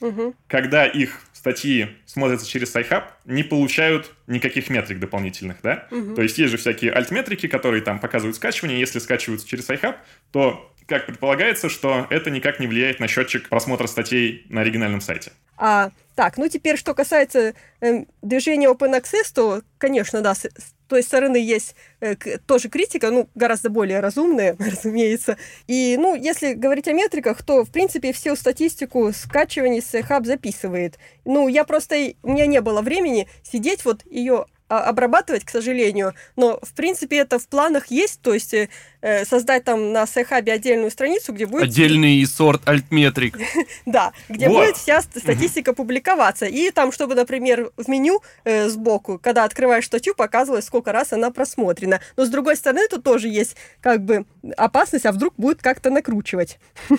угу. 0.00 0.34
когда 0.46 0.86
их 0.86 1.20
статьи 1.44 1.88
смотрятся 2.06 2.48
через 2.48 2.70
Sci-Hub, 2.70 3.12
не 3.26 3.42
получают 3.42 4.12
никаких 4.26 4.70
метрик 4.70 4.98
дополнительных, 4.98 5.58
да? 5.62 5.86
Угу. 5.90 6.14
То 6.14 6.22
есть 6.22 6.38
есть 6.38 6.50
же 6.50 6.56
всякие 6.56 6.90
альтметрики, 6.90 7.48
которые 7.48 7.82
там 7.82 7.98
показывают 7.98 8.36
скачивание. 8.36 8.80
Если 8.80 8.98
скачиваются 8.98 9.46
через 9.46 9.66
Sci-Hub, 9.66 9.98
то 10.32 10.72
как 10.86 11.04
предполагается, 11.04 11.68
что 11.68 12.06
это 12.08 12.30
никак 12.30 12.60
не 12.60 12.66
влияет 12.66 12.98
на 12.98 13.08
счетчик 13.08 13.50
просмотра 13.50 13.86
статей 13.86 14.46
на 14.48 14.62
оригинальном 14.62 15.02
сайте. 15.02 15.32
А, 15.58 15.90
так, 16.14 16.38
ну 16.38 16.48
теперь, 16.48 16.78
что 16.78 16.94
касается 16.94 17.52
э, 17.82 18.04
движения 18.22 18.68
Open 18.68 18.98
Access, 18.98 19.30
то, 19.34 19.60
конечно, 19.76 20.22
да, 20.22 20.32
той 20.88 21.02
стороны 21.02 21.36
есть 21.36 21.74
э, 22.00 22.16
тоже 22.46 22.68
критика, 22.68 23.10
ну, 23.10 23.28
гораздо 23.34 23.70
более 23.70 24.00
разумная, 24.00 24.56
разумеется. 24.58 25.36
И, 25.66 25.96
ну, 25.98 26.14
если 26.14 26.54
говорить 26.54 26.88
о 26.88 26.92
метриках, 26.92 27.42
то, 27.42 27.64
в 27.64 27.70
принципе, 27.70 28.12
всю 28.12 28.36
статистику 28.36 29.12
скачиваний 29.12 29.82
Sci-Hub 29.82 30.24
записывает. 30.24 30.98
Ну, 31.24 31.48
я 31.48 31.64
просто, 31.64 32.12
у 32.22 32.32
меня 32.32 32.46
не 32.46 32.60
было 32.60 32.82
времени 32.82 33.28
сидеть 33.42 33.84
вот 33.84 34.04
ее 34.06 34.46
обрабатывать, 34.68 35.44
к 35.44 35.50
сожалению. 35.50 36.14
Но, 36.36 36.58
в 36.62 36.72
принципе, 36.74 37.18
это 37.18 37.38
в 37.38 37.46
планах 37.48 37.86
есть, 37.88 38.20
то 38.22 38.32
есть 38.32 38.54
э, 38.54 38.68
создать 39.24 39.64
там 39.64 39.92
на 39.92 40.06
Sci-Hub'е 40.06 40.52
отдельную 40.52 40.90
страницу, 40.90 41.32
где 41.32 41.46
будет... 41.46 41.64
Отдельный 41.64 42.24
сорт 42.26 42.62
альтметрик. 42.66 43.38
Да, 43.86 44.12
где 44.28 44.48
будет 44.48 44.76
вся 44.76 45.02
статистика 45.02 45.74
публиковаться. 45.74 46.46
И 46.46 46.70
там, 46.70 46.92
чтобы, 46.92 47.14
например, 47.14 47.70
в 47.76 47.88
меню 47.88 48.22
э, 48.44 48.68
сбоку, 48.68 49.18
когда 49.22 49.44
открываешь 49.44 49.86
статью, 49.86 50.14
показывалось, 50.14 50.64
сколько 50.64 50.92
раз 50.92 51.12
она 51.12 51.30
просмотрена. 51.30 52.00
Но, 52.16 52.24
с 52.24 52.28
другой 52.28 52.56
стороны, 52.56 52.88
тут 52.88 53.04
тоже 53.04 53.28
есть 53.28 53.56
как 53.80 54.04
бы 54.04 54.24
опасность, 54.56 55.06
а 55.06 55.12
вдруг 55.12 55.34
будет 55.36 55.62
как-то 55.62 55.90
накручивать. 55.90 56.58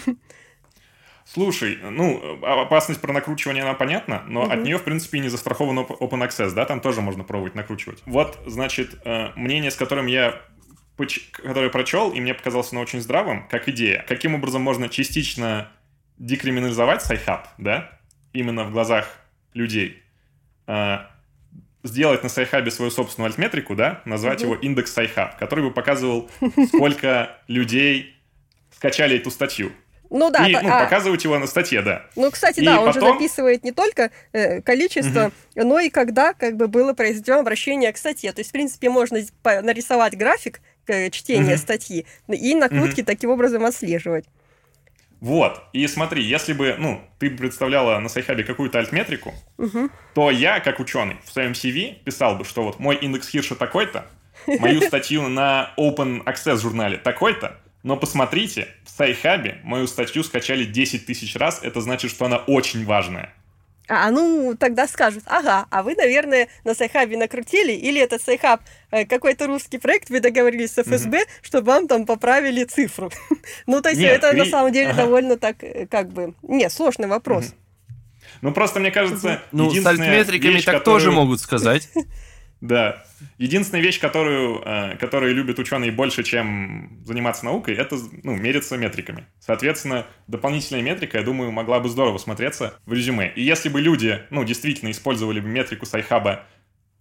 Слушай, 1.25 1.79
ну, 1.81 2.39
а, 2.43 2.61
опасность 2.61 3.01
про 3.01 3.11
накручивание, 3.11 3.63
она 3.63 3.73
понятна, 3.73 4.23
но 4.27 4.43
угу. 4.43 4.51
от 4.51 4.63
нее, 4.63 4.77
в 4.77 4.83
принципе, 4.83 5.19
не 5.19 5.29
застрахован 5.29 5.79
open 5.79 6.27
access, 6.27 6.53
да, 6.53 6.65
там 6.65 6.79
тоже 6.79 7.01
можно 7.01 7.23
пробовать 7.23 7.55
накручивать. 7.55 8.03
Вот, 8.05 8.39
значит, 8.45 8.99
э, 9.03 9.31
мнение, 9.35 9.71
с 9.71 9.75
которым 9.75 10.05
я 10.05 10.41
который 11.33 11.69
прочел, 11.69 12.11
и 12.11 12.21
мне 12.21 12.33
показался 12.33 12.69
оно 12.71 12.81
очень 12.81 13.01
здравым, 13.01 13.47
как 13.49 13.67
идея. 13.67 14.05
Каким 14.07 14.35
образом 14.35 14.61
можно 14.61 14.87
частично 14.87 15.69
декриминализовать 16.17 17.01
Sci-Hub, 17.01 17.49
да, 17.57 17.99
именно 18.31 18.63
в 18.63 18.71
глазах 18.71 19.09
людей, 19.53 20.01
э, 20.67 20.99
сделать 21.83 22.23
на 22.23 22.29
Sci-Hub'е 22.29 22.71
свою 22.71 22.91
собственную 22.91 23.27
альтметрику, 23.29 23.75
да, 23.75 24.01
назвать 24.05 24.41
его 24.41 24.55
индекс 24.55 24.93
Sci-Hub, 24.93 25.37
который 25.37 25.65
бы 25.65 25.71
показывал, 25.71 26.29
сколько 26.67 27.37
людей 27.47 28.15
скачали 28.71 29.17
эту 29.17 29.31
статью. 29.31 29.71
Ну 30.15 30.31
да. 30.31 30.47
И 30.47 30.53
ну, 30.53 30.59
а, 30.71 30.85
показывать 30.85 31.25
его 31.25 31.37
на 31.37 31.45
статье, 31.45 31.81
да. 31.81 32.05
Ну, 32.15 32.31
кстати, 32.31 32.61
и 32.61 32.65
да, 32.65 32.79
он 32.79 32.93
потом... 32.93 33.01
же 33.01 33.13
записывает 33.13 33.65
не 33.65 33.73
только 33.73 34.11
э, 34.31 34.61
количество, 34.61 35.25
угу. 35.55 35.67
но 35.67 35.79
и 35.81 35.89
когда 35.89 36.33
как 36.33 36.55
бы 36.55 36.69
было 36.69 36.93
произведено 36.93 37.39
обращение 37.39 37.91
к 37.91 37.97
статье. 37.97 38.31
То 38.31 38.39
есть, 38.39 38.51
в 38.51 38.53
принципе, 38.53 38.89
можно 38.89 39.19
нарисовать 39.43 40.17
график 40.17 40.61
э, 40.87 41.09
чтения 41.09 41.55
угу. 41.55 41.61
статьи 41.61 42.05
и 42.29 42.55
накрутки 42.55 43.01
угу. 43.01 43.07
таким 43.07 43.29
образом 43.29 43.65
отслеживать. 43.65 44.25
Вот. 45.19 45.61
И 45.73 45.85
смотри, 45.87 46.23
если 46.23 46.53
бы, 46.53 46.75
ну, 46.77 47.01
ты 47.19 47.29
представляла 47.29 47.99
на 47.99 48.07
Sci-Hub'е 48.07 48.45
какую-то 48.45 48.79
альтметрику, 48.79 49.33
угу. 49.57 49.89
то 50.13 50.31
я, 50.31 50.61
как 50.61 50.79
ученый, 50.79 51.17
в 51.25 51.31
своем 51.31 51.51
CV 51.51 51.95
писал 52.05 52.37
бы, 52.37 52.45
что 52.45 52.63
вот 52.63 52.79
мой 52.79 52.95
индекс 52.95 53.27
Хирша 53.27 53.55
такой-то, 53.55 54.05
мою 54.47 54.79
статью 54.79 55.27
на 55.27 55.73
Open 55.77 56.23
Access 56.23 56.61
журнале 56.61 56.97
такой-то, 56.97 57.59
но 57.85 57.97
посмотрите, 57.97 58.67
в 58.83 58.89
Sci-Hub'е 58.89 59.59
мою 59.63 59.85
статью 59.85 60.23
скачали 60.23 60.65
10 60.65 61.05
тысяч 61.05 61.35
раз, 61.35 61.59
это 61.61 61.81
значит, 61.81 62.09
что 62.09 62.25
она 62.25 62.37
очень 62.37 62.83
важная. 62.83 63.31
А, 63.87 64.09
ну, 64.09 64.55
тогда 64.59 64.87
скажут, 64.87 65.23
ага, 65.27 65.67
а 65.69 65.83
вы, 65.83 65.93
наверное, 65.93 66.47
на 66.63 66.73
Sci-Hub'е 66.73 67.15
накрутили, 67.15 67.73
или 67.73 68.01
этот 68.01 68.23
Sci-Hub 68.23 68.61
э, 68.89 69.05
какой-то 69.05 69.45
русский 69.45 69.77
проект, 69.77 70.09
вы 70.09 70.19
договорились 70.19 70.71
с 70.71 70.81
ФСБ, 70.81 71.19
mm-hmm. 71.19 71.43
чтобы 71.43 71.67
вам 71.67 71.87
там 71.87 72.07
поправили 72.07 72.63
цифру. 72.63 73.11
ну, 73.67 73.83
то 73.83 73.89
есть 73.89 74.01
Нет, 74.01 74.13
это 74.17 74.31
кри... 74.31 74.39
на 74.39 74.45
самом 74.45 74.71
деле 74.71 74.89
ага. 74.89 75.03
довольно 75.03 75.37
так, 75.37 75.63
э, 75.63 75.85
как 75.85 76.11
бы... 76.11 76.33
Нет, 76.41 76.71
сложный 76.73 77.07
вопрос. 77.07 77.45
Mm-hmm. 77.45 77.93
Ну, 78.41 78.51
просто 78.51 78.79
мне 78.79 78.89
кажется, 78.89 79.43
Ну, 79.51 79.69
с 79.69 79.85
альтметриками 79.85 80.53
вещь, 80.53 80.65
так 80.65 80.79
которую... 80.79 81.01
тоже 81.01 81.11
могут 81.11 81.39
сказать. 81.39 81.87
Да. 82.67 83.03
Единственная 83.37 83.81
вещь, 83.81 83.99
которую, 83.99 84.61
э, 84.65 84.97
которую 84.97 85.35
любят 85.35 85.59
ученые 85.59 85.91
больше, 85.91 86.23
чем 86.23 87.01
заниматься 87.05 87.45
наукой, 87.45 87.75
это 87.75 87.97
ну, 88.23 88.35
мериться 88.35 88.77
метриками. 88.77 89.25
Соответственно, 89.39 90.05
дополнительная 90.27 90.81
метрика, 90.81 91.17
я 91.19 91.23
думаю, 91.23 91.51
могла 91.51 91.79
бы 91.79 91.89
здорово 91.89 92.17
смотреться 92.17 92.79
в 92.85 92.93
резюме. 92.93 93.31
И 93.35 93.41
если 93.41 93.69
бы 93.69 93.81
люди, 93.81 94.21
ну, 94.29 94.43
действительно 94.43 94.91
использовали 94.91 95.39
бы 95.39 95.47
метрику 95.47 95.85
Sci-Hub'а 95.85 96.45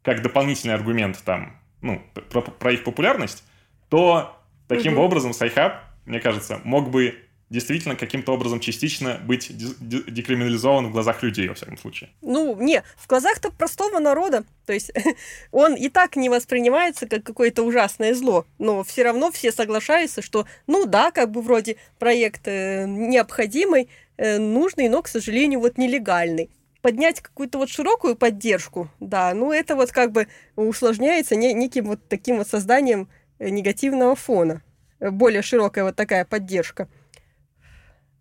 как 0.02 0.22
дополнительный 0.22 0.74
аргумент 0.74 1.22
там, 1.24 1.58
ну, 1.80 2.02
про, 2.30 2.42
про 2.42 2.72
их 2.72 2.84
популярность, 2.84 3.44
то 3.88 4.38
таким 4.68 4.94
угу. 4.94 5.02
образом 5.02 5.32
Sci-Hub, 5.32 5.82
мне 6.04 6.20
кажется, 6.20 6.60
мог 6.64 6.90
бы 6.90 7.18
действительно 7.55 7.94
каким-то 7.94 8.32
образом 8.32 8.59
частично 8.59 9.20
быть 9.24 9.57
декриминализован 9.57 10.88
в 10.88 10.92
глазах 10.92 11.22
людей, 11.22 11.48
во 11.48 11.55
всяком 11.55 11.78
случае. 11.78 12.11
Ну, 12.20 12.57
не, 12.61 12.82
в 12.96 13.07
глазах-то 13.07 13.52
простого 13.52 14.00
народа. 14.00 14.44
То 14.66 14.72
есть 14.72 14.92
он 15.52 15.74
и 15.74 15.88
так 15.88 16.16
не 16.16 16.28
воспринимается 16.28 17.07
как 17.07 17.22
какое-то 17.22 17.62
ужасное 17.62 18.14
зло, 18.14 18.44
но 18.59 18.82
все 18.82 19.05
равно 19.05 19.30
все 19.30 19.52
соглашаются, 19.52 20.20
что, 20.20 20.46
ну 20.66 20.84
да, 20.84 21.12
как 21.12 21.30
бы 21.30 21.42
вроде 21.42 21.76
проект 21.98 22.48
э, 22.48 22.86
необходимый, 22.86 23.88
э, 24.16 24.38
нужный, 24.38 24.88
но, 24.88 25.00
к 25.00 25.09
сожалению, 25.09 25.61
вот 25.61 25.78
нелегальный 25.78 26.50
поднять 26.82 27.22
какую-то 27.22 27.57
вот 27.57 27.70
широкую 27.70 28.14
поддержку, 28.14 28.90
да, 29.00 29.32
ну 29.32 29.52
это 29.52 29.74
вот 29.74 29.90
как 29.90 30.12
бы 30.12 30.26
усложняется 30.55 31.34
не, 31.34 31.55
неким 31.55 31.86
вот 31.86 32.09
таким 32.09 32.36
вот 32.36 32.48
созданием 32.48 33.09
э, 33.38 33.48
негативного 33.48 34.16
фона. 34.16 34.61
Более 35.00 35.42
широкая 35.42 35.84
вот 35.84 35.96
такая 35.96 36.24
поддержка. 36.24 36.88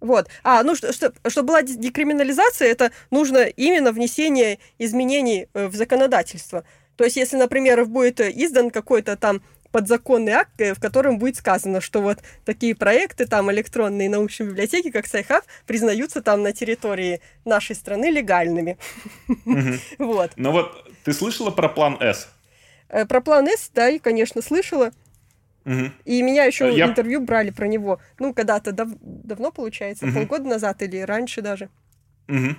Вот. 0.03 0.27
А, 0.43 0.63
ну, 0.63 0.75
что, 0.75 0.91
что, 0.91 1.13
чтобы 1.29 1.47
была 1.47 1.61
декриминализация, 1.61 2.67
это 2.67 2.91
нужно 3.09 3.45
именно 3.45 3.93
внесение 3.93 4.59
изменений 4.77 5.47
э, 5.53 5.67
в 5.67 5.75
законодательство. 5.75 6.65
То 6.97 7.05
есть, 7.05 7.15
если, 7.15 7.37
например, 7.37 7.85
будет 7.85 8.19
издан 8.19 8.69
какой-то 8.69 9.15
там 9.15 9.41
подзаконный 9.71 10.33
акт, 10.33 10.59
э, 10.59 10.73
в 10.73 10.81
котором 10.81 11.19
будет 11.19 11.37
сказано, 11.37 11.79
что 11.79 12.01
вот 12.01 12.19
такие 12.43 12.75
проекты, 12.75 13.25
там 13.27 13.49
электронные 13.49 14.09
научные 14.09 14.49
библиотеки, 14.49 14.91
как 14.91 15.07
Sci-Hub, 15.07 15.45
признаются 15.65 16.21
там 16.21 16.43
на 16.43 16.51
территории 16.51 17.21
нашей 17.45 17.75
страны 17.75 18.11
легальными. 18.11 18.77
Вот. 19.99 20.31
Ну 20.35 20.51
вот, 20.51 20.85
ты 21.05 21.13
слышала 21.13 21.49
про 21.49 21.69
план 21.69 21.97
С? 22.01 22.27
Э, 22.89 23.05
про 23.05 23.21
план 23.21 23.47
С, 23.47 23.71
да, 23.73 23.89
и, 23.89 23.99
конечно, 23.99 24.41
слышала. 24.41 24.91
Угу. 25.65 25.91
И 26.05 26.21
меня 26.21 26.45
еще 26.45 26.75
Я... 26.75 26.87
интервью 26.87 27.21
брали 27.21 27.51
про 27.51 27.67
него. 27.67 27.99
Ну, 28.19 28.33
когда-то 28.33 28.71
дав... 28.71 28.89
давно, 29.01 29.51
получается, 29.51 30.05
угу. 30.05 30.13
полгода 30.15 30.45
назад 30.45 30.81
или 30.81 30.97
раньше 30.99 31.41
даже. 31.41 31.69
Угу. 32.27 32.55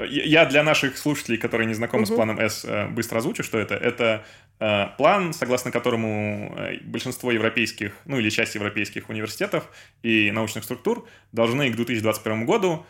Я 0.00 0.44
для 0.46 0.64
наших 0.64 0.98
слушателей, 0.98 1.38
которые 1.38 1.66
не 1.66 1.74
знакомы 1.74 2.02
угу. 2.02 2.12
с 2.12 2.14
планом 2.14 2.40
С, 2.40 2.64
э, 2.64 2.88
быстро 2.88 3.18
озвучу, 3.18 3.42
что 3.42 3.58
это. 3.58 3.74
Это 3.74 4.24
э, 4.58 4.86
план, 4.98 5.32
согласно 5.32 5.70
которому 5.70 6.54
э, 6.56 6.78
большинство 6.82 7.30
европейских, 7.30 7.92
ну 8.04 8.18
или 8.18 8.28
часть 8.28 8.54
европейских 8.56 9.08
университетов 9.08 9.70
и 10.02 10.30
научных 10.32 10.64
структур 10.64 11.08
должны 11.32 11.70
к 11.70 11.76
2021 11.76 12.44
году 12.44 12.84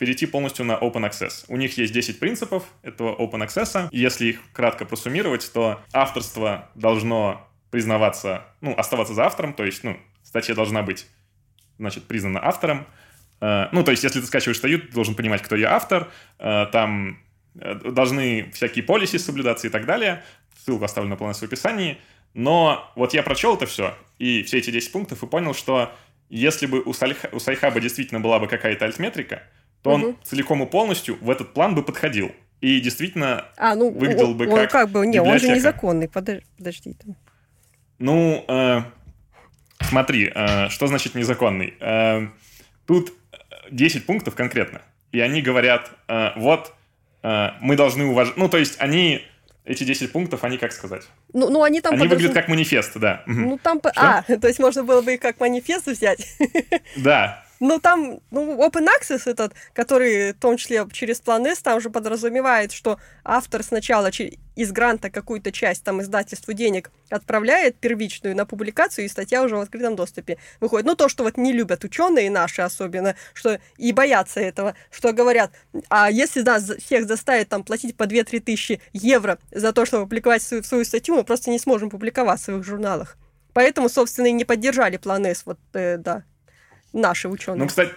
перейти 0.00 0.26
полностью 0.26 0.64
на 0.64 0.72
Open 0.72 1.08
Access. 1.08 1.44
У 1.46 1.56
них 1.56 1.78
есть 1.78 1.92
10 1.92 2.18
принципов 2.18 2.64
этого 2.82 3.16
Open 3.16 3.46
Access. 3.46 3.88
Если 3.92 4.26
их 4.26 4.40
кратко 4.52 4.84
просуммировать, 4.84 5.48
то 5.52 5.80
авторство 5.92 6.68
должно 6.74 7.47
признаваться, 7.70 8.44
ну, 8.60 8.74
оставаться 8.76 9.14
за 9.14 9.26
автором, 9.26 9.52
то 9.52 9.64
есть, 9.64 9.84
ну, 9.84 9.96
статья 10.22 10.54
должна 10.54 10.82
быть, 10.82 11.06
значит, 11.78 12.04
признана 12.04 12.44
автором. 12.44 12.86
Э, 13.40 13.66
ну, 13.72 13.84
то 13.84 13.90
есть, 13.90 14.04
если 14.04 14.20
ты 14.20 14.26
скачиваешь 14.26 14.58
статью, 14.58 14.80
ты 14.80 14.92
должен 14.92 15.14
понимать, 15.14 15.42
кто 15.42 15.56
ее 15.56 15.68
автор, 15.68 16.08
э, 16.38 16.66
там 16.72 17.18
э, 17.54 17.74
должны 17.74 18.50
всякие 18.52 18.84
полиси 18.84 19.16
соблюдаться 19.16 19.66
и 19.66 19.70
так 19.70 19.86
далее. 19.86 20.22
Ссылку 20.64 20.84
оставлю 20.84 21.10
на 21.10 21.16
планете 21.16 21.40
в 21.40 21.42
описании. 21.44 21.98
Но 22.34 22.90
вот 22.94 23.14
я 23.14 23.22
прочел 23.22 23.56
это 23.56 23.66
все, 23.66 23.96
и 24.18 24.42
все 24.42 24.58
эти 24.58 24.70
10 24.70 24.92
пунктов, 24.92 25.22
и 25.22 25.26
понял, 25.26 25.54
что 25.54 25.92
если 26.28 26.66
бы 26.66 26.82
у, 26.82 26.92
Сальха, 26.92 27.28
у 27.32 27.38
Sci-Hub 27.38 27.75
а 27.75 27.80
действительно 27.80 28.20
была 28.20 28.38
бы 28.38 28.46
какая-то 28.48 28.84
альтметрика, 28.84 29.42
то 29.82 29.90
угу. 29.90 30.06
он 30.08 30.16
целиком 30.22 30.62
и 30.62 30.66
полностью 30.66 31.16
в 31.20 31.30
этот 31.30 31.54
план 31.54 31.74
бы 31.74 31.82
подходил. 31.82 32.32
И 32.60 32.80
действительно 32.80 33.46
а, 33.56 33.76
ну, 33.76 33.90
выглядел 33.90 34.34
бы 34.34 34.48
он, 34.48 34.56
как 34.56 34.70
как 34.70 34.90
бы, 34.90 35.06
не, 35.06 35.20
он 35.20 35.38
же 35.38 35.48
незаконный, 35.48 36.08
подожди. 36.08 36.44
подожди 36.56 36.94
там. 36.94 37.16
Ну, 37.98 38.44
э, 38.46 38.82
смотри, 39.80 40.30
э, 40.34 40.68
что 40.68 40.86
значит 40.86 41.14
незаконный? 41.14 41.74
Э, 41.80 42.28
тут 42.86 43.12
10 43.70 44.06
пунктов 44.06 44.34
конкретно. 44.34 44.82
И 45.12 45.20
они 45.20 45.42
говорят, 45.42 45.90
э, 46.08 46.30
вот, 46.36 46.74
э, 47.22 47.50
мы 47.60 47.76
должны 47.76 48.04
уважать... 48.04 48.36
Ну, 48.36 48.48
то 48.48 48.58
есть 48.58 48.76
они... 48.80 49.22
Эти 49.64 49.84
10 49.84 50.12
пунктов, 50.12 50.44
они 50.44 50.56
как 50.56 50.72
сказать? 50.72 51.06
Ну, 51.34 51.50
ну 51.50 51.62
они 51.62 51.82
там... 51.82 51.92
Они 51.92 52.04
подожди... 52.04 52.14
выглядят 52.14 52.34
как 52.34 52.48
манифест, 52.48 52.96
да. 52.96 53.22
Ну, 53.26 53.58
там... 53.62 53.80
Что? 53.80 53.92
А, 53.96 54.22
то 54.40 54.48
есть 54.48 54.58
можно 54.58 54.82
было 54.82 55.02
бы 55.02 55.14
их 55.14 55.20
как 55.20 55.38
манифест 55.40 55.86
взять? 55.86 56.26
Да, 56.96 57.44
ну, 57.60 57.78
там, 57.80 58.20
ну, 58.30 58.56
Open 58.64 58.86
Access 58.86 59.22
этот, 59.26 59.54
который, 59.72 60.32
в 60.32 60.38
том 60.38 60.56
числе 60.56 60.86
через 60.92 61.20
план 61.20 61.46
S, 61.46 61.60
там 61.60 61.80
же 61.80 61.90
подразумевает, 61.90 62.72
что 62.72 62.98
автор 63.24 63.62
сначала 63.62 64.10
из 64.56 64.72
гранта 64.72 65.10
какую-то 65.10 65.52
часть 65.52 65.84
там 65.84 66.02
издательству 66.02 66.52
денег 66.52 66.90
отправляет 67.10 67.76
первичную 67.76 68.36
на 68.36 68.44
публикацию, 68.44 69.04
и 69.04 69.08
статья 69.08 69.42
уже 69.42 69.56
в 69.56 69.60
открытом 69.60 69.96
доступе 69.96 70.38
выходит. 70.60 70.86
Ну, 70.86 70.96
то, 70.96 71.08
что 71.08 71.24
вот 71.24 71.36
не 71.36 71.52
любят 71.52 71.84
ученые 71.84 72.30
наши 72.30 72.62
особенно, 72.62 73.14
что 73.34 73.60
и 73.76 73.92
боятся 73.92 74.40
этого, 74.40 74.74
что 74.90 75.12
говорят, 75.12 75.52
а 75.88 76.10
если 76.10 76.42
нас 76.42 76.68
всех 76.84 77.06
заставить 77.06 77.48
там 77.48 77.62
платить 77.62 77.96
по 77.96 78.04
2-3 78.04 78.40
тысячи 78.40 78.80
евро 78.92 79.38
за 79.52 79.72
то, 79.72 79.86
чтобы 79.86 80.04
публиковать 80.04 80.42
свою, 80.42 80.62
свою 80.62 80.84
статью, 80.84 81.16
мы 81.16 81.24
просто 81.24 81.50
не 81.50 81.58
сможем 81.58 81.90
публиковать 81.90 82.40
в 82.40 82.44
своих 82.44 82.64
журналах. 82.64 83.16
Поэтому, 83.52 83.88
собственно, 83.88 84.26
и 84.26 84.32
не 84.32 84.44
поддержали 84.44 84.96
план 84.96 85.26
S, 85.26 85.42
вот, 85.44 85.58
э, 85.72 85.96
да, 85.98 86.24
наши 86.92 87.28
ученые. 87.28 87.60
Ну, 87.60 87.66
кстати, 87.66 87.92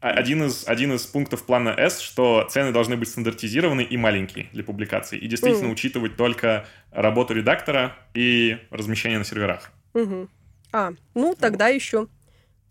один 0.00 0.44
из, 0.44 0.68
один 0.68 0.92
из 0.92 1.06
пунктов 1.06 1.44
плана 1.46 1.70
S, 1.70 2.00
что 2.00 2.46
цены 2.50 2.72
должны 2.72 2.96
быть 2.96 3.08
стандартизированы 3.08 3.82
и 3.82 3.96
маленькие 3.96 4.48
для 4.52 4.62
публикаций. 4.62 5.18
И 5.18 5.26
действительно 5.26 5.68
mm. 5.68 5.72
учитывать 5.72 6.16
только 6.16 6.66
работу 6.90 7.32
редактора 7.32 7.96
и 8.12 8.58
размещение 8.70 9.18
на 9.18 9.24
серверах. 9.24 9.70
Угу. 9.94 10.28
А, 10.72 10.92
ну 11.14 11.34
тогда 11.34 11.66
вот. 11.66 11.74
еще 11.74 12.08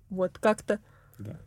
вот 0.09 0.37
как-то. 0.37 0.79
Да. 1.17 1.39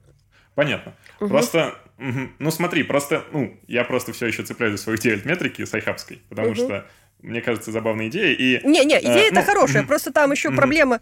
Понятно. 0.57 0.95
Угу. 1.21 1.29
Просто, 1.29 1.75
угу. 1.99 2.31
ну 2.39 2.51
смотри, 2.51 2.83
просто, 2.83 3.25
ну, 3.33 3.57
я 3.69 3.85
просто 3.85 4.13
все 4.13 4.27
еще 4.27 4.43
цепляюсь 4.43 4.73
за 4.73 4.79
свою 4.79 4.99
идею 4.99 5.21
метрики 5.25 5.65
сайхабской, 5.65 6.23
потому 6.29 6.49
угу. 6.49 6.57
что 6.57 6.87
мне 7.21 7.41
кажется, 7.41 7.71
забавная 7.71 8.09
идея. 8.09 8.35
И, 8.35 8.67
Не-не, 8.67 8.99
идея 9.01 9.29
это 9.29 9.41
ну, 9.41 9.47
хорошая, 9.47 9.85
просто 9.85 10.13
там 10.13 10.33
еще 10.33 10.51
проблема 10.51 11.01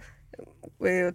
э, 0.81 1.13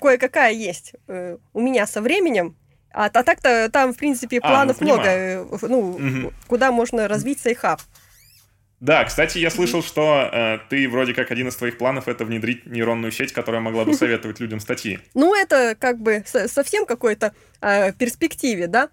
кое-какая 0.00 0.52
есть 0.52 0.94
э, 1.08 1.36
у 1.52 1.60
меня 1.60 1.86
со 1.86 2.00
временем, 2.00 2.56
А, 2.94 3.06
а 3.06 3.22
так-то 3.22 3.70
там, 3.72 3.92
в 3.94 3.96
принципе, 3.96 4.38
А, 4.38 4.48
планов 4.48 4.80
ну, 4.80 4.86
много, 4.86 5.08
э, 5.08 5.44
ну, 5.62 5.98
Мгм. 5.98 6.32
куда 6.46 6.70
можно 6.72 7.08
развить 7.08 7.40
Sci-Hub. 7.40 7.80
Да, 8.80 9.04
кстати, 9.04 9.38
я 9.38 9.50
слышал, 9.50 9.80
что 9.82 10.28
э, 10.32 10.58
ты 10.68 10.88
вроде 10.88 11.14
как 11.14 11.30
один 11.30 11.46
из 11.48 11.54
твоих 11.56 11.78
планов 11.78 12.08
это 12.08 12.24
внедрить 12.24 12.66
нейронную 12.66 13.12
сеть, 13.12 13.32
которая 13.32 13.60
могла 13.60 13.84
бы 13.84 13.94
советовать 13.94 14.40
людям 14.40 14.58
статьи. 14.60 14.98
Ну, 15.14 15.34
это 15.36 15.76
как 15.78 16.00
бы 16.00 16.24
со- 16.26 16.48
совсем 16.48 16.84
какой-то 16.84 17.32
э, 17.60 17.92
перспективе, 17.92 18.66
да? 18.66 18.88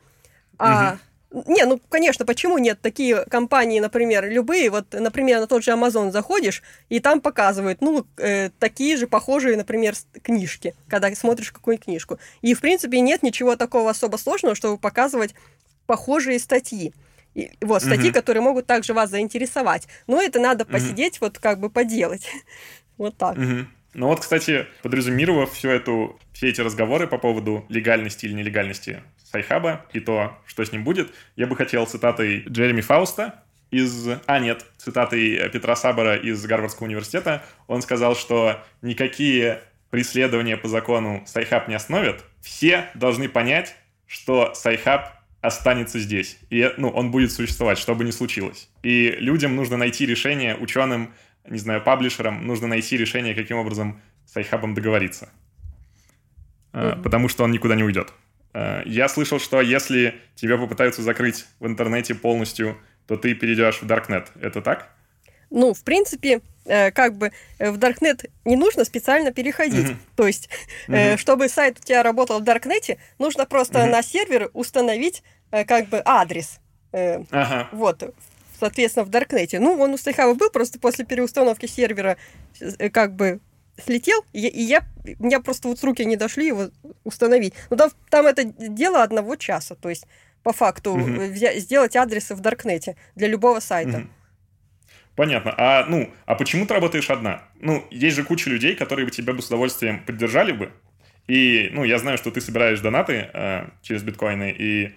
А, 0.59 0.97
Не, 1.31 1.65
ну, 1.65 1.79
конечно, 1.89 2.25
почему 2.25 2.57
нет? 2.57 2.81
Такие 2.81 3.23
компании, 3.25 3.79
например, 3.79 4.27
любые, 4.27 4.71
вот, 4.71 4.93
например, 4.93 5.39
на 5.39 5.47
тот 5.47 5.63
же 5.63 5.71
Amazon 5.71 6.11
заходишь, 6.11 6.63
и 6.89 6.99
там 6.99 7.21
показывают, 7.21 7.81
ну, 7.81 8.07
э, 8.17 8.49
такие 8.57 8.97
же 8.97 9.05
похожие, 9.05 9.55
например, 9.55 9.93
книжки, 10.23 10.73
когда 10.87 11.13
смотришь 11.13 11.51
какую-нибудь 11.51 11.85
книжку. 11.85 12.19
И, 12.41 12.55
в 12.55 12.61
принципе, 12.61 12.99
нет 12.99 13.21
ничего 13.21 13.55
такого 13.55 13.91
особо 13.91 14.17
сложного, 14.17 14.55
чтобы 14.55 14.79
показывать 14.79 15.35
похожие 15.85 16.39
статьи. 16.39 16.93
И, 17.35 17.51
вот, 17.61 17.83
статьи, 17.83 18.05
Мгм. 18.05 18.13
которые 18.13 18.41
могут 18.41 18.65
также 18.65 18.93
вас 18.95 19.11
заинтересовать. 19.11 19.87
Но 20.07 20.19
это 20.19 20.39
надо 20.39 20.65
посидеть, 20.65 21.21
вот, 21.21 21.37
как 21.37 21.59
бы 21.59 21.69
поделать. 21.69 22.27
Вот 22.97 23.15
так. 23.15 23.37
Мгм. 23.37 23.69
Ну 23.93 24.07
вот, 24.07 24.19
кстати, 24.19 24.67
подразумировав 24.83 25.53
всю 25.53 25.69
эту, 25.69 26.19
все 26.33 26.49
эти 26.49 26.59
разговоры 26.59 27.07
по 27.07 27.17
поводу 27.17 27.65
легальности 27.69 28.25
или 28.25 28.33
нелегальности 28.33 29.01
Sci-Hub 29.31 29.78
а 29.78 29.85
и 29.93 29.99
то, 29.99 30.37
что 30.45 30.63
с 30.63 30.71
ним 30.71 30.83
будет, 30.83 31.13
я 31.35 31.47
бы 31.47 31.55
хотел 31.55 31.85
цитатой 31.85 32.43
Джереми 32.47 32.81
Фауста 32.81 33.43
из... 33.71 34.07
А, 34.25 34.39
нет, 34.39 34.65
цитатой 34.77 35.49
Петра 35.49 35.75
Сабора 35.75 36.15
из 36.15 36.43
Гарвардского 36.45 36.87
университета. 36.87 37.43
Он 37.67 37.81
сказал, 37.81 38.15
что 38.15 38.63
никакие 38.81 39.61
преследования 39.91 40.57
по 40.57 40.67
закону 40.67 41.23
Sci-Hub 41.27 41.67
не 41.67 41.75
остановят. 41.75 42.23
Все 42.41 42.89
должны 42.95 43.29
понять, 43.29 43.75
что 44.07 44.53
Sci-Hub 44.55 45.09
останется 45.41 45.99
здесь. 45.99 46.39
И 46.49 46.71
ну, 46.77 46.89
он 46.89 47.11
будет 47.11 47.31
существовать, 47.31 47.77
что 47.77 47.95
бы 47.95 48.03
ни 48.03 48.11
случилось. 48.11 48.69
И 48.83 49.15
людям 49.19 49.55
нужно 49.55 49.77
найти 49.77 50.05
решение, 50.05 50.55
ученым, 50.55 51.13
не 51.47 51.59
знаю, 51.59 51.81
publisher 51.81 52.29
ам, 52.29 52.45
нужно 52.45 52.67
найти 52.67 52.97
решение, 52.97 53.35
каким 53.35 53.57
образом 53.57 54.01
с 54.25 54.35
Sci-Hub 54.37 54.65
ом 54.65 54.73
договориться. 54.73 55.29
Мгм. 56.73 57.01
Потому 57.03 57.29
что 57.29 57.43
он 57.43 57.51
никуда 57.51 57.75
не 57.75 57.83
уйдет. 57.83 58.13
А, 58.53 58.81
Я 58.85 59.07
слышал, 59.09 59.39
что 59.39 59.61
если 59.61 60.15
тебя 60.35 60.57
попытаются 60.57 61.01
закрыть 61.01 61.45
в 61.59 61.67
интернете 61.67 62.15
полностью, 62.15 62.77
то 63.07 63.17
ты 63.17 63.33
перейдешь 63.35 63.81
в 63.81 63.85
Darknet. 63.85 64.27
Это 64.41 64.61
так? 64.61 64.89
Ну, 65.49 65.73
в 65.73 65.83
принципе, 65.83 66.41
э, 66.65 66.91
как 66.91 67.17
бы 67.17 67.31
э, 67.57 67.71
в 67.71 67.77
Darknet 67.77 68.29
не 68.45 68.55
нужно 68.55 68.85
специально 68.85 69.31
переходить. 69.31 69.85
Мгм. 69.89 69.99
То 70.15 70.27
есть, 70.27 70.49
э, 70.87 71.09
Мгм. 71.11 71.17
чтобы 71.17 71.49
сайт 71.49 71.79
у 71.79 71.83
тебя 71.83 72.03
работал 72.03 72.39
в 72.39 72.43
Даркнете, 72.43 72.99
нужно 73.17 73.45
просто 73.45 73.79
Мгм. 73.79 73.91
на 73.91 74.03
сервер 74.03 74.49
установить 74.53 75.23
э, 75.51 75.65
как 75.65 75.87
бы 75.89 76.01
адрес. 76.05 76.59
Э, 76.91 77.23
Ага. 77.31 77.69
Вот, 77.71 78.13
соответственно, 78.59 79.05
в 79.05 79.09
Даркнете. 79.09 79.59
Ну, 79.59 79.73
он 79.79 79.91
у 79.93 79.97
Стейхава 79.97 80.35
был, 80.35 80.51
просто 80.51 80.79
после 80.79 81.05
переустановки 81.05 81.65
сервера 81.65 82.17
э, 82.59 82.89
как 82.89 83.15
бы 83.15 83.39
слетел, 83.85 84.23
и 84.33 84.39
я, 84.39 84.49
и 84.49 84.61
я, 84.61 84.83
у 85.19 85.25
меня 85.25 85.39
просто 85.39 85.67
вот 85.67 85.83
руки 85.83 86.05
не 86.05 86.15
дошли 86.15 86.47
его 86.47 86.69
установить. 87.03 87.53
Ну, 87.69 87.77
там, 87.77 87.91
там 88.09 88.25
это 88.25 88.43
дело 88.43 89.03
одного 89.03 89.35
часа, 89.35 89.75
то 89.75 89.89
есть 89.89 90.05
по 90.43 90.53
факту 90.53 90.97
э, 90.97 91.31
взя- 91.31 91.57
сделать 91.57 91.95
адресы 91.95 92.35
в 92.35 92.39
Даркнете 92.39 92.95
для 93.15 93.27
любого 93.27 93.59
сайта. 93.59 93.99
Мгм. 93.99 94.11
Понятно. 95.15 95.53
А, 95.57 95.85
ну, 95.85 96.09
а 96.25 96.35
почему 96.35 96.65
ты 96.65 96.73
работаешь 96.73 97.09
одна? 97.09 97.43
Ну, 97.59 97.85
есть 97.91 98.15
же 98.15 98.23
куча 98.23 98.49
людей, 98.49 98.75
которые 98.75 99.05
бы 99.05 99.11
тебя 99.11 99.33
бы 99.33 99.41
с 99.41 99.47
удовольствием 99.47 100.01
поддержали 100.05 100.53
бы. 100.53 100.71
И, 101.27 101.69
ну, 101.73 101.83
я 101.83 101.99
знаю, 101.99 102.17
что 102.17 102.31
ты 102.31 102.39
собираешь 102.39 102.79
донаты 102.79 103.29
э, 103.33 103.67
через 103.81 104.01
биткоины, 104.01 104.55
и 104.57 104.95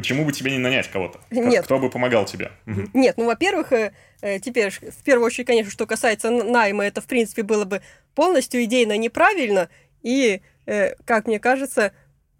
почему 0.00 0.24
бы 0.24 0.32
тебе 0.32 0.50
не 0.50 0.58
нанять 0.58 0.88
кого-то? 0.88 1.20
Нет. 1.30 1.64
Кто 1.64 1.78
бы 1.78 1.90
помогал 1.90 2.24
тебе? 2.24 2.52
Нет, 2.94 3.18
ну, 3.18 3.26
во-первых, 3.26 3.70
э, 3.72 3.92
э, 4.22 4.38
теперь, 4.38 4.70
в 4.70 5.02
первую 5.04 5.26
очередь, 5.26 5.46
конечно, 5.46 5.70
что 5.70 5.86
касается 5.86 6.30
найма, 6.30 6.86
это, 6.86 7.02
в 7.02 7.04
принципе, 7.04 7.42
было 7.42 7.66
бы 7.66 7.82
полностью 8.14 8.64
идейно 8.64 8.96
неправильно, 8.96 9.68
и, 10.02 10.40
э, 10.64 10.94
как 11.04 11.26
мне 11.26 11.38
кажется, 11.38 11.92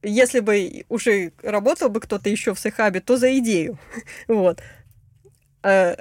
если 0.03 0.41
бы 0.41 0.87
уже 0.89 1.33
работал 1.43 1.91
бы 1.91 2.01
кто-то 2.01 2.31
еще 2.31 2.55
в 2.55 2.59
Sci-Hub 2.59 2.92
е, 2.92 3.01
то 3.01 3.19
за 3.19 3.37
идею. 3.39 3.79
Вот. 4.27 4.63
Э, 5.63 5.97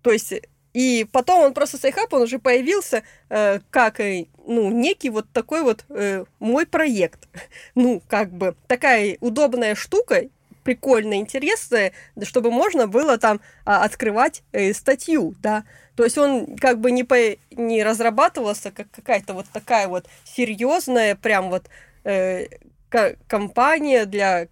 То 0.00 0.12
есть, 0.12 0.32
и 0.72 1.06
потом 1.12 1.44
он 1.44 1.52
просто 1.52 1.76
Sci-Hub, 1.76 2.10
он 2.14 2.22
уже 2.22 2.38
появился 2.38 3.02
э, 3.28 3.60
как, 3.68 3.98
ну, 4.46 4.70
некий 4.70 5.10
вот 5.10 5.26
такой 5.30 5.62
вот 5.62 5.84
э, 5.90 6.24
мой 6.38 6.64
проект. 6.64 7.28
Ну, 7.74 8.02
как 8.08 8.30
бы, 8.32 8.56
такая 8.66 9.18
удобная 9.20 9.74
штука, 9.74 10.22
прикольная, 10.66 11.18
интересная, 11.18 11.92
да, 12.16 12.26
чтобы 12.26 12.50
можно 12.50 12.88
было 12.88 13.18
там 13.18 13.40
а, 13.64 13.84
открывать 13.84 14.42
э, 14.50 14.74
статью, 14.74 15.36
да. 15.40 15.62
То 15.94 16.02
есть 16.02 16.18
он 16.18 16.56
как 16.56 16.80
бы 16.80 16.90
не, 16.90 17.04
по, 17.04 17.16
не 17.52 17.84
разрабатывался 17.84 18.72
как 18.72 18.90
какая-то 18.90 19.34
вот 19.34 19.46
такая 19.52 19.86
вот 19.86 20.06
серьезная 20.24 21.14
прям 21.14 21.50
вот 21.50 21.70
э, 22.02 22.48
ко- 22.88 23.14
компания 23.28 24.06
для 24.06 24.48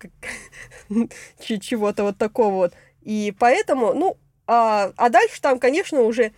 чего-то 1.41 2.05
вот 2.05 2.17
такого 2.17 2.55
вот. 2.55 2.75
И 3.03 3.35
поэтому, 3.37 3.93
ну, 3.93 4.17
а, 4.47 4.93
а 4.97 5.09
дальше 5.09 5.41
там, 5.41 5.59
конечно, 5.59 6.03
уже 6.03 6.31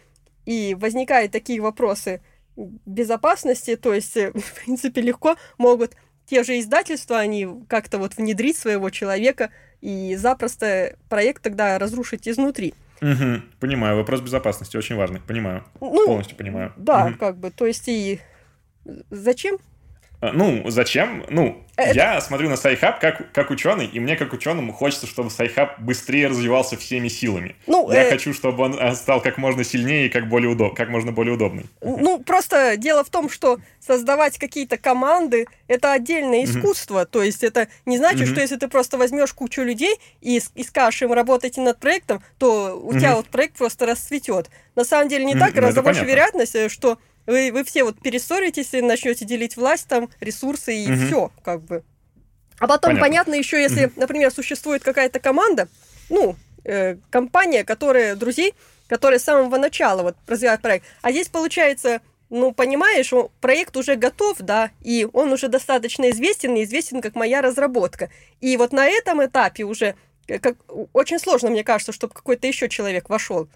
и 0.46 0.74
возникают 0.74 1.32
такие 1.32 1.60
вопросы 1.60 2.22
безопасности, 2.56 3.76
то 3.76 3.92
есть, 3.92 4.16
э, 4.16 4.32
в 4.34 4.64
принципе, 4.64 5.02
легко 5.02 5.36
могут 5.58 5.96
те 6.24 6.42
же 6.42 6.58
издательства, 6.58 7.18
они 7.18 7.46
как-то 7.68 7.98
вот 7.98 8.16
внедрить 8.16 8.56
своего 8.56 8.90
человека 8.90 9.50
и 9.86 10.16
запросто 10.16 10.96
проект 11.08 11.42
тогда 11.42 11.78
разрушить 11.78 12.26
изнутри. 12.26 12.74
Мгм. 13.00 13.44
Понимаю, 13.60 13.96
вопрос 13.96 14.20
безопасности 14.20 14.76
очень 14.76 14.96
важный, 14.96 15.20
понимаю, 15.20 15.62
Ну, 15.80 16.06
полностью 16.06 16.36
понимаю. 16.36 16.72
да, 16.76 17.06
Мгм. 17.06 17.18
как 17.18 17.36
бы, 17.36 17.50
то 17.52 17.66
есть 17.66 17.86
и 17.86 18.18
зачем? 19.10 19.58
А, 20.28 20.32
Ну, 20.32 20.62
зачем? 20.70 21.24
Ну, 21.28 21.62
Это- 21.76 21.94
я 21.94 22.20
смотрю 22.20 22.48
на 22.48 22.56
Sci-Hub 22.56 23.00
как, 23.00 23.32
как 23.32 23.50
ученый, 23.50 23.86
и 23.86 24.00
мне 24.00 24.16
как 24.16 24.32
ученому 24.32 24.72
хочется, 24.72 25.06
чтобы 25.06 25.30
Sci-Hub 25.30 25.78
быстрее 25.80 26.28
развивался 26.28 26.76
всеми 26.76 27.08
силами. 27.08 27.54
Ну, 27.66 27.90
Я 27.92 28.04
э, 28.04 28.10
хочу, 28.10 28.32
чтобы 28.34 28.64
он 28.64 28.78
э, 28.78 28.94
стал 28.94 29.20
как 29.20 29.38
можно 29.38 29.62
сильнее 29.64 30.06
и 30.06 30.08
как, 30.08 30.28
более 30.28 30.50
удоб... 30.50 30.74
как 30.74 30.88
можно 30.88 31.12
более 31.12 31.34
удобный. 31.34 31.66
Ну, 31.82 32.18
просто 32.20 32.76
дело 32.76 33.04
в 33.04 33.10
том, 33.10 33.28
что 33.30 33.58
создавать 33.80 34.38
какие-то 34.38 34.78
команды– 34.78 35.46
это 35.68 35.92
отдельное 35.92 36.44
искусство. 36.44 37.04
То 37.04 37.22
есть 37.22 37.44
это 37.44 37.68
не 37.84 37.98
значит, 37.98 38.22
Мгм. 38.22 38.30
что 38.32 38.40
если 38.40 38.56
ты 38.56 38.68
просто 38.68 38.98
возьмешь 38.98 39.32
кучу 39.32 39.62
людей 39.62 39.94
и, 40.20 40.40
и 40.54 40.64
скажешь 40.64 41.02
им 41.02 41.12
работайте 41.12 41.60
над 41.60 41.78
проектом, 41.78 42.22
то 42.38 42.78
у 42.82 42.92
тебя 42.94 43.08
Мгм. 43.10 43.16
вот 43.16 43.26
проект 43.28 43.56
просто 43.56 43.86
расцветет. 43.86 44.50
На 44.74 44.84
самом 44.84 45.08
деле 45.08 45.24
не 45.24 45.34
Мгм, 45.34 45.40
так, 45.40 45.50
ну, 45.50 45.54
гораздо 45.56 45.80
это 45.80 45.84
больше 45.88 46.04
вероятность, 46.04 46.54
э, 46.54 46.68
что 46.68 46.98
вы, 47.26 47.50
вы 47.52 47.64
все 47.64 47.84
вот 47.84 48.00
перессоритесь 48.00 48.72
и 48.74 48.80
начнете 48.82 49.24
делить 49.24 49.56
власть, 49.56 49.88
там, 49.88 50.08
ресурсы 50.20 50.74
и 50.76 50.88
Мгм. 50.90 51.06
все, 51.06 51.32
как 51.44 51.62
бы. 51.62 51.82
А 52.58 52.66
потом, 52.66 52.92
Понятно. 52.92 53.00
понятно, 53.00 53.34
еще 53.34 53.60
если, 53.60 53.92
например, 53.96 54.30
существует 54.30 54.82
какая-то 54.82 55.20
команда, 55.20 55.68
ну, 56.08 56.36
э, 56.64 56.96
компания, 57.10 57.64
которая, 57.64 58.16
друзей, 58.16 58.54
которая 58.88 59.18
с 59.18 59.24
самого 59.24 59.56
начала 59.58 60.02
вот 60.02 60.16
развивает 60.26 60.62
проект. 60.62 60.86
А 61.02 61.10
здесь 61.10 61.28
получается, 61.28 62.00
ну, 62.30 62.52
понимаешь, 62.52 63.12
он- 63.12 63.28
проект 63.40 63.76
уже 63.76 63.94
готов, 63.96 64.38
да, 64.38 64.70
и 64.80 65.06
он 65.12 65.32
уже 65.32 65.48
достаточно 65.48 66.10
известен, 66.10 66.54
и 66.56 66.64
известен 66.64 67.00
как 67.02 67.14
моя 67.14 67.42
разработка. 67.42 68.08
И 68.40 68.56
вот 68.56 68.72
на 68.72 68.86
этом 68.86 69.24
этапе 69.24 69.64
уже 69.64 69.94
э, 70.28 70.38
как, 70.40 70.56
очень 70.92 71.18
сложно, 71.20 71.50
мне 71.50 71.62
кажется, 71.62 71.92
чтобы 71.92 72.14
какой-то 72.14 72.46
еще 72.48 72.68
человек 72.68 73.08
вошел. 73.10 73.48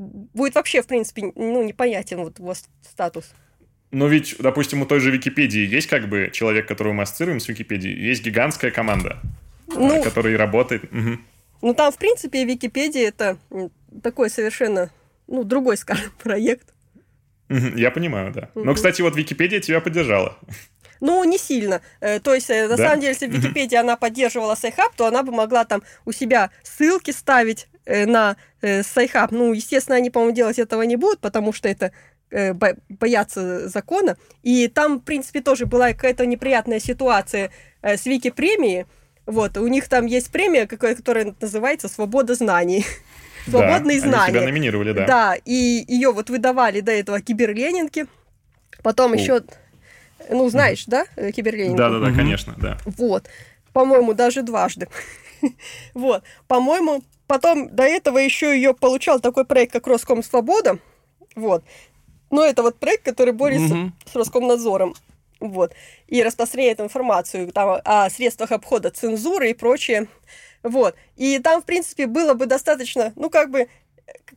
Будет 0.00 0.54
вообще, 0.54 0.80
в 0.82 0.86
принципе, 0.86 1.30
ну, 1.36 1.62
непонятен 1.62 2.18
вот 2.24 2.38
его 2.38 2.54
с- 2.54 2.64
статус. 2.82 3.32
Но 3.90 4.06
ведь, 4.08 4.36
допустим, 4.38 4.80
у 4.80 4.86
той 4.86 5.00
же 5.00 5.10
Википедии 5.10 5.66
есть 5.66 5.88
как 5.88 6.08
бы 6.08 6.30
человек, 6.32 6.66
которого 6.66 6.92
мы 6.94 7.02
ассоциируем 7.02 7.38
с 7.38 7.48
Википедией, 7.48 8.00
есть 8.08 8.24
гигантская 8.24 8.70
команда, 8.70 9.18
э, 9.68 9.72
Ну, 9.76 10.02
которая 10.02 10.38
работает. 10.38 10.90
Мгм. 10.90 11.20
ну, 11.60 11.74
там, 11.74 11.92
в 11.92 11.98
принципе, 11.98 12.44
Википедия 12.44 13.08
это 13.08 13.36
такой 14.02 14.30
совершенно, 14.30 14.90
ну, 15.26 15.44
другой, 15.44 15.76
скажем, 15.76 16.10
проект. 16.22 16.72
Я 17.48 17.90
понимаю, 17.90 18.32
да. 18.32 18.48
Но, 18.54 18.62
Мгм. 18.62 18.74
кстати, 18.74 19.02
вот 19.02 19.16
Википедия 19.16 19.60
тебя 19.60 19.80
поддержала. 19.80 20.38
Ну, 21.00 21.24
не 21.24 21.36
сильно. 21.38 21.80
Э, 22.00 22.20
То 22.20 22.34
есть, 22.34 22.48
э, 22.50 22.68
на 22.68 22.76
Да? 22.76 22.84
самом 22.88 23.00
деле, 23.00 23.12
если 23.12 23.26
в 23.26 23.30
Мгм. 23.30 23.40
Википедии 23.40 23.76
она 23.76 23.96
поддерживала 23.96 24.54
Sci-Hub, 24.54 24.94
то 24.94 25.06
она 25.06 25.22
бы 25.22 25.32
могла 25.32 25.64
там 25.64 25.82
у 26.04 26.12
себя 26.12 26.50
ссылки 26.62 27.10
ставить 27.10 27.66
э, 27.79 27.79
на 28.06 28.36
э, 28.62 28.82
Sci-Hub. 28.82 29.30
Ну, 29.32 29.52
естественно, 29.52 29.96
они, 29.96 30.10
по-моему, 30.10 30.34
делать 30.34 30.58
этого 30.58 30.82
не 30.82 30.96
будут, 30.96 31.20
потому 31.20 31.52
что 31.52 31.68
это 31.68 31.92
э, 32.30 32.52
бо- 32.52 32.76
боятся 32.88 33.68
закона. 33.68 34.16
И 34.42 34.68
там, 34.68 34.98
в 35.00 35.02
принципе, 35.04 35.40
тоже 35.40 35.66
была 35.66 35.88
какая-то 35.92 36.26
неприятная 36.26 36.78
ситуация 36.80 37.50
э, 37.82 37.96
с 37.96 38.06
Вики-премией. 38.06 38.86
Вот, 39.26 39.56
у 39.58 39.66
них 39.68 39.88
там 39.88 40.06
есть 40.06 40.30
премия, 40.32 40.66
какая- 40.66 40.94
которая 40.94 41.34
называется 41.40 41.88
«Свобода 41.88 42.34
знаний». 42.34 42.84
Свободные 43.48 44.00
да, 44.00 44.06
Они 44.06 44.10
тебя 44.10 44.10
знания. 44.26 44.40
номинировали, 44.46 44.92
да. 44.92 45.06
Да, 45.06 45.36
и 45.44 45.84
ее 45.88 46.12
вот 46.12 46.28
выдавали 46.30 46.80
до 46.80 46.92
этого 46.92 47.20
киберленинки. 47.20 48.06
Потом 48.82 49.12
О. 49.12 49.16
еще, 49.16 49.42
ну, 50.28 50.48
знаешь, 50.50 50.84
да, 50.86 51.06
э, 51.16 51.30
киберленинку? 51.32 51.76
Да, 51.78 51.88
да, 51.90 51.98
да, 52.00 52.06
Мгм. 52.08 52.16
конечно, 52.16 52.54
да. 52.58 52.78
Вот. 52.84 53.28
по-моему, 53.72 54.12
даже 54.14 54.42
дважды. 54.42 54.88
Вот, 55.94 56.22
по-моему, 56.48 57.02
потом 57.30 57.68
до 57.72 57.84
этого 57.84 58.18
еще 58.18 58.56
ее 58.56 58.74
получал 58.74 59.20
такой 59.20 59.44
проект, 59.44 59.72
как 59.72 59.86
Роском 59.86 60.20
Свобода. 60.20 60.80
Вот. 61.36 61.62
Но 62.28 62.44
это 62.44 62.64
вот 62.64 62.80
проект, 62.80 63.04
который 63.04 63.32
борется 63.32 63.72
Мгм. 63.72 63.94
с 64.04 64.16
Роскомнадзором. 64.16 64.96
Вот. 65.38 65.72
И 66.08 66.24
распространяет 66.24 66.80
информацию 66.80 67.52
там, 67.52 67.80
о 67.84 68.10
средствах 68.10 68.50
обхода 68.50 68.90
цензуры 68.90 69.50
и 69.50 69.54
прочее. 69.54 70.08
Вот. 70.64 70.96
И 71.16 71.38
там, 71.38 71.62
в 71.62 71.66
принципе, 71.66 72.08
было 72.08 72.34
бы 72.34 72.46
достаточно, 72.46 73.12
ну, 73.14 73.30
как 73.30 73.52
бы, 73.52 73.68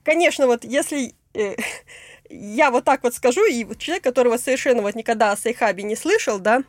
конечно, 0.04 0.46
вот 0.46 0.64
если 0.64 1.16
э, 1.34 1.56
я 2.30 2.70
вот 2.70 2.84
так 2.84 3.02
вот 3.02 3.16
скажу, 3.16 3.44
и 3.44 3.66
человек, 3.80 4.04
которого 4.04 4.38
совершенно 4.38 4.84
вот 4.84 4.94
никогда 4.94 5.32
о 5.32 5.38
Sci-Hub 5.38 5.76
е 5.76 5.82
не 5.82 5.96
слышал, 5.96 6.38
да, 6.38 6.62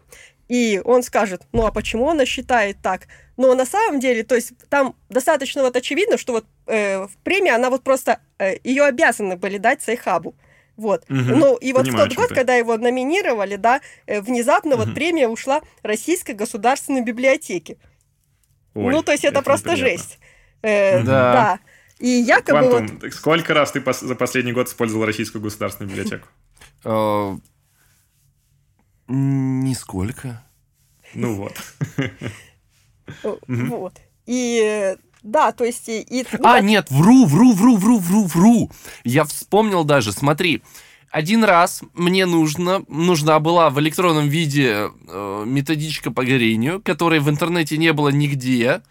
и 0.48 0.80
он 0.86 1.02
скажет, 1.02 1.42
ну, 1.52 1.66
а 1.66 1.70
почему 1.70 2.08
она 2.08 2.24
считает 2.24 2.78
так? 2.82 3.08
Но 3.36 3.54
на 3.54 3.66
самом 3.66 4.00
деле, 4.00 4.22
то 4.22 4.34
есть 4.34 4.52
там 4.68 4.94
достаточно 5.08 5.62
вот 5.62 5.76
очевидно, 5.76 6.18
что 6.18 6.32
вот 6.34 6.46
э, 6.66 7.06
премия, 7.24 7.54
она 7.54 7.70
вот 7.70 7.82
просто, 7.82 8.20
э, 8.38 8.56
ее 8.62 8.84
обязаны 8.84 9.36
были 9.36 9.58
дать 9.58 9.82
Sci-Hub 9.82 10.23
у. 10.23 10.34
Вот. 10.76 11.04
Мгм. 11.08 11.38
Ну, 11.38 11.56
и 11.56 11.72
вот 11.72 11.82
Понимаю, 11.84 12.06
в 12.06 12.08
тот 12.08 12.16
год, 12.16 12.28
ты. 12.30 12.34
когда 12.34 12.54
его 12.54 12.76
номинировали, 12.76 13.56
да, 13.56 13.80
э, 14.06 14.20
внезапно 14.20 14.76
вот 14.76 14.86
Мгм. 14.86 14.94
премия 14.94 15.28
ушла 15.28 15.62
Российской 15.82 16.32
государственной 16.32 17.02
библиотеке. 17.02 17.76
Ой, 18.74 18.92
ну, 18.92 19.02
то 19.02 19.12
есть 19.12 19.24
это, 19.24 19.40
просто 19.42 19.70
неприятно. 19.70 19.96
жесть. 19.98 20.18
Э. 20.62 21.02
Да. 21.02 21.32
да. 21.32 21.58
И 22.00 22.08
якобы 22.08 22.62
вот... 22.62 22.70
Квантум, 22.88 23.12
сколько 23.12 23.54
раз 23.54 23.70
ты 23.70 23.78
пос- 23.80 24.04
за 24.04 24.14
последний 24.16 24.52
год 24.52 24.68
использовал 24.68 25.06
Российскую 25.06 25.40
государственную 25.42 25.90
библиотеку? 25.94 26.26
Э, 26.84 27.36
Нисколько. 29.08 30.42
Ну 31.14 31.34
вот. 31.34 31.54
Вот. 33.46 33.94
И 34.26 34.96
да, 35.22 35.52
то 35.52 35.64
есть... 35.64 35.88
И, 35.88 36.00
и, 36.00 36.26
ну, 36.38 36.46
А, 36.46 36.60
нет, 36.60 36.90
вру, 36.90 37.24
вру, 37.24 37.52
вру, 37.52 37.76
вру, 37.76 37.98
вру, 37.98 38.24
вру. 38.24 38.70
Я 39.04 39.24
вспомнил 39.24 39.84
даже, 39.84 40.12
смотри. 40.12 40.62
Один 41.10 41.44
раз 41.44 41.82
мне 41.94 42.26
нужно, 42.26 42.84
нужна 42.88 43.38
была 43.40 43.70
в 43.70 43.78
электронном 43.80 44.28
виде 44.28 44.90
э, 45.08 45.44
методичка 45.46 46.10
по 46.10 46.24
горению, 46.24 46.82
которой 46.82 47.20
в 47.20 47.30
интернете 47.30 47.78
не 47.78 47.92
было 47.92 48.08
нигде, 48.08 48.82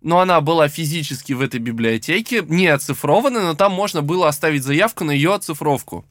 но 0.00 0.20
она 0.20 0.40
была 0.40 0.68
физически 0.68 1.34
в 1.34 1.40
этой 1.42 1.60
библиотеке, 1.60 2.42
не 2.48 2.66
оцифрована, 2.68 3.42
но 3.42 3.54
там 3.54 3.72
можно 3.72 4.00
было 4.02 4.26
оставить 4.28 4.62
заявку 4.64 5.04
на 5.04 5.10
ее 5.10 5.34
оцифровку. 5.34 6.04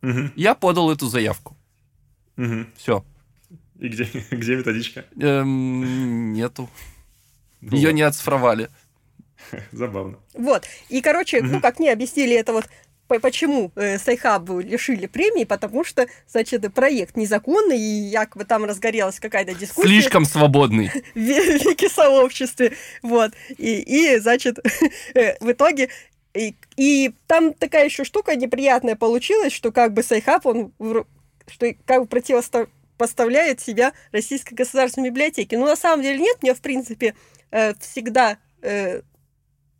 Мгм, 0.00 0.32
Я 0.36 0.54
подал 0.54 0.90
эту 0.92 1.08
заявку. 1.08 1.56
мгм. 2.36 2.68
Все. 2.76 3.04
И 3.78 3.88
где, 3.88 4.04
где 4.30 4.56
методичка? 4.56 5.04
нету. 5.14 6.68
Ну 7.60 7.76
Ее 7.76 7.92
не 7.92 8.02
оцифровали. 8.02 8.68
Забавно. 9.72 10.18
Вот. 10.34 10.66
И, 10.88 11.00
короче, 11.00 11.42
ну, 11.42 11.60
как 11.60 11.78
мне 11.78 11.92
объяснили 11.92 12.36
это 12.36 12.52
вот 12.52 12.68
по- 13.08 13.18
почему 13.20 13.70
э, 13.76 13.98
Sci-Hub 13.98 14.52
у 14.52 14.60
лишили 14.60 15.06
премии, 15.06 15.44
потому 15.44 15.84
что, 15.84 16.06
значит, 16.26 16.72
проект 16.72 17.16
незаконный, 17.16 17.78
и 17.78 18.08
якобы 18.08 18.44
там 18.44 18.64
разгорелась 18.64 19.20
какая-то 19.20 19.54
дискуссия 19.54 19.88
Слишком 19.88 20.24
свободный. 20.24 20.88
в 21.14 21.18
ве- 21.18 21.58
вики-сообществе, 21.58 22.72
вот, 23.02 23.32
и, 23.58 23.80
и 23.80 24.18
значит, 24.18 24.58
э, 25.14 25.36
в 25.40 25.52
итоге, 25.52 25.90
и, 26.34 26.56
и 26.76 27.14
там 27.26 27.52
такая 27.52 27.84
еще 27.84 28.04
штука 28.04 28.34
неприятная 28.36 28.96
получилась, 28.96 29.52
что 29.52 29.70
как 29.70 29.92
бы 29.92 30.02
Sci-Hub, 30.02 30.46
он, 30.46 30.72
что 31.46 31.74
как 31.84 32.02
бы 32.02 32.08
противопоставляет 32.96 33.60
себя 33.60 33.92
Российской 34.12 34.54
государственной 34.54 35.10
библиотеке. 35.10 35.58
Ну, 35.58 35.66
на 35.66 35.76
самом 35.76 36.02
деле 36.02 36.18
нет, 36.18 36.38
мне, 36.42 36.54
в 36.54 36.60
принципе, 36.60 37.14
э, 37.50 37.74
всегда, 37.80 38.38
э, 38.62 39.02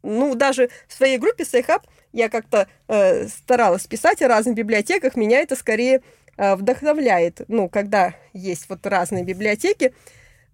ну, 0.03 0.35
даже 0.35 0.71
в 0.89 0.95
своей 0.95 1.19
группе 1.19 1.45
Sci-Hub 1.45 1.87
я 2.13 2.29
как-то 2.29 2.69
э, 2.89 3.29
старалась 3.29 3.87
писать 3.87 4.23
о 4.23 4.29
разных 4.29 4.55
библиотеках, 4.55 5.17
меня 5.17 5.41
это 5.41 5.57
скорее 5.57 6.03
вдохновляет, 6.37 7.43
ну, 7.47 7.69
когда 7.69 8.17
есть 8.33 8.69
вот 8.69 8.85
разные 8.89 9.23
библиотеки, 9.23 9.95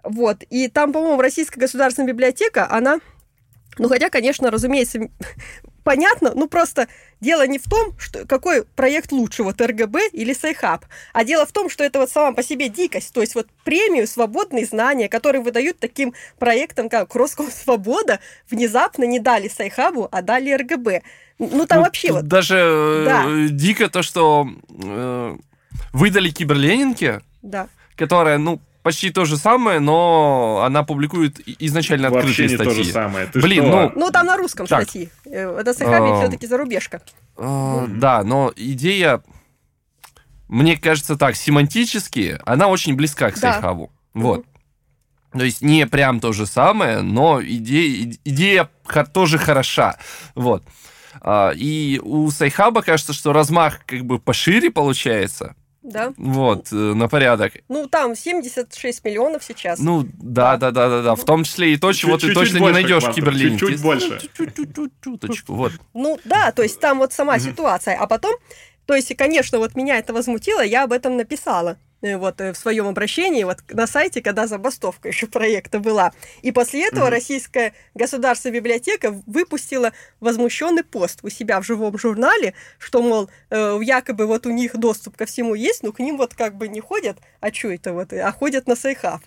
вот, 0.02 0.42
и 0.50 0.68
там, 0.68 0.92
по-моему, 0.92 1.22
Российская 1.22 1.58
государственная 1.58 2.12
библиотека, 2.12 2.70
она, 2.70 3.00
ну, 3.78 3.88
хотя, 3.88 4.10
конечно, 4.10 4.50
разумеется, 4.50 5.08
понятно, 5.90 6.32
ну, 6.36 6.46
просто 6.46 6.86
дело 7.20 7.44
не 7.48 7.58
в 7.58 7.64
том, 7.64 7.98
что, 7.98 8.24
какой 8.24 8.62
проект 8.62 9.10
лучше, 9.10 9.42
вот 9.42 9.60
РГБ 9.60 10.10
или 10.12 10.32
Sci-Hub, 10.32 10.84
а 11.12 11.24
дело 11.24 11.44
в 11.46 11.50
том, 11.50 11.68
что 11.68 11.82
это 11.82 11.98
вот 11.98 12.10
сама 12.12 12.30
по 12.32 12.44
себе 12.44 12.68
дикость, 12.68 13.12
то 13.12 13.20
есть 13.20 13.34
вот 13.34 13.48
премию 13.64 14.06
«Свободные 14.06 14.66
знания», 14.66 15.08
которые 15.08 15.42
выдают 15.42 15.80
таким 15.80 16.14
проектам, 16.38 16.88
как 16.88 17.16
Роскомсвобода, 17.16 18.20
внезапно 18.48 19.02
не 19.02 19.18
дали 19.18 19.48
Sci-Hub 19.48 19.93
у, 19.93 20.06
а 20.12 20.22
дали 20.22 20.52
РГБ. 20.52 21.02
Ну, 21.40 21.66
там 21.66 21.78
Ну, 21.78 21.84
вообще 21.84 22.12
вот... 22.12 22.28
Даже 22.28 22.54
э, 22.56 23.04
Да. 23.04 23.24
дико 23.48 23.88
то, 23.90 24.04
что 24.04 24.46
э, 24.84 25.36
выдали 25.92 26.30
киберленинке, 26.30 27.20
Да. 27.42 27.66
которая, 27.96 28.38
ну, 28.38 28.60
почти 28.82 29.10
то 29.10 29.24
же 29.24 29.36
самое, 29.36 29.78
но 29.80 30.62
она 30.64 30.82
публикует 30.82 31.40
изначально 31.60 32.10
Вообще 32.10 32.30
открытые 32.30 32.48
не 32.48 32.56
то 32.56 32.64
же 32.64 32.70
статьи. 32.84 32.92
самое. 32.92 33.26
Ты 33.26 33.40
Блин, 33.40 33.64
что? 33.66 33.92
ну, 33.94 34.06
Ну, 34.06 34.10
там 34.10 34.26
на 34.26 34.36
русском 34.36 34.66
Так. 34.66 34.82
статьи. 34.84 35.10
Э, 35.26 35.58
Это 35.60 35.74
Sci-Hub 35.74 36.10
А. 36.10 36.20
все-таки 36.20 36.46
зарубежка. 36.46 37.00
Э, 37.36 37.86
Да, 37.88 38.22
но 38.24 38.52
идея, 38.56 39.22
мне 40.48 40.76
кажется 40.76 41.16
так, 41.16 41.36
семантически, 41.36 42.38
она 42.44 42.68
очень 42.68 42.94
близка 42.96 43.30
к 43.30 43.34
Да. 43.38 43.52
Sci-Hub 43.52 43.83
у. 43.83 43.92
Вот. 44.14 44.44
То 45.32 45.44
есть 45.44 45.62
не 45.62 45.86
прям 45.86 46.18
то 46.18 46.32
же 46.32 46.44
самое, 46.46 47.02
но 47.02 47.40
идея, 47.40 48.12
идея 48.24 48.68
тоже 49.12 49.38
хороша. 49.38 49.96
Вот. 50.34 50.64
А, 51.22 51.50
И 51.54 52.00
у 52.02 52.30
Sci-Hub 52.30 52.76
а 52.76 52.82
кажется, 52.82 53.12
что 53.12 53.32
размах 53.32 53.84
как 53.86 54.04
бы 54.04 54.18
пошире 54.18 54.70
получается. 54.70 55.54
Да. 55.82 56.12
Вот, 56.16 56.68
э, 56.72 56.74
на 56.74 57.08
порядок. 57.08 57.54
Ну, 57.68 57.86
там 57.86 58.14
76 58.14 59.04
миллионов 59.04 59.42
сейчас. 59.42 59.78
Ну, 59.78 60.06
да, 60.18 60.56
да, 60.58 60.70
да, 60.70 60.88
да, 60.90 61.02
да. 61.02 61.14
В 61.14 61.24
том 61.24 61.44
числе 61.44 61.72
и 61.72 61.76
то, 61.78 61.92
чего 61.92 62.18
ты 62.18 62.34
точно 62.34 62.58
не 62.58 62.70
найдешь 62.70 63.02
в 63.02 63.06
Квантов, 63.06 63.14
киберленинке. 63.16 63.58
чуть-чуть 63.58 63.82
больше. 63.82 64.20
Чуть-чуть, 64.36 64.76
чуточку, 65.02 65.54
вот. 65.54 65.72
Ну 65.94 66.18
да, 66.24 66.52
то 66.52 66.62
есть 66.62 66.80
там 66.80 66.98
вот 66.98 67.12
сама 67.12 67.38
ситуация. 67.38 67.96
А 67.96 68.06
потом, 68.06 68.34
то 68.84 68.94
есть, 68.94 69.14
конечно, 69.16 69.58
вот 69.58 69.74
меня 69.74 69.98
это 69.98 70.12
возмутило, 70.12 70.60
я 70.60 70.84
об 70.84 70.92
этом 70.92 71.16
написала 71.16 71.78
вот 72.02 72.40
э, 72.40 72.52
в 72.52 72.56
своем 72.56 72.86
обращении 72.86 73.44
вот 73.44 73.58
на 73.68 73.86
сайте, 73.86 74.22
когда 74.22 74.46
забастовка 74.46 75.08
еще 75.08 75.26
проекта 75.26 75.78
была. 75.78 76.12
И 76.42 76.52
после 76.52 76.86
этого 76.86 77.04
Мгм. 77.04 77.12
Российская 77.12 77.72
государственная 77.94 78.56
библиотека 78.60 79.10
выпустила 79.26 79.92
возмущенный 80.20 80.84
пост 80.84 81.20
у 81.22 81.28
себя 81.28 81.60
в 81.60 81.66
живом 81.66 81.98
журнале, 81.98 82.54
что, 82.78 83.02
мол, 83.02 83.30
э, 83.50 83.78
якобы 83.82 84.26
вот 84.26 84.46
у 84.46 84.50
них 84.50 84.76
доступ 84.76 85.16
ко 85.16 85.26
всему 85.26 85.54
есть, 85.54 85.82
но 85.82 85.92
к 85.92 85.98
ним 85.98 86.16
вот 86.16 86.34
как 86.34 86.56
бы 86.56 86.68
не 86.68 86.80
ходят, 86.80 87.18
а 87.40 87.52
что 87.52 87.68
это 87.70 87.92
вот, 87.92 88.12
а 88.12 88.32
ходят 88.32 88.66
на 88.66 88.76
Sci-Hub. 88.76 89.20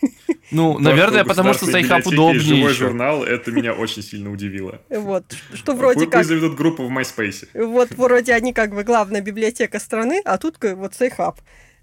Ну, 0.50 0.74
То, 0.74 0.80
наверное, 0.80 1.20
что 1.20 1.28
потому 1.28 1.52
что 1.52 1.66
библиотеки 1.66 2.08
удобнее 2.08 2.40
живой 2.40 2.72
еще. 2.72 2.86
журнал, 2.86 3.22
это 3.22 3.50
меня 3.50 3.74
очень 3.74 4.02
сильно 4.02 4.32
удивило. 4.32 4.80
Вот, 4.88 5.36
что 5.52 5.74
вроде 5.74 6.00
Пусть 6.00 6.10
как... 6.10 6.24
заведут 6.24 6.54
группу 6.54 6.86
в 6.86 6.90
MySpace. 6.90 7.48
Вот 7.52 7.90
вроде 7.90 8.32
они 8.32 8.54
как 8.54 8.74
бы 8.74 8.82
главная 8.82 9.20
библиотека 9.20 9.78
страны, 9.78 10.22
а 10.24 10.38
тут 10.38 10.56
вот 10.62 10.94
Sci-Hub. 10.94 11.38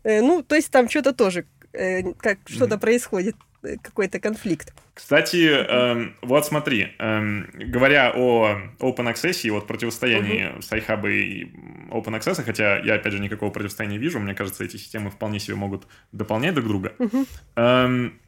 Э, 0.06 0.22
Ну, 0.22 0.44
то 0.44 0.56
есть 0.56 0.72
там 0.72 0.88
что-то 0.88 1.14
тоже, 1.14 1.46
э, 1.74 2.14
как 2.14 2.38
что-то 2.46 2.78
происходит, 2.78 3.36
э, 3.64 3.76
какой-то 3.82 4.20
конфликт. 4.20 4.72
Кстати, 4.94 5.50
эм, 5.50 6.16
вот 6.22 6.46
смотри, 6.46 6.94
эм, 7.00 7.50
говоря 7.54 8.14
о 8.16 8.56
Open 8.80 9.12
Access 9.12 9.42
и 9.44 9.50
вот 9.50 9.68
противостоянии 9.68 10.62
Sci-Hub 10.62 11.04
а 11.04 11.10
и 11.10 11.46
Open 11.90 12.18
Access, 12.18 12.44
хотя 12.44 12.78
я, 12.78 12.94
опять 12.96 13.12
же, 13.12 13.20
никакого 13.20 13.50
противостояния 13.50 13.98
не 13.98 14.02
вижу, 14.04 14.20
мне 14.20 14.36
кажется, 14.36 14.64
эти 14.64 14.78
системы 14.78 15.10
вполне 15.10 15.40
себе 15.40 15.56
могут 15.56 15.88
дополнять 16.12 16.54
друг 16.54 16.68
друга. 16.68 16.94
Мгм. 17.00 17.26
Эм, 17.56 18.20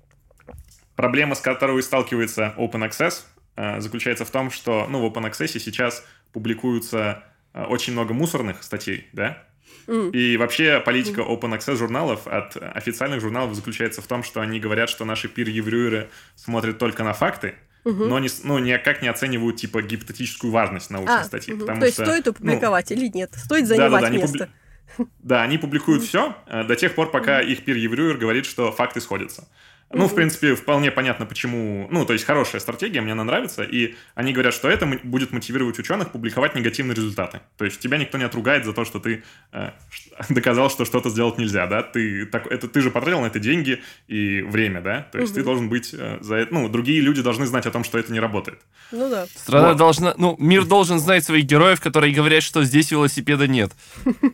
проблема, 0.96 1.36
с 1.36 1.40
которой 1.40 1.82
сталкивается 1.84 2.54
Open 2.58 2.90
Access, 2.90 3.24
э, 3.56 3.80
заключается 3.80 4.26
в 4.26 4.32
том, 4.32 4.50
что 4.52 4.88
ну, 4.90 5.00
в 5.00 5.06
Open 5.06 5.32
Access 5.32 5.60
сейчас 5.60 6.04
публикуются 6.34 7.24
очень 7.54 7.94
много 7.94 8.14
мусорных 8.14 8.62
статей, 8.62 9.08
да? 9.14 9.44
И 9.88 10.38
вообще 10.38 10.80
политика 10.80 11.22
Open 11.22 11.58
Access 11.58 11.78
журналов 11.78 12.28
от 12.28 12.58
официальных 12.58 13.22
журналов 13.22 13.54
заключается 13.56 14.02
в 14.02 14.08
том, 14.08 14.22
что 14.24 14.42
они 14.42 14.60
говорят, 14.60 14.90
что 14.90 15.06
наши 15.06 15.28
пир-ревьюеры 15.30 16.10
смотрят 16.36 16.78
только 16.78 17.04
на 17.04 17.14
факты, 17.14 17.56
но 17.86 18.20
не, 18.20 18.28
ну, 18.44 18.60
никак 18.60 19.02
не 19.02 19.08
оценивают 19.08 19.56
типа 19.56 19.82
гипотетическую 19.82 20.52
важность 20.52 20.90
научной 20.90 21.22
А, 21.22 21.24
статьи. 21.24 21.54
мгм. 21.54 21.62
потому 21.62 21.80
то 21.80 21.86
есть 21.86 21.96
что, 21.96 22.06
стоит 22.06 22.26
ну, 22.26 22.32
опубликовать 22.32 22.92
или 22.92 23.08
нет? 23.08 23.32
Стоит 23.36 23.66
занимать 23.68 24.04
они 24.04 24.18
место? 24.18 24.50
публи- 24.98 25.08
Да, 25.20 25.44
они 25.44 25.58
публикуют 25.58 26.04
все 26.04 26.36
до 26.48 26.76
тех 26.76 26.94
пор, 26.96 27.12
пока 27.12 27.40
их 27.42 27.64
пир-ревьюер 27.64 28.18
говорит, 28.18 28.46
что 28.46 28.72
факты 28.74 29.00
сходятся. 29.00 29.48
Ну, 29.94 30.08
в 30.08 30.16
принципе, 30.16 30.54
вполне 30.56 30.92
понятно, 30.92 31.26
почему... 31.26 31.88
Ну, 31.90 32.06
то 32.06 32.12
есть 32.14 32.26
хорошая 32.26 32.60
стратегия, 32.60 33.00
мне 33.00 33.14
она 33.14 33.24
нравится, 33.24 33.64
и 33.64 33.96
они 34.16 34.34
говорят, 34.34 34.54
что 34.54 34.68
это 34.68 34.86
будет 35.04 35.32
мотивировать 35.32 35.80
ученых 35.80 36.12
публиковать 36.12 36.56
негативные 36.56 36.94
результаты. 36.96 37.40
То 37.58 37.64
есть 37.64 37.80
тебя 37.80 37.98
никто 37.98 38.18
не 38.18 38.26
отругает 38.26 38.66
за 38.66 38.74
то, 38.74 38.84
что 38.84 39.00
ты 39.00 39.24
э, 39.54 39.72
доказал, 40.30 40.70
что 40.70 40.84
что-то 40.84 41.10
сделать 41.10 41.38
нельзя, 41.38 41.68
да? 41.68 41.84
Ты, 41.84 42.26
так, 42.26 42.48
это, 42.48 42.68
ты 42.68 42.82
же 42.82 42.92
потратил 42.92 43.22
на 43.22 43.28
это 43.28 43.40
деньги 43.40 43.82
и 44.08 44.42
время, 44.42 44.82
да? 44.82 45.08
То 45.12 45.20
есть 45.20 45.34
ты 45.34 45.40
Мгм. 45.40 45.46
должен 45.46 45.70
быть 45.70 45.94
э, 45.94 46.18
за 46.20 46.36
это... 46.36 46.54
Ну, 46.54 46.68
другие 46.68 47.00
люди 47.00 47.22
должны 47.22 47.46
знать 47.46 47.66
о 47.66 47.72
том, 47.72 47.86
что 47.86 47.98
это 47.98 48.12
не 48.12 48.20
работает. 48.20 48.60
Ну 48.92 49.10
да. 49.10 49.26
Страна 49.36 49.70
Вот. 49.70 49.78
должна... 49.78 50.14
Ну, 50.18 50.36
мир 50.38 50.66
должен 50.66 51.00
знать 51.00 51.24
своих 51.24 51.46
героев, 51.46 51.80
которые 51.80 52.14
говорят, 52.14 52.44
что 52.44 52.64
здесь 52.66 52.92
велосипеда 52.92 53.48
нет. 53.48 53.72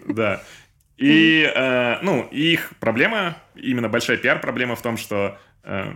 Да. 0.07 0.41
И, 1.03 1.51
э, 1.53 1.97
ну, 2.01 2.23
их 2.31 2.73
проблема, 2.79 3.37
именно 3.55 3.89
большая 3.89 4.17
пиар-проблема 4.17 4.75
в 4.75 4.81
том, 4.81 4.97
что, 4.97 5.37
э, 5.63 5.91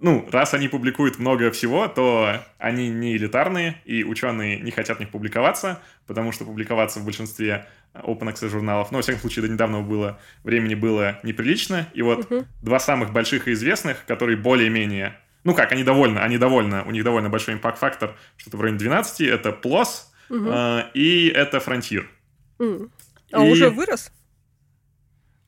ну, 0.00 0.28
раз 0.32 0.54
они 0.54 0.68
публикуют 0.68 1.18
много 1.18 1.50
всего, 1.50 1.86
то 1.88 2.40
они 2.58 2.88
не 2.88 3.16
элитарные, 3.16 3.80
и 3.84 4.04
ученые 4.04 4.58
не 4.60 4.70
хотят 4.70 4.96
в 4.96 5.00
них 5.00 5.10
публиковаться, 5.10 5.80
потому 6.06 6.32
что 6.32 6.44
публиковаться 6.44 6.98
в 7.00 7.04
большинстве 7.04 7.66
open 7.94 8.32
access 8.32 8.48
журналов, 8.48 8.90
ну, 8.90 8.98
во 8.98 9.02
всяком 9.02 9.20
случае, 9.20 9.46
до 9.46 9.52
недавнего 9.52 9.82
было, 9.82 10.18
времени 10.44 10.74
было 10.74 11.18
неприлично, 11.22 11.86
и 11.92 12.00
вот 12.02 12.30
Мгм. 12.30 12.46
два 12.62 12.78
самых 12.78 13.12
больших 13.12 13.48
и 13.48 13.52
известных, 13.52 14.04
которые 14.06 14.36
более-менее, 14.38 15.14
ну 15.44 15.54
как, 15.54 15.72
они 15.72 15.84
довольны, 15.84 16.20
они 16.20 16.38
довольны, 16.38 16.82
у 16.86 16.90
них 16.90 17.04
довольно 17.04 17.28
большой 17.28 17.54
импакт-фактор, 17.54 18.16
что-то 18.38 18.56
в 18.56 18.60
районе 18.62 18.78
12, 18.78 19.26
это 19.28 19.50
PLOS 19.50 20.06
Мгм. 20.30 20.48
э, 20.50 20.84
и 20.94 21.28
это 21.28 21.58
Frontier. 21.58 22.04
М. 22.58 22.90
А 23.30 23.44
И- 23.46 23.50
уже 23.50 23.68
вырос? 23.70 24.10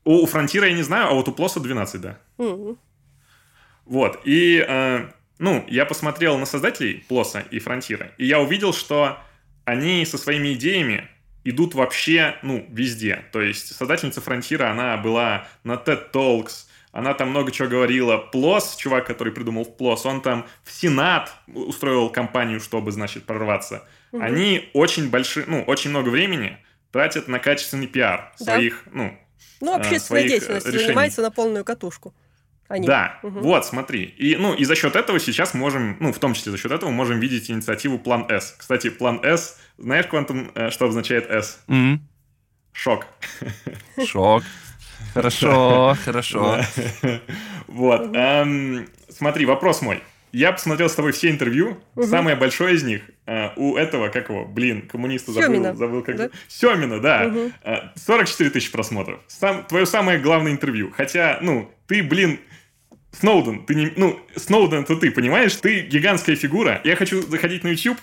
У, 0.04 0.22
у 0.22 0.26
Фронтира 0.26 0.66
я 0.68 0.74
не 0.74 0.82
знаю, 0.82 1.08
а 1.08 1.14
вот 1.14 1.28
у 1.28 1.32
PLOS 1.32 1.55
а 1.55 1.60
12, 1.60 2.00
да. 2.00 2.18
М. 2.38 2.76
Вот, 3.86 4.20
и, 4.24 4.64
э, 4.66 5.08
ну, 5.38 5.64
я 5.68 5.84
посмотрел 5.84 6.38
на 6.38 6.46
создателей 6.46 7.04
PLOS 7.08 7.37
а 7.37 7.44
и 7.50 7.58
Фронтира, 7.58 8.12
и 8.18 8.26
я 8.26 8.40
увидел, 8.40 8.72
что 8.72 9.18
они 9.64 10.04
со 10.06 10.18
своими 10.18 10.54
идеями 10.54 11.08
идут 11.44 11.74
вообще, 11.74 12.36
ну, 12.42 12.66
везде. 12.70 13.24
То 13.32 13.42
есть 13.42 13.74
создательница 13.74 14.20
Фронтира, 14.22 14.70
она 14.70 14.96
была 14.96 15.46
на 15.62 15.74
TED 15.74 16.10
Talks, 16.12 16.66
она 16.92 17.12
там 17.12 17.30
много 17.30 17.50
чего 17.50 17.68
говорила. 17.68 18.16
PLOS, 18.18 18.76
чувак, 18.76 19.06
который 19.06 19.32
придумал 19.32 19.64
PLOS, 19.66 20.06
он 20.06 20.22
там 20.22 20.46
в 20.62 20.70
Сенат 20.70 21.34
устроил 21.48 22.08
кампанию, 22.08 22.60
чтобы, 22.60 22.92
значит, 22.92 23.24
прорваться. 23.24 23.86
Мгм. 24.12 24.22
Они 24.22 24.70
очень 24.74 25.10
большие, 25.10 25.44
ну, 25.46 25.62
очень 25.62 25.90
много 25.90 26.08
времени 26.08 26.56
тратят 26.92 27.26
на 27.28 27.38
качественный 27.40 27.88
пиар 27.88 28.32
Да. 28.38 28.44
своих, 28.44 28.84
ну, 28.92 29.18
Ну, 29.60 29.72
э, 29.72 29.76
общественной 29.76 30.00
своих, 30.20 30.24
э, 30.26 30.28
деятельностью 30.28 30.72
решений. 30.72 30.86
занимается 30.86 31.22
на 31.22 31.30
полную 31.30 31.64
катушку. 31.64 32.14
Они. 32.68 32.86
Да, 32.86 33.18
Мгм. 33.22 33.42
вот, 33.42 33.66
смотри. 33.66 34.04
И, 34.04 34.36
ну, 34.36 34.54
и 34.54 34.64
за 34.64 34.74
счет 34.74 34.96
этого 34.96 35.20
сейчас 35.20 35.52
можем, 35.54 35.96
ну, 36.00 36.12
в 36.12 36.18
том 36.18 36.32
числе 36.34 36.50
за 36.52 36.58
счет 36.58 36.72
этого 36.72 36.90
можем 36.90 37.20
видеть 37.20 37.50
инициативу 37.50 37.98
План 37.98 38.26
С. 38.30 38.54
Кстати, 38.58 38.88
План 38.90 39.20
С, 39.22 39.58
знаешь, 39.76 40.06
Квантум, 40.06 40.50
э, 40.54 40.70
что 40.70 40.86
обозначает 40.86 41.30
С? 41.30 41.60
М, 41.68 42.08
Шок. 42.72 43.06
Шок. 44.06 44.42
Хорошо, 45.12 45.96
хорошо. 46.04 46.60
Вот. 47.68 48.14
эм, 48.16 48.88
Смотри, 49.10 49.46
вопрос 49.46 49.80
мой. 49.82 50.02
Я 50.34 50.50
посмотрел 50.50 50.88
с 50.88 50.94
тобой 50.94 51.12
все 51.12 51.30
интервью. 51.30 51.80
Мгм. 51.94 52.06
Самое 52.06 52.34
большое 52.34 52.74
из 52.74 52.82
них 52.82 53.02
э, 53.26 53.50
у 53.56 53.76
этого, 53.76 54.08
как 54.08 54.28
его, 54.28 54.44
блин, 54.44 54.82
коммуниста 54.88 55.30
забыл, 55.30 55.48
Сёмина, 55.48 55.74
забыл 55.76 56.02
как 56.02 56.16
да? 56.16 56.30
Семина, 56.48 57.00
да. 57.00 57.32
Э, 57.62 57.76
44 57.94 58.50
тысячи 58.50 58.72
просмотров. 58.72 59.20
Сам, 59.28 59.64
твое 59.64 59.86
самое 59.86 60.18
главное 60.18 60.50
интервью. 60.50 60.92
Хотя, 60.94 61.38
ну, 61.40 61.70
ты, 61.86 62.02
блин, 62.02 62.40
Сноуден, 63.12 63.64
ты 63.64 63.76
не... 63.76 63.92
Ну, 63.96 64.18
Сноуден 64.34 64.82
это 64.82 64.96
ты, 64.96 65.12
понимаешь? 65.12 65.54
Ты 65.54 65.82
гигантская 65.82 66.34
фигура. 66.34 66.80
Я 66.82 66.96
хочу 66.96 67.22
заходить 67.22 67.62
на 67.62 67.68
YouTube, 67.68 67.98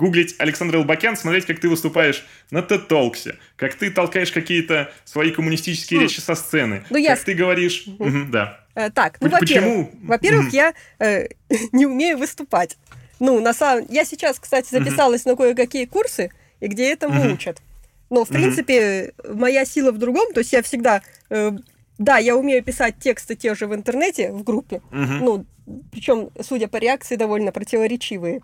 гуглить 0.00 0.34
Александр 0.38 0.76
Элбакян, 0.76 1.16
смотреть, 1.16 1.44
как 1.46 1.60
ты 1.60 1.68
выступаешь 1.68 2.24
на 2.50 2.58
TED 2.60 2.88
Talks, 2.88 3.36
как 3.56 3.74
ты 3.74 3.90
толкаешь 3.90 4.32
какие-то 4.32 4.90
свои 5.04 5.30
коммунистические 5.30 6.00
Ну, 6.00 6.06
речи 6.06 6.20
со 6.20 6.34
сцены, 6.34 6.84
ну, 6.90 6.96
я 6.96 7.14
как 7.14 7.24
ты 7.24 7.34
говоришь... 7.34 7.84
Мгм, 7.86 8.30
да. 8.30 8.64
Э, 8.74 8.90
так, 8.90 9.18
ну, 9.20 9.28
во-первых, 9.28 9.88
во-первых, 10.04 10.46
Мгм. 10.46 10.54
я 10.54 10.74
э, 10.98 11.28
не 11.72 11.86
умею 11.86 12.16
выступать. 12.18 12.78
Ну, 13.20 13.40
на 13.40 13.52
самом... 13.52 13.84
Я 13.90 14.04
сейчас, 14.06 14.38
кстати, 14.40 14.70
записалась 14.70 15.26
на 15.26 15.36
кое-какие 15.36 15.84
курсы, 15.84 16.30
и 16.60 16.66
где 16.66 16.90
этому 16.92 17.22
Мгм. 17.22 17.34
учат. 17.34 17.60
Но, 18.08 18.24
в 18.24 18.30
Мгм. 18.30 18.38
принципе, 18.40 19.12
моя 19.28 19.64
сила 19.66 19.92
в 19.92 19.98
другом. 19.98 20.32
То 20.32 20.40
есть 20.40 20.52
я 20.54 20.62
всегда... 20.62 21.02
э, 21.28 21.52
да, 21.98 22.16
я 22.16 22.34
умею 22.34 22.64
писать 22.64 22.94
тексты 22.98 23.36
те 23.36 23.54
же 23.54 23.66
в 23.66 23.74
интернете, 23.74 24.32
в 24.32 24.42
группе. 24.42 24.80
Мгм, 24.90 25.18
Ну, 25.24 25.46
причем, 25.92 26.30
судя 26.40 26.68
по 26.68 26.76
реакции, 26.76 27.16
довольно 27.16 27.52
противоречивые. 27.52 28.42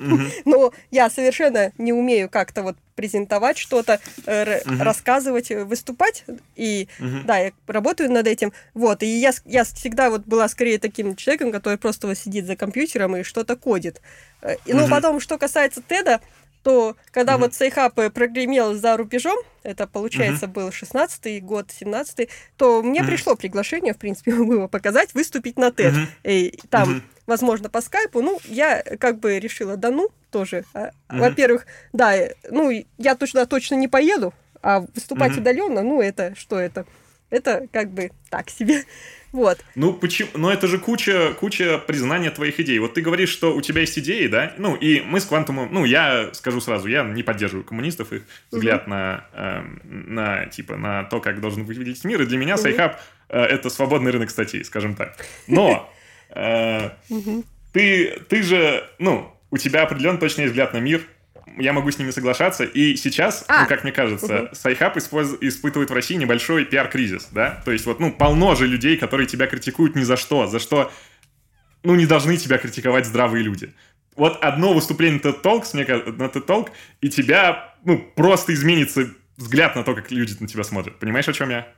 Но 0.44 0.72
я 0.90 1.10
совершенно 1.10 1.72
не 1.78 1.92
умею 1.92 2.28
как-то 2.28 2.62
вот 2.62 2.76
презентовать 2.94 3.58
что-то, 3.58 4.00
э, 4.26 4.60
рассказывать, 4.82 5.50
э, 5.50 5.64
выступать. 5.64 6.24
И 6.56 6.88
да, 7.24 7.38
я 7.38 7.52
работаю 7.66 8.10
над 8.10 8.26
этим. 8.26 8.52
Вот, 8.74 9.02
и 9.02 9.06
я, 9.06 9.32
я 9.44 9.64
всегда 9.64 10.10
вот 10.10 10.24
была 10.26 10.48
скорее 10.48 10.78
таким 10.78 11.16
человеком, 11.16 11.52
который 11.52 11.78
просто 11.78 12.06
вот 12.06 12.18
сидит 12.18 12.46
за 12.46 12.56
компьютером 12.56 13.16
и 13.16 13.22
что-то 13.22 13.56
кодит. 13.56 14.00
Э, 14.42 14.56
и, 14.64 14.72
Ну, 14.72 14.88
потом, 14.88 15.20
что 15.20 15.38
касается 15.38 15.82
Теда, 15.86 16.20
то 16.64 16.96
когда 17.12 17.34
Мгм. 17.34 17.42
вот 17.42 17.54
Сейхап 17.54 17.94
прогремел 17.94 18.74
за 18.74 18.96
рубежом, 18.96 19.38
это, 19.62 19.86
получается, 19.86 20.48
был 20.48 20.70
16-й 20.70 21.40
год, 21.40 21.70
17-й, 21.70 22.30
то 22.56 22.82
мне 22.82 23.02
Мгм. 23.02 23.10
пришло 23.10 23.36
приглашение, 23.36 23.92
в 23.92 23.98
принципе, 23.98 24.32
было 24.34 24.66
показать, 24.66 25.14
выступить 25.14 25.58
на. 25.58 25.68
Мгм. 25.68 26.08
И 26.24 26.58
там, 26.70 26.88
Мгм. 26.90 27.02
возможно, 27.26 27.68
по 27.68 27.82
скайпу. 27.82 28.22
Ну, 28.22 28.40
я 28.44 28.82
как 28.82 29.20
бы 29.20 29.38
решила, 29.38 29.76
да 29.76 29.90
ну, 29.90 30.08
тоже. 30.30 30.64
Мгм. 30.72 31.20
Во-первых, 31.20 31.66
да, 31.92 32.16
э, 32.16 32.34
ну, 32.50 32.70
я 32.96 33.14
точно 33.14 33.44
точно 33.46 33.74
не 33.74 33.86
поеду, 33.88 34.32
а 34.62 34.80
выступать 34.94 35.32
Мгм. 35.32 35.42
удаленно, 35.42 35.82
ну, 35.82 36.00
это 36.00 36.34
что 36.34 36.58
это? 36.58 36.86
Это 37.28 37.68
как 37.72 37.90
бы 37.90 38.10
так 38.30 38.48
себе. 38.48 38.84
Вот. 39.34 39.58
Ну, 39.74 39.92
почему? 39.92 40.30
Но 40.34 40.52
это 40.52 40.68
же 40.68 40.78
куча, 40.78 41.34
куча 41.34 41.78
признания 41.78 42.30
твоих 42.30 42.60
идей. 42.60 42.78
Вот 42.78 42.94
ты 42.94 43.00
говоришь, 43.00 43.30
что 43.30 43.52
у 43.52 43.60
тебя 43.60 43.80
есть 43.80 43.98
идеи, 43.98 44.28
да? 44.28 44.54
Ну, 44.58 44.76
и 44.76 45.00
мы 45.00 45.18
с 45.18 45.24
Квантумом... 45.24 45.70
Ну, 45.72 45.84
я 45.84 46.32
скажу 46.34 46.60
сразу, 46.60 46.86
я 46.86 47.02
не 47.02 47.24
поддерживаю 47.24 47.64
коммунистов, 47.64 48.12
их 48.12 48.22
взгляд 48.52 48.86
на, 48.86 49.26
эм, 49.32 49.80
на, 49.84 50.46
типа, 50.46 50.76
на 50.76 51.02
то, 51.02 51.20
как 51.20 51.40
должен 51.40 51.64
выглядеть 51.64 52.04
мир. 52.04 52.22
И 52.22 52.26
для 52.26 52.38
меня 52.38 52.54
Мгм. 52.54 52.62
Sci-Hub 52.62 53.00
э, 53.28 53.40
это 53.40 53.70
свободный 53.70 54.12
рынок 54.12 54.30
статей, 54.30 54.64
скажем 54.64 54.94
так. 54.94 55.16
Но 55.48 55.92
э, 56.30 56.90
ты, 57.72 58.20
ты 58.28 58.40
же, 58.44 58.88
ну, 59.00 59.34
у 59.50 59.56
тебя 59.56 59.82
определенно 59.82 60.18
точно 60.18 60.42
есть 60.42 60.52
взгляд 60.52 60.74
на 60.74 60.78
мир. 60.78 61.00
Я 61.56 61.72
могу 61.72 61.90
с 61.90 61.98
ними 61.98 62.10
соглашаться. 62.10 62.64
И 62.64 62.96
сейчас, 62.96 63.44
А. 63.48 63.62
ну, 63.62 63.68
как 63.68 63.84
мне 63.84 63.92
кажется, 63.92 64.34
Мгм. 64.34 64.54
Sci-Hub 64.54 64.96
испытывает 64.96 65.90
в 65.90 65.92
России 65.92 66.14
небольшой 66.16 66.64
пиар-кризис, 66.64 67.28
да? 67.32 67.62
То 67.64 67.70
есть 67.72 67.86
вот, 67.86 68.00
ну, 68.00 68.12
полно 68.12 68.54
же 68.54 68.66
людей, 68.66 68.96
которые 68.96 69.26
тебя 69.26 69.46
критикуют 69.46 69.94
ни 69.94 70.02
за 70.02 70.16
что, 70.16 70.46
за 70.46 70.58
что, 70.58 70.90
ну, 71.82 71.94
не 71.94 72.06
должны 72.06 72.36
тебя 72.36 72.58
критиковать 72.58 73.06
здравые 73.06 73.42
люди. 73.44 73.72
Вот 74.16 74.38
одно 74.42 74.72
выступление 74.72 75.20
TED 75.20 75.42
Talks, 75.42 75.70
мне 75.74 75.84
кажется, 75.84 76.12
на 76.12 76.24
TED 76.24 76.46
Talk, 76.46 76.68
и 77.00 77.08
тебя, 77.08 77.74
ну, 77.84 77.98
просто 78.14 78.54
изменится 78.54 79.08
взгляд 79.36 79.74
на 79.76 79.82
то, 79.84 79.94
как 79.94 80.10
люди 80.10 80.36
на 80.40 80.46
тебя 80.48 80.64
смотрят. 80.64 80.98
Понимаешь, 80.98 81.28
о 81.28 81.32
чем 81.32 81.50
я? 81.50 81.68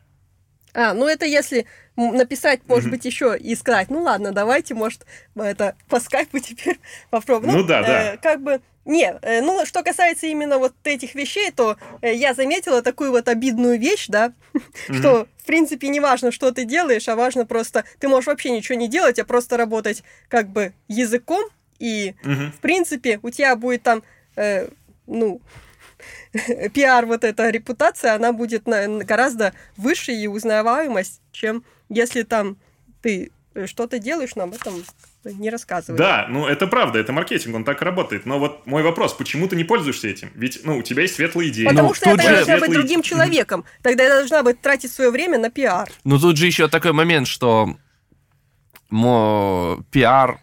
А, 0.74 0.93
ну 0.93 1.07
это 1.09 1.24
если 1.24 1.64
написать, 1.97 2.61
может 2.68 2.91
быть, 2.91 3.07
еще 3.07 3.35
и 3.39 3.55
сказать, 3.55 3.89
ну 3.89 4.03
ладно, 4.03 4.33
давайте, 4.33 4.74
может, 4.74 5.07
это 5.35 5.74
по 5.89 5.99
скайпу 6.01 6.39
теперь 6.39 6.79
попробуем. 7.09 7.55
Ну 7.55 7.62
да, 7.64 7.83
да. 7.83 8.14
э, 8.14 8.16
Как 8.18 8.43
бы, 8.43 8.61
не, 8.87 9.18
э, 9.20 9.43
ну 9.43 9.66
что 9.66 9.82
касается 9.82 10.26
именно 10.26 10.59
вот 10.59 10.72
этих 10.84 11.14
вещей, 11.14 11.51
то 11.51 11.76
э, 12.01 12.14
я 12.14 12.34
заметила 12.34 12.82
такую 12.82 13.11
вот 13.11 13.28
обидную 13.28 13.78
вещь, 13.78 14.07
да, 14.09 14.32
что, 14.91 15.26
в 15.37 15.45
принципе, 15.45 15.89
не 15.89 16.01
важно, 16.01 16.30
что 16.30 16.53
ты 16.53 16.64
делаешь, 16.64 17.09
а 17.09 17.16
важно 17.16 17.45
просто, 17.45 17.84
ты 17.99 18.09
можешь 18.09 18.28
вообще 18.28 18.51
ничего 18.51 18.78
не 18.78 18.89
делать, 18.89 19.18
а 19.18 19.24
просто 19.24 19.57
работать 19.57 20.05
как 20.28 20.49
бы 20.49 20.72
языком, 20.89 21.45
и, 21.78 22.14
в 22.22 22.61
принципе, 22.61 23.18
у 23.22 23.30
тебя 23.30 23.55
будет 23.57 23.82
там, 23.82 24.03
э, 24.37 24.68
ну, 25.07 25.41
пиар, 26.72 27.07
вот 27.07 27.24
эта 27.24 27.51
репутация, 27.51 28.14
она 28.14 28.32
будет 28.32 28.66
на 28.66 28.87
гораздо 29.05 29.53
выше 29.76 30.12
и 30.12 30.26
узнаваемость, 30.26 31.20
чем 31.32 31.64
если 31.89 32.22
там 32.22 32.57
ты 33.03 33.30
э, 33.57 33.67
что-то 33.67 33.99
делаешь, 33.99 34.35
но 34.37 34.45
об 34.45 34.55
этом 34.55 34.75
не 35.25 35.51
рассказываешь. 35.51 35.99
Да, 35.99 36.27
ну 36.29 36.47
это 36.47 36.67
правда, 36.67 36.99
это 37.01 37.13
маркетинг, 37.13 37.57
он 37.57 37.65
так 37.65 37.83
работает. 37.83 38.27
Но 38.27 38.39
вот 38.39 38.67
мой 38.67 38.83
вопрос, 38.83 39.15
почему 39.15 39.49
ты 39.49 39.57
не 39.57 39.65
пользуешься 39.65 40.09
этим? 40.09 40.31
Ведь, 40.35 40.61
ну, 40.65 40.79
у 40.79 40.83
тебя 40.83 41.03
есть 41.03 41.15
светлые 41.17 41.51
идеи. 41.51 41.65
Потому 41.67 41.89
Ну, 41.89 41.95
что 41.95 42.11
я 42.11 42.17
же- 42.17 42.23
должна 42.23 42.37
быть 42.39 42.47
Светлые- 42.65 42.79
другим 42.79 43.03
человеком. 43.03 43.65
Тогда 43.83 44.05
я 44.05 44.11
должна 44.11 44.43
быть 44.43 44.61
тратить 44.61 44.93
свое 44.93 45.11
время 45.11 45.39
на 45.39 45.51
пиар. 45.51 45.89
Ну, 46.05 46.19
тут 46.19 46.37
же 46.37 46.47
еще 46.47 46.69
такой 46.69 46.93
момент, 46.93 47.27
что 47.27 47.77
мо, 48.91 49.83
пиар 49.91 50.39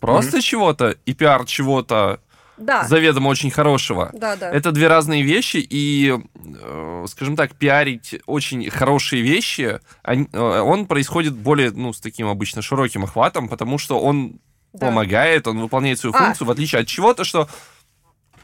просто 0.00 0.42
чего-то 0.42 0.96
и 1.06 1.14
пиар 1.14 1.44
чего-то 1.44 2.20
Да, 2.56 2.84
заведомо 2.84 3.28
очень 3.28 3.50
хорошего. 3.50 4.10
да, 4.12 4.36
да. 4.36 4.50
Это 4.50 4.70
две 4.72 4.86
разные 4.88 5.22
вещи, 5.22 5.56
и 5.58 6.14
э, 6.62 7.04
скажем 7.08 7.36
так, 7.36 7.54
пиарить 7.54 8.16
очень 8.26 8.68
хорошие 8.70 9.22
вещи, 9.22 9.80
они- 10.02 10.28
э, 10.32 10.38
он 10.38 10.86
происходит 10.86 11.34
более, 11.34 11.70
ну, 11.72 11.92
с 11.92 12.00
таким 12.00 12.28
обычно 12.28 12.62
широким 12.62 13.04
охватом, 13.04 13.48
потому 13.48 13.78
что 13.78 14.00
он 14.00 14.40
Да. 14.72 14.86
помогает, 14.86 15.46
он 15.48 15.60
выполняет 15.60 15.98
свою 15.98 16.14
А. 16.14 16.18
функцию, 16.18 16.46
в 16.46 16.50
отличие 16.50 16.82
от 16.82 16.86
чего-то, 16.86 17.24
что 17.24 17.48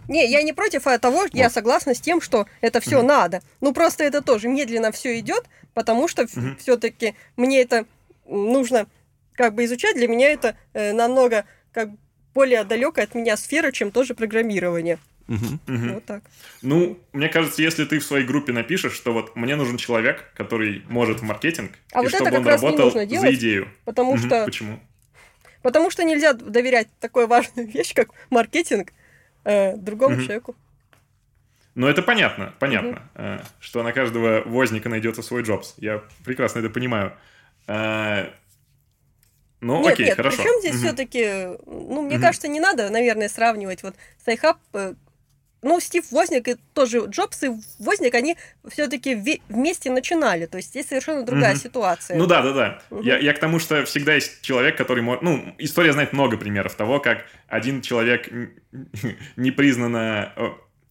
Не, 0.08 0.28
я 0.28 0.42
не 0.42 0.52
против 0.52 0.86
а 0.88 0.98
того, 0.98 1.26
я 1.32 1.44
Вот. 1.44 1.52
согласна 1.52 1.94
с 1.94 2.00
тем, 2.00 2.20
что 2.20 2.46
это 2.62 2.80
все 2.80 3.00
надо. 3.02 3.42
Ну 3.60 3.72
просто 3.72 4.02
это 4.02 4.22
тоже 4.22 4.48
медленно 4.48 4.90
все 4.90 5.18
идет, 5.20 5.44
потому 5.72 6.08
что 6.08 6.26
Мгм. 6.34 6.56
все-таки 6.56 7.14
мне 7.36 7.60
это 7.60 7.84
нужно 8.26 8.86
как 9.34 9.54
бы 9.54 9.64
изучать. 9.66 9.94
Для 9.96 10.08
меня 10.08 10.32
это 10.32 10.56
э, 10.74 10.92
намного 10.92 11.44
как 11.72 11.90
более 12.34 12.64
далекая 12.64 13.06
от 13.06 13.14
меня 13.14 13.36
сфера, 13.36 13.72
чем 13.72 13.90
тоже 13.90 14.14
программирование. 14.14 14.98
Мгм. 15.28 15.60
Вот 15.94 16.04
так. 16.04 16.24
Ну, 16.62 16.98
мне 17.12 17.28
кажется, 17.28 17.62
если 17.62 17.84
ты 17.84 18.00
в 18.00 18.04
своей 18.04 18.26
группе 18.26 18.52
напишешь, 18.52 18.92
что 18.94 19.12
вот 19.12 19.36
мне 19.36 19.54
нужен 19.54 19.76
человек, 19.76 20.32
который 20.34 20.82
может 20.88 21.20
в 21.20 21.22
маркетинг, 21.22 21.72
А 21.92 22.00
и 22.00 22.02
вот 22.02 22.08
это 22.08 22.16
чтобы 22.16 22.30
как 22.30 22.40
он 22.40 22.46
раз 22.46 22.60
не 22.62 22.66
работал 22.66 22.84
нужно 22.86 23.00
за 23.02 23.06
делать, 23.06 23.34
идею. 23.34 23.68
Потому 23.84 24.16
Мгм. 24.16 24.26
что 24.26 24.44
Почему? 24.44 24.80
потому 25.62 25.90
что 25.90 26.04
нельзя 26.04 26.32
доверять 26.32 26.88
такой 27.00 27.26
важной 27.26 27.66
вещи, 27.70 27.94
как 27.94 28.08
маркетинг, 28.30 28.92
э, 29.44 29.76
другому 29.76 30.16
Мгм. 30.16 30.24
человеку. 30.24 30.56
Ну, 31.76 31.86
это 31.86 32.02
понятно, 32.02 32.52
понятно, 32.58 33.08
э, 33.14 33.38
что 33.60 33.82
на 33.84 33.92
каждого 33.92 34.42
возника 34.44 34.88
найдется 34.88 35.22
свой 35.22 35.42
Джобс. 35.42 35.74
Я 35.76 36.02
прекрасно 36.24 36.58
это 36.58 36.70
понимаю. 36.70 37.12
Э, 37.68 38.30
Ну, 39.60 39.82
нет, 39.82 39.92
окей, 39.94 40.06
нет, 40.06 40.16
хорошо. 40.16 40.36
причем 40.38 40.60
здесь 40.60 40.76
Мгм. 40.76 40.86
все-таки, 40.86 41.24
ну, 41.66 42.02
мне 42.02 42.16
Мгм. 42.16 42.22
кажется, 42.26 42.48
не 42.48 42.60
надо, 42.60 42.88
наверное, 42.90 43.28
сравнивать 43.28 43.82
вот 43.82 43.94
Sci-Hub. 44.24 44.58
э, 44.74 44.94
Ну, 45.62 45.78
Стив 45.78 46.10
Возняк 46.10 46.48
и 46.48 46.56
тоже 46.72 47.04
Джобс 47.06 47.42
и 47.42 47.50
Возняк, 47.78 48.14
они 48.14 48.38
все-таки 48.66 49.14
вместе 49.50 49.90
начинали. 49.90 50.46
То 50.46 50.56
есть 50.56 50.70
здесь 50.70 50.86
совершенно 50.88 51.22
другая 51.22 51.52
Мгм. 51.52 51.60
ситуация. 51.60 52.16
Ну 52.16 52.24
да, 52.24 52.40
да, 52.40 52.52
да. 52.54 52.82
Мгм. 52.88 53.02
Я, 53.02 53.18
я 53.18 53.34
к 53.34 53.38
тому, 53.38 53.58
что 53.58 53.84
всегда 53.84 54.14
есть 54.14 54.40
человек, 54.40 54.78
который 54.78 55.02
может... 55.02 55.20
Ну, 55.20 55.54
история 55.58 55.92
знает 55.92 56.14
много 56.14 56.38
примеров 56.38 56.74
того, 56.76 56.98
как 56.98 57.26
один 57.46 57.82
человек 57.82 58.30
непризнанно... 59.36 60.32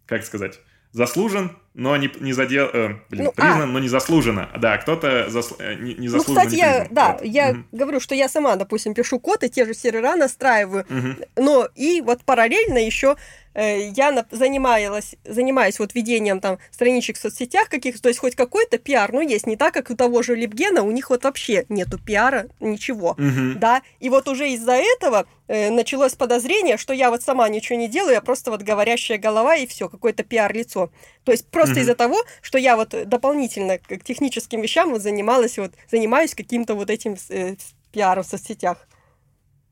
Как 0.05 0.24
сказать? 0.24 0.59
Заслужен, 0.92 1.56
но 1.76 1.96
не, 1.98 2.10
не 2.20 2.34
задел... 2.34 2.68
э, 2.74 2.96
блин, 3.10 3.26
Ну, 3.26 3.34
а. 3.38 3.42
признан, 3.42 3.72
но 3.74 3.80
не 3.80 3.88
заслуженно. 3.88 4.50
Да, 4.58 4.78
кто-то 4.80 5.28
засл- 5.30 5.56
э, 5.60 5.76
не, 5.76 5.94
не 5.94 6.08
Ну, 6.08 6.14
заслуженно 6.18 6.40
кстати, 6.48 6.54
не 6.56 6.60
я, 6.62 6.72
признан. 6.80 6.88
да, 6.96 7.12
Вот. 7.14 7.26
я 7.26 7.50
Мгм. 7.54 7.66
говорю, 7.72 8.00
что 8.00 8.16
я 8.16 8.28
сама, 8.28 8.56
допустим, 8.56 8.94
пишу 8.96 9.20
код 9.20 9.44
и 9.44 9.50
те 9.50 9.66
же 9.66 9.74
сервера 9.76 10.16
настраиваю, 10.16 10.86
Мгм. 10.90 11.18
но 11.36 11.68
и 11.76 12.02
вот 12.02 12.24
параллельно 12.26 12.80
еще 12.80 13.16
я 13.56 14.12
на- 14.12 14.26
занималась, 14.32 15.16
занимаюсь 15.24 15.80
вот 15.80 15.95
ведением 15.95 16.39
там 16.39 16.60
страничек 16.72 17.18
в 17.18 17.22
соцсетях 17.22 17.70
каких-то, 17.70 18.02
то 18.04 18.10
есть 18.10 18.20
хоть 18.20 18.36
какой-то 18.36 18.78
пиар, 18.78 19.12
ну, 19.12 19.22
есть, 19.22 19.47
не 19.47 19.56
так, 19.56 19.74
как 19.74 19.89
у 19.89 19.95
того 19.95 20.22
же 20.22 20.36
Липгена, 20.36 20.84
у 20.84 20.91
них 20.91 21.10
вот 21.10 21.24
вообще 21.24 21.66
нету 21.70 21.97
пиара, 22.00 22.47
ничего. 22.60 23.16
Мгм. 23.18 23.60
Да, 23.60 23.82
и 24.00 24.10
вот 24.10 24.28
уже 24.28 24.50
из-за 24.52 24.74
этого 24.74 25.26
э, 25.47 25.70
началось 25.72 26.14
подозрение, 26.14 26.78
что 26.78 26.93
я 26.93 27.10
вот 27.10 27.24
сама 27.24 27.50
ничего 27.50 27.78
не 27.80 27.88
делаю, 27.88 28.14
я 28.14 28.22
просто 28.22 28.52
вот 28.52 28.62
говорящая 28.62 29.18
голова 29.18 29.56
и 29.56 29.66
все, 29.68 29.89
какое-то 29.89 30.24
пиар-лицо. 30.24 30.91
То 31.24 31.32
есть 31.32 31.47
просто 31.47 31.74
Мгм. 31.76 31.82
из-за 31.82 31.95
того, 31.95 32.18
что 32.41 32.58
я 32.58 32.76
вот 32.76 32.89
дополнительно 33.08 33.78
к 33.78 34.04
техническим 34.04 34.62
вещам 34.62 34.91
вот 34.91 35.02
занималась, 35.02 35.58
вот 35.58 35.72
занимаюсь 35.89 36.36
каким-то 36.36 36.76
вот 36.76 36.89
этим 36.89 37.16
э, 37.30 37.56
пиаром 37.91 38.24
в 38.24 38.28
соцсетях. 38.28 38.88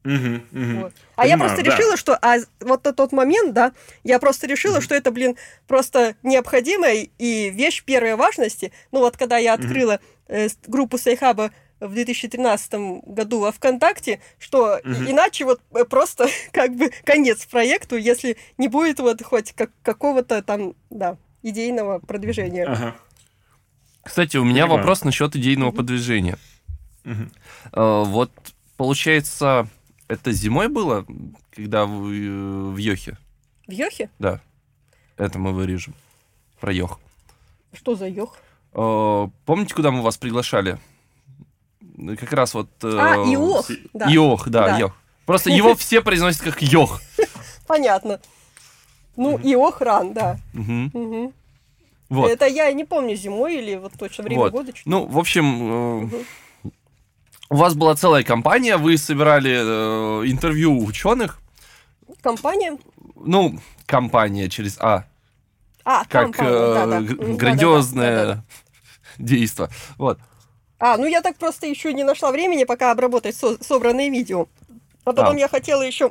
Мгм. 0.08 0.44
Мгм. 0.52 0.82
Вот. 0.84 0.94
А 1.16 1.26
я 1.28 1.34
Понимаю, 1.34 1.50
просто 1.50 1.66
да. 1.66 1.76
решила, 1.76 1.98
что 1.98 2.16
а 2.22 2.38
вот 2.62 2.86
на 2.86 2.94
тот 2.94 3.12
момент, 3.12 3.54
да, 3.54 3.74
я 4.04 4.20
просто 4.20 4.48
решила, 4.48 4.80
что 4.82 4.96
это, 4.96 5.12
блин, 5.12 5.36
просто 5.68 6.16
необходимая 6.24 7.08
и 7.18 7.50
вещь 7.50 7.84
первой 7.84 8.16
важности. 8.16 8.72
Ну 8.92 9.00
вот 9.00 9.18
когда 9.18 9.38
я 9.38 9.54
открыла 9.54 10.00
э, 10.28 10.48
с- 10.50 10.58
группу 10.68 10.98
Sci-Hub 10.98 11.45
а 11.45 11.52
в 11.80 11.94
2013 11.94 12.74
году 13.06 13.40
во 13.42 13.52
ВКонтакте, 13.52 14.20
что 14.40 14.80
Мгм. 14.84 15.12
иначе 15.12 15.44
вот 15.46 15.60
э, 15.76 15.84
просто 15.86 16.28
как 16.54 16.76
бы 16.76 16.90
конец 17.04 17.46
проекту, 17.46 17.98
если 17.98 18.38
не 18.58 18.68
будет 18.70 19.00
вот 19.00 19.22
хоть 19.24 19.52
как, 19.54 19.72
какого-то 19.84 20.42
там, 20.42 20.74
да, 20.90 21.18
идейного 21.44 22.00
продвижения. 22.00 22.66
Ага. 22.66 22.96
Кстати, 24.04 24.38
у 24.38 24.44
меня 24.46 24.64
Понимаю. 24.64 24.80
вопрос 24.80 25.04
насчет 25.04 25.36
идейного 25.36 25.70
Мгм. 25.70 25.76
продвижения. 25.78 26.38
Мгм. 27.04 27.32
Э, 27.74 28.04
Вот, 28.06 28.32
получается, 28.78 29.68
это 30.08 30.32
зимой 30.32 30.68
было, 30.68 31.06
когда 31.52 31.86
вы 31.86 32.28
э, 32.28 32.70
в 32.72 32.78
Йохе? 32.78 33.18
В 33.68 33.72
Йохе? 33.72 34.10
Да. 34.20 34.40
Это 35.18 35.40
мы 35.40 35.52
вырежем. 35.54 35.94
Про 36.60 36.72
Йох. 36.74 37.00
Что 37.74 37.96
за 37.96 38.08
Йох? 38.08 38.38
Э, 38.74 39.28
Помните, 39.46 39.74
куда 39.74 39.92
мы 39.92 40.02
вас 40.02 40.18
приглашали? 40.18 40.78
Как 42.20 42.32
раз 42.34 42.54
вот... 42.54 42.70
э, 42.84 42.98
А, 43.00 43.16
Иох, 43.34 43.68
си- 43.68 43.90
да. 43.94 44.08
Йох, 44.10 44.50
да, 44.50 44.68
Да. 44.68 44.78
Йох. 44.78 44.92
Просто 45.26 45.50
его 45.50 45.76
все 45.76 46.02
произносят 46.02 46.42
как 46.42 46.62
Йох. 46.62 47.02
Понятно. 47.68 48.20
Ну, 49.16 49.38
Иох 49.44 49.82
ран, 49.82 50.14
да. 50.14 50.38
Вот. 52.10 52.32
Это 52.32 52.46
я 52.46 52.72
не 52.72 52.86
помню, 52.86 53.16
зимой 53.16 53.58
или 53.58 53.76
вот 53.76 53.92
точно 54.00 54.24
время 54.24 54.40
Вот. 54.44 54.52
года. 54.54 54.72
Ну, 54.86 55.06
в 55.06 55.18
общем, 55.18 56.06
э. 56.06 56.10
У 57.50 57.56
вас 57.56 57.74
была 57.76 57.96
целая 57.96 58.24
компания, 58.24 58.78
вы 58.78 58.98
собирали 58.98 59.52
э, 60.24 60.28
интервью 60.30 60.84
ученых. 60.84 61.40
Компания. 62.22 62.78
Ну, 63.16 63.60
компания 63.86 64.50
через 64.50 64.78
А, 64.80 65.06
А, 65.84 66.04
как 66.06 66.34
компания, 66.34 66.50
э, 66.50 66.74
да-да. 66.74 67.00
г- 67.02 67.08
М, 67.14 67.18
да-да-да, 67.18 67.34
грандиозное 67.38 68.16
да-да-да. 68.16 68.44
действо. 69.18 69.70
Вот. 69.98 70.20
А, 70.80 70.98
ну 70.98 71.06
я 71.06 71.22
так 71.22 71.38
просто 71.38 71.66
еще 71.68 71.94
не 71.94 72.04
нашла 72.04 72.32
времени, 72.32 72.64
пока 72.66 72.92
обработать 72.92 73.36
со- 73.36 73.62
собранные 73.64 74.10
видео. 74.10 74.48
А 75.06 75.14
потом 75.14 75.36
А. 75.38 75.40
я 75.40 75.48
хотела 75.48 75.82
еще 75.82 76.08
э, 76.08 76.10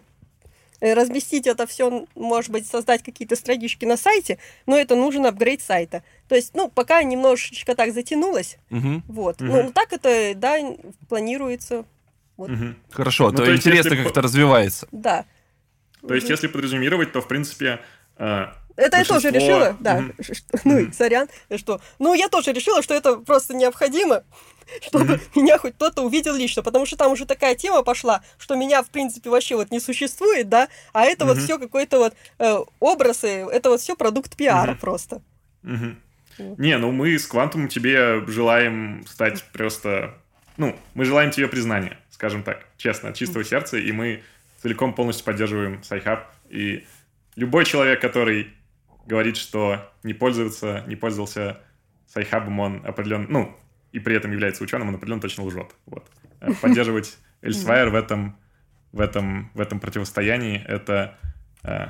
разместить 0.81 1.47
это 1.47 1.67
все, 1.67 2.07
может 2.15 2.51
быть, 2.51 2.67
создать 2.67 3.03
какие-то 3.03 3.37
странички 3.37 3.85
на 3.85 3.97
сайте, 3.97 4.39
но 4.67 4.77
это 4.77 4.95
нужен 4.97 5.27
апгрейд 5.27 5.63
сайта. 5.63 6.03
То 6.29 6.35
есть, 6.35 6.55
ну, 6.55 6.69
пока 6.69 7.03
немножечко 7.03 7.75
так 7.75 7.93
затянулось, 7.93 8.59
Мгм. 8.71 9.03
вот. 9.09 9.41
Мгм. 9.41 9.51
Ну, 9.53 9.73
так 9.73 9.93
это, 9.93 10.33
да, 10.35 10.57
планируется, 11.09 11.85
Мгм. 12.39 12.77
Хорошо, 12.91 13.31
Ну, 13.31 13.39
то, 13.39 13.45
то 13.45 13.51
есть, 13.51 13.63
интересно, 13.63 13.89
если 13.95 14.03
как 14.03 14.13
это 14.13 14.21
развивается. 14.21 14.87
да. 14.93 15.25
То 16.07 16.15
есть, 16.15 16.29
если 16.29 16.49
подразумевать, 16.49 17.11
то, 17.13 17.23
в 17.23 17.29
принципе, 17.29 17.81
Это 18.77 18.99
я 18.99 19.05
тоже 19.05 19.31
решила, 19.31 19.77
да, 19.81 20.05
ну, 20.65 20.81
Мгм. 20.81 20.93
сорян, 20.93 21.29
что, 21.57 21.81
ну, 21.99 22.15
я 22.15 22.29
тоже 22.29 22.53
решила, 22.53 22.83
что 22.83 22.95
это 22.95 23.17
просто 23.17 23.55
необходимо, 23.55 24.23
чтобы 24.87 25.21
меня 25.35 25.59
хоть 25.59 25.75
кто-то 25.75 26.03
увидел 26.03 26.35
лично, 26.35 26.63
потому 26.63 26.87
что 26.87 26.97
там 26.97 27.13
уже 27.13 27.25
такая 27.25 27.55
тема 27.55 27.83
пошла, 27.83 28.23
что 28.39 28.55
меня, 28.55 28.83
в 28.83 28.91
принципе, 28.91 29.31
вообще 29.31 29.57
вот 29.57 29.71
не 29.71 29.81
существует, 29.81 30.49
да, 30.49 30.69
а 30.93 31.05
это 31.05 31.25
вот 31.25 31.39
все 31.39 31.59
какой-то 31.59 31.99
вот 31.99 32.15
э, 32.39 32.59
образы, 32.81 33.29
это 33.29 33.71
вот 33.71 33.81
все 33.81 33.97
продукт 33.97 34.37
пиара 34.37 34.75
просто. 34.75 35.23
Вот. 36.39 36.59
Не, 36.59 36.77
ну 36.77 36.93
мы 36.93 37.19
с 37.19 37.27
Квантумом 37.27 37.69
тебе 37.69 38.23
желаем 38.27 39.05
стать 39.09 39.43
просто... 39.53 40.15
Ну, 40.59 40.77
мы 40.95 41.05
желаем 41.05 41.31
тебе 41.31 41.49
признания, 41.49 41.99
скажем 42.11 42.43
так, 42.43 42.67
честно, 42.77 43.09
от 43.11 43.17
чистого 43.17 43.43
сердца, 43.45 43.79
и 43.79 43.91
мы 43.93 44.23
целиком 44.63 44.95
полностью 44.95 45.25
поддерживаем 45.25 45.83
Sci-Hub. 45.83 46.27
И 46.51 46.85
любой 47.37 47.65
человек, 47.65 48.01
который 48.01 48.53
говорит, 49.07 49.37
что 49.37 49.93
не 50.03 50.15
пользуется, 50.15 50.85
не 50.87 50.97
пользовался 50.97 51.61
Sci-Hub 52.07 52.45
ом, 52.45 52.61
он 52.61 52.83
определенно... 52.85 53.27
Ну, 53.29 53.57
и 53.93 53.99
при 53.99 54.15
этом 54.15 54.33
является 54.33 54.63
ученым, 54.63 54.89
он 54.89 54.95
определенно 54.95 55.21
точно 55.21 55.45
лжет. 55.45 55.75
Вот. 55.87 56.11
Э, 56.41 56.53
Поддерживать 56.61 57.19
Эльсвайр 57.43 57.89
в 57.89 57.95
этом, 57.95 58.37
в 58.93 59.01
этом, 59.01 59.51
в 59.55 59.61
этом 59.61 59.81
противостоянии— 59.81 60.63
это 60.69 61.17
э, 61.63 61.89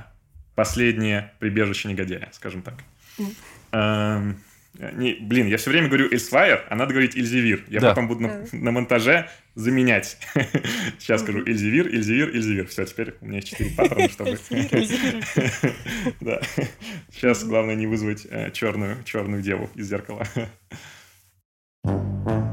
последнее 0.54 1.32
прибежище 1.38 1.88
негодяя, 1.88 2.28
скажем 2.32 2.62
так. 2.62 2.74
Эм, 4.78 4.98
не, 4.98 5.14
блин, 5.14 5.46
я 5.46 5.56
все 5.56 5.70
время 5.70 5.88
говорю 5.88 6.10
Эльсвайр, 6.10 6.64
а 6.68 6.74
надо 6.76 6.92
говорить 6.92 7.16
Эльзевир. 7.16 7.64
Я 7.68 7.80
Да. 7.80 7.88
потом 7.90 8.08
буду 8.08 8.20
на, 8.22 8.28
Да. 8.28 8.46
на 8.52 8.70
монтаже 8.72 9.28
заменять. 9.54 10.18
Сейчас 10.98 11.22
скажу 11.22 11.42
Эльзевир, 11.46 11.86
Эльзевир, 11.88 12.28
Эльзевир. 12.34 12.66
Все, 12.68 12.84
теперь 12.84 13.14
у 13.20 13.26
меня 13.26 13.36
есть 13.36 13.48
четыре 13.48 13.70
паттерна, 13.70 14.08
чтобы... 14.08 14.38
Да. 16.20 16.40
Сейчас 17.10 17.44
главное 17.44 17.74
не 17.74 17.86
вызвать 17.86 18.26
черную, 18.52 18.96
черную 19.04 19.42
деву 19.42 19.70
из 19.74 19.88
зеркала. 19.88 20.26